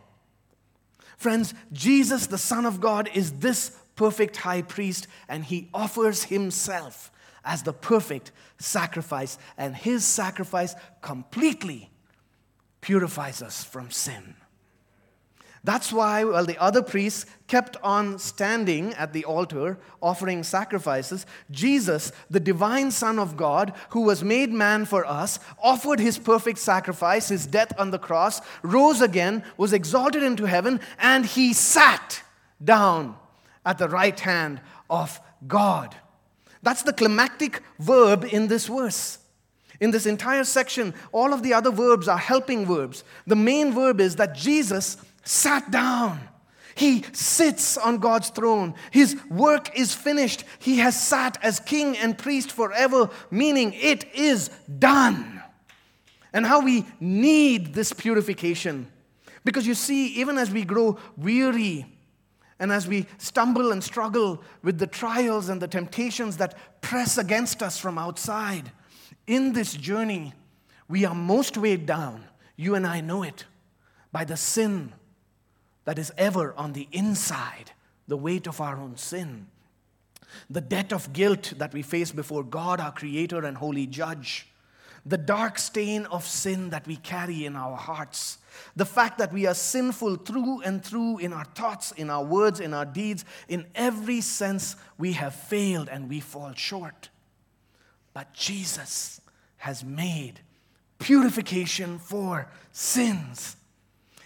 Friends, 1.15 1.53
Jesus, 1.71 2.27
the 2.27 2.37
Son 2.37 2.65
of 2.65 2.81
God, 2.81 3.09
is 3.13 3.33
this 3.33 3.77
perfect 3.99 4.37
high 4.37 4.61
priest, 4.61 5.07
and 5.27 5.43
he 5.43 5.67
offers 5.73 6.23
himself 6.23 7.11
as 7.43 7.63
the 7.63 7.73
perfect 7.73 8.31
sacrifice, 8.57 9.37
and 9.57 9.75
his 9.75 10.05
sacrifice 10.05 10.73
completely 11.01 11.89
purifies 12.79 13.41
us 13.41 13.61
from 13.65 13.91
sin. 13.91 14.35
That's 15.65 15.91
why, 15.91 16.23
while 16.23 16.45
the 16.45 16.57
other 16.61 16.81
priests 16.81 17.25
kept 17.47 17.75
on 17.83 18.19
standing 18.19 18.93
at 18.93 19.11
the 19.11 19.25
altar 19.25 19.77
offering 20.01 20.43
sacrifices, 20.43 21.25
Jesus, 21.51 22.13
the 22.29 22.39
divine 22.39 22.91
Son 22.91 23.19
of 23.19 23.35
God, 23.35 23.73
who 23.89 24.03
was 24.03 24.23
made 24.23 24.53
man 24.53 24.85
for 24.85 25.05
us, 25.05 25.39
offered 25.61 25.99
his 25.99 26.17
perfect 26.17 26.59
sacrifice, 26.59 27.27
his 27.27 27.45
death 27.45 27.73
on 27.77 27.91
the 27.91 27.99
cross, 27.99 28.39
rose 28.63 29.01
again, 29.01 29.43
was 29.57 29.73
exalted 29.73 30.23
into 30.23 30.45
heaven, 30.45 30.79
and 30.99 31.25
he 31.25 31.51
sat 31.51 32.23
down 32.63 33.18
at 33.69 33.77
the 33.77 33.87
right 33.87 34.19
hand 34.19 34.59
of 34.89 35.21
God. 35.47 35.95
That's 36.63 36.81
the 36.81 36.91
climactic 36.91 37.61
verb 37.77 38.25
in 38.25 38.47
this 38.47 38.65
verse. 38.65 39.19
In 39.79 39.91
this 39.91 40.07
entire 40.07 40.43
section, 40.43 40.95
all 41.11 41.33
of 41.33 41.43
the 41.43 41.53
other 41.53 41.69
verbs 41.69 42.07
are 42.07 42.17
helping 42.17 42.65
verbs. 42.65 43.03
The 43.27 43.35
main 43.35 43.71
verb 43.71 44.01
is 44.01 44.15
that 44.15 44.33
Jesus 44.33 44.97
sat 45.23 45.69
down. 45.69 46.19
He 46.73 47.03
sits 47.13 47.77
on 47.77 47.99
God's 47.99 48.29
throne. 48.29 48.73
His 48.89 49.15
work 49.29 49.77
is 49.77 49.93
finished. 49.93 50.45
He 50.57 50.79
has 50.79 50.99
sat 50.99 51.37
as 51.43 51.59
king 51.59 51.95
and 51.95 52.17
priest 52.17 52.51
forever, 52.51 53.11
meaning 53.29 53.73
it 53.73 54.03
is 54.15 54.49
done. 54.79 55.43
And 56.33 56.43
how 56.43 56.61
we 56.61 56.87
need 56.99 57.75
this 57.75 57.93
purification. 57.93 58.87
Because 59.45 59.67
you 59.67 59.75
see, 59.75 60.07
even 60.15 60.39
as 60.39 60.49
we 60.49 60.65
grow 60.65 60.97
weary 61.15 61.85
and 62.59 62.71
as 62.71 62.87
we 62.87 63.07
stumble 63.17 63.71
and 63.71 63.81
struggle 63.81 64.43
with 64.61 64.79
the 64.79 64.87
trials 64.87 65.47
and 65.47 65.61
the 65.61 65.67
temptations 65.67 66.37
that 66.37 66.81
press 66.81 67.17
against 67.17 67.63
us 67.63 67.77
from 67.77 67.97
outside, 67.97 68.71
in 69.27 69.53
this 69.53 69.73
journey, 69.73 70.33
we 70.89 71.05
are 71.05 71.15
most 71.15 71.55
weighed 71.55 71.85
down. 71.85 72.25
You 72.57 72.75
and 72.75 72.85
I 72.85 72.99
know 72.99 73.23
it 73.23 73.45
by 74.11 74.25
the 74.25 74.35
sin 74.35 74.91
that 75.85 75.97
is 75.97 76.11
ever 76.17 76.53
on 76.55 76.73
the 76.73 76.87
inside, 76.91 77.71
the 78.07 78.17
weight 78.17 78.47
of 78.47 78.59
our 78.59 78.77
own 78.77 78.97
sin, 78.97 79.47
the 80.49 80.61
debt 80.61 80.91
of 80.91 81.13
guilt 81.13 81.53
that 81.57 81.73
we 81.73 81.81
face 81.81 82.11
before 82.11 82.43
God, 82.43 82.81
our 82.81 82.91
Creator 82.91 83.45
and 83.45 83.55
Holy 83.55 83.87
Judge, 83.87 84.47
the 85.05 85.17
dark 85.17 85.57
stain 85.57 86.05
of 86.07 86.25
sin 86.25 86.71
that 86.71 86.85
we 86.85 86.97
carry 86.97 87.45
in 87.45 87.55
our 87.55 87.77
hearts, 87.77 88.38
the 88.75 88.85
fact 88.85 89.17
that 89.17 89.33
we 89.33 89.45
are 89.45 89.53
sinful 89.53 90.17
through 90.17 90.61
and 90.61 90.83
through 90.83 91.19
in 91.19 91.33
our 91.33 91.45
thoughts, 91.45 91.91
in 91.93 92.09
our 92.09 92.23
words, 92.23 92.59
in 92.59 92.73
our 92.73 92.85
deeds, 92.85 93.25
in 93.47 93.65
every 93.75 94.21
sense 94.21 94.75
we 94.97 95.13
have 95.13 95.33
failed 95.33 95.89
and 95.89 96.09
we 96.09 96.19
fall 96.19 96.53
short. 96.53 97.09
But 98.13 98.33
Jesus 98.33 99.21
has 99.57 99.83
made 99.83 100.41
purification 100.99 101.99
for 101.99 102.49
sins 102.71 103.55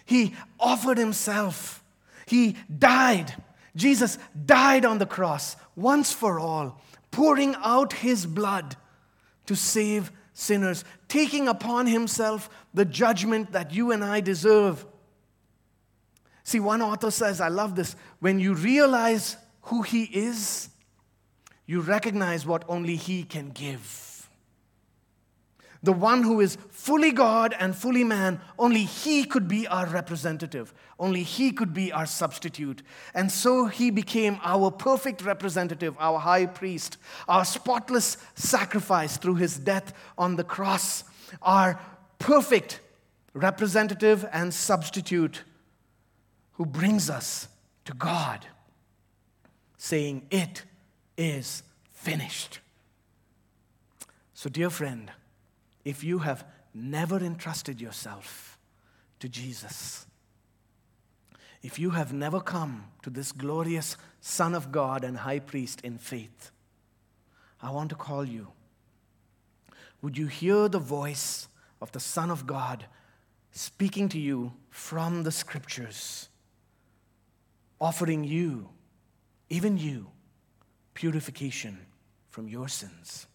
he 0.06 0.36
offered 0.60 0.98
himself. 0.98 1.84
He 2.26 2.56
died. 2.78 3.34
Jesus 3.76 4.18
died 4.46 4.86
on 4.86 4.98
the 4.98 5.06
cross 5.06 5.56
once 5.76 6.12
for 6.12 6.40
all, 6.40 6.82
pouring 7.12 7.56
out 7.58 7.94
his 7.94 8.26
blood 8.26 8.76
to 9.46 9.56
save 9.56 10.12
sinners, 10.34 10.84
taking 11.08 11.48
upon 11.48 11.88
himself 11.88 12.50
the 12.74 12.86
judgment 12.86 13.52
that 13.52 13.74
you 13.74 13.92
and 13.92 14.04
I 14.04 14.20
deserve. 14.20 14.86
See, 16.44 16.60
one 16.60 16.82
author 16.82 17.12
says, 17.12 17.40
I 17.40 17.48
love 17.48 17.76
this, 17.76 17.96
when 18.20 18.40
you 18.40 18.54
realize 18.54 19.38
who 19.64 19.82
he 19.82 20.04
is, 20.04 20.70
you 21.66 21.82
recognize 21.82 22.46
what 22.46 22.66
only 22.68 22.96
he 22.96 23.24
can 23.24 23.50
give 23.50 24.13
the 25.84 25.94
one 25.94 26.24
who 26.24 26.40
is 26.40 26.58
fully 26.70 27.12
God 27.12 27.54
and 27.60 27.76
fully 27.76 28.06
man, 28.06 28.40
only 28.58 28.84
he 28.84 29.26
could 29.26 29.50
be 29.50 29.68
our 29.68 29.86
representative. 29.86 30.74
Only 30.98 31.24
he 31.24 31.52
could 31.52 31.74
be 31.74 31.92
our 31.92 32.06
substitute. 32.06 32.82
And 33.14 33.30
so 33.30 33.66
he 33.66 33.92
became 33.92 34.40
our 34.44 34.72
perfect 34.72 35.22
representative, 35.22 35.96
our 36.00 36.20
high 36.20 36.46
priest, 36.46 36.98
our 37.28 37.44
spotless 37.44 38.16
sacrifice 38.34 39.18
through 39.18 39.36
his 39.36 39.60
death 39.60 39.94
on 40.18 40.38
the 40.38 40.46
cross, 40.46 41.04
our 41.42 41.78
perfect 42.18 42.80
representative 43.34 44.26
and 44.32 44.54
substitute 44.54 45.44
who 46.54 46.66
brings 46.66 47.10
us 47.10 47.50
to 47.84 47.94
God, 47.94 48.46
saying, 49.78 50.28
It 50.32 50.64
is 51.18 51.64
finished. 51.92 52.60
So, 54.34 54.50
dear 54.50 54.70
friend, 54.70 55.12
if 55.86 56.04
you 56.04 56.20
have 56.20 56.46
never 56.74 57.18
entrusted 57.18 57.82
yourself 57.82 58.58
to 59.20 59.30
Jesus, 59.30 60.06
if 61.62 61.80
you 61.80 61.92
have 61.92 62.12
never 62.12 62.42
come 62.42 62.86
to 63.04 63.10
this 63.10 63.32
glorious 63.32 63.96
Son 64.20 64.54
of 64.54 64.72
God 64.72 65.04
and 65.04 65.18
High 65.18 65.40
Priest 65.40 65.82
in 65.82 65.98
faith, 65.98 66.52
I 67.62 67.72
want 67.72 67.90
to 67.90 67.96
call 67.96 68.26
you. 68.26 68.50
Would 70.02 70.18
you 70.18 70.28
hear 70.28 70.68
the 70.68 70.80
voice 70.80 71.48
of 71.82 71.92
the 71.94 72.00
Son 72.02 72.30
of 72.30 72.46
God 72.46 72.86
speaking 73.52 74.10
to 74.10 74.20
you 74.20 74.54
from 74.70 75.24
the 75.24 75.32
Scriptures, 75.32 76.28
offering 77.80 78.26
you, 78.26 78.70
even 79.50 79.78
you, 79.78 80.08
purification 80.94 81.78
from 82.28 82.50
your 82.50 82.68
sins? 82.68 83.28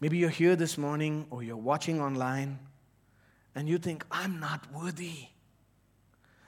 Maybe 0.00 0.18
you're 0.18 0.30
here 0.30 0.56
this 0.56 0.76
morning 0.76 1.26
or 1.30 1.42
you're 1.42 1.56
watching 1.56 2.00
online 2.00 2.58
and 3.54 3.68
you 3.68 3.78
think, 3.78 4.04
I'm 4.10 4.40
not 4.40 4.70
worthy. 4.72 5.28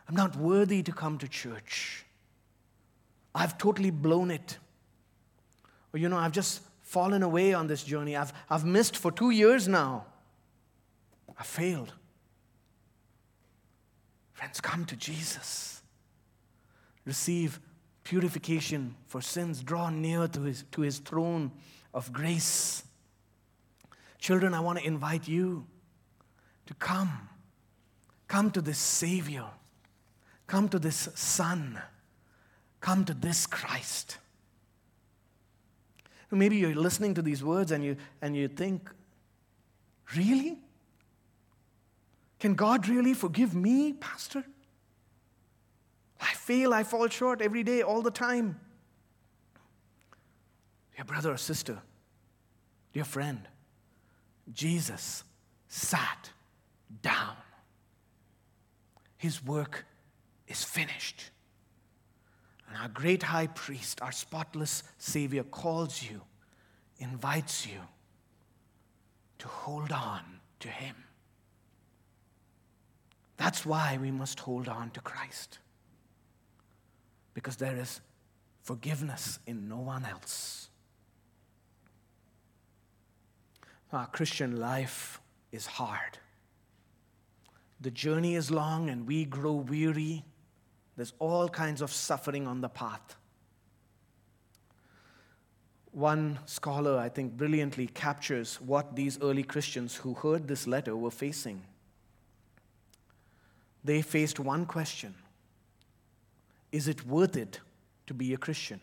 I'm 0.09 0.15
not 0.15 0.37
worthy 0.37 0.83
to 0.83 0.93
come 0.93 1.19
to 1.19 1.29
church. 1.29 2.05
I've 3.35 3.59
totally 3.59 3.91
blown 3.91 4.31
it. 4.31 4.59
Or, 5.93 5.99
you 5.99 6.09
know, 6.09 6.17
I've 6.17 6.33
just 6.33 6.63
fallen 6.83 7.23
away 7.23 7.53
on 7.53 7.67
this 7.67 7.83
journey. 7.83 8.17
I've, 8.17 8.33
I've 8.49 8.65
missed 8.65 8.97
for 8.97 9.11
two 9.11 9.31
years 9.31 9.69
now. 9.69 10.07
I 11.39 11.43
failed. 11.43 11.93
Friends, 14.33 14.61
come 14.61 14.85
to 14.87 14.97
Jesus. 14.97 15.83
Receive 17.05 17.61
purification 18.05 18.95
for 19.07 19.21
sins. 19.21 19.63
Draw 19.63 19.91
near 19.91 20.29
to 20.29 20.43
his, 20.43 20.65
to 20.73 20.83
his 20.83 20.99
throne 20.99 21.51
of 21.93 22.13
grace. 22.13 22.85
Children, 24.27 24.55
I 24.55 24.59
want 24.59 24.81
to 24.81 24.85
invite 24.85 25.29
you 25.29 25.69
to 26.67 26.75
come. 26.75 27.29
Come 28.27 28.51
to 28.51 28.61
this 28.61 28.77
Savior. 28.77 29.45
Come 30.49 30.69
to 30.71 30.81
this 30.81 31.09
Son. 31.15 31.81
Come 32.81 33.05
to 33.05 33.15
this 33.15 33.47
Christ. 33.47 34.19
Maybe 36.33 36.57
you're 36.57 36.75
listening 36.75 37.15
to 37.15 37.23
these 37.23 37.45
words 37.45 37.71
and 37.71 37.85
you, 37.85 37.99
and 38.21 38.35
you 38.35 38.49
think, 38.49 38.91
really? 40.17 40.59
Can 42.41 42.55
God 42.55 42.89
really 42.89 43.15
forgive 43.15 43.55
me, 43.55 43.93
Pastor? 43.93 44.43
I 46.21 46.35
fail, 46.35 46.75
I 46.75 46.83
fall 46.83 47.07
short 47.07 47.41
every 47.41 47.63
day, 47.63 47.83
all 47.83 48.03
the 48.03 48.11
time. 48.11 48.59
Dear 50.97 51.05
brother 51.05 51.31
or 51.31 51.37
sister, 51.37 51.79
dear 52.93 53.05
friend, 53.05 53.47
Jesus 54.53 55.25
sat 55.69 56.31
down. 57.03 57.37
His 59.17 59.45
work 59.45 59.85
is 60.47 60.63
finished. 60.63 61.31
And 62.69 62.77
our 62.79 62.89
great 62.89 63.23
high 63.23 63.47
priest, 63.47 64.03
our 64.03 64.13
spotless 64.13 64.83
Savior, 64.99 65.43
calls 65.45 66.03
you, 66.03 66.21
invites 66.99 67.67
you 67.67 67.81
to 69.39 69.49
hold 69.49 69.93
on 69.93 70.23
to 70.61 70.69
Him. 70.69 70.97
That's 73.37 73.67
why 73.67 73.99
we 74.01 74.11
must 74.11 74.41
hold 74.41 74.69
on 74.69 74.91
to 74.91 75.01
Christ. 75.01 75.59
Because 77.35 77.57
there 77.57 77.77
is 77.77 78.01
forgiveness 78.63 79.39
in 79.47 79.69
no 79.69 79.79
one 79.79 80.05
else. 80.05 80.69
Our 83.93 84.07
Christian 84.07 84.59
life 84.59 85.21
is 85.53 85.67
hard. 85.67 86.19
The 87.81 87.91
journey 87.91 88.35
is 88.35 88.51
long 88.51 88.91
and 88.91 89.07
we 89.07 89.25
grow 89.25 89.53
weary. 89.53 90.25
There's 90.97 91.13
all 91.19 91.49
kinds 91.49 91.83
of 91.83 91.93
suffering 91.93 92.47
on 92.47 92.61
the 92.61 92.69
path. 92.69 93.17
One 95.93 96.39
scholar, 96.47 96.99
I 96.99 97.09
think, 97.09 97.37
brilliantly 97.37 97.87
captures 97.87 98.61
what 98.61 98.97
these 98.97 99.21
early 99.23 99.43
Christians 99.43 99.95
who 99.97 100.15
heard 100.15 100.47
this 100.49 100.67
letter 100.67 100.97
were 100.97 101.11
facing. 101.11 101.63
They 103.85 104.03
faced 104.03 104.41
one 104.41 104.67
question 104.67 105.15
Is 106.73 106.89
it 106.89 107.07
worth 107.07 107.37
it 107.37 107.61
to 108.09 108.15
be 108.15 108.35
a 108.35 108.37
Christian? 108.37 108.81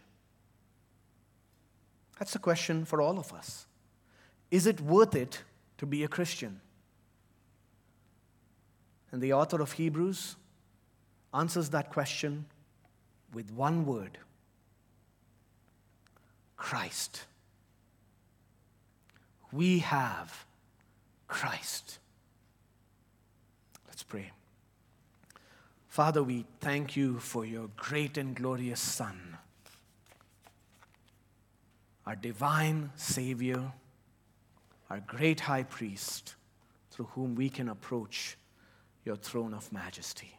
That's 2.18 2.34
the 2.34 2.40
question 2.40 2.86
for 2.86 3.02
all 3.02 3.20
of 3.20 3.34
us. 3.34 3.66
Is 4.54 4.68
it 4.68 4.80
worth 4.80 5.16
it 5.16 5.42
to 5.80 5.88
be 5.88 6.04
a 6.04 6.08
Christian? 6.08 6.62
And 9.12 9.20
the 9.20 9.34
author 9.34 9.60
of 9.64 9.72
Hebrews 9.72 10.36
answers 11.34 11.70
that 11.70 11.90
question 11.90 12.46
with 13.34 13.50
one 13.52 13.84
word 13.84 14.20
Christ. 16.56 17.24
We 19.52 19.80
have 19.80 20.46
Christ. 21.28 21.98
Let's 23.88 24.04
pray. 24.04 24.30
Father, 25.88 26.22
we 26.22 26.46
thank 26.60 26.96
you 26.96 27.18
for 27.18 27.44
your 27.44 27.72
great 27.76 28.20
and 28.20 28.36
glorious 28.36 28.80
Son, 28.80 29.36
our 32.06 32.16
divine 32.16 32.92
Savior, 32.96 33.72
our 34.94 35.00
great 35.08 35.40
high 35.40 35.64
priest, 35.64 36.36
through 36.92 37.06
whom 37.16 37.34
we 37.34 37.50
can 37.50 37.68
approach 37.68 38.38
your 39.04 39.16
throne 39.16 39.52
of 39.52 39.74
majesty. 39.74 40.38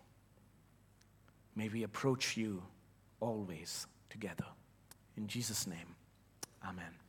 May 1.57 1.69
we 1.69 1.83
approach 1.83 2.37
you 2.37 2.63
always 3.19 3.89
together. 4.11 4.45
In 5.17 5.27
Jesus' 5.27 5.67
name, 5.67 5.97
amen. 6.65 7.04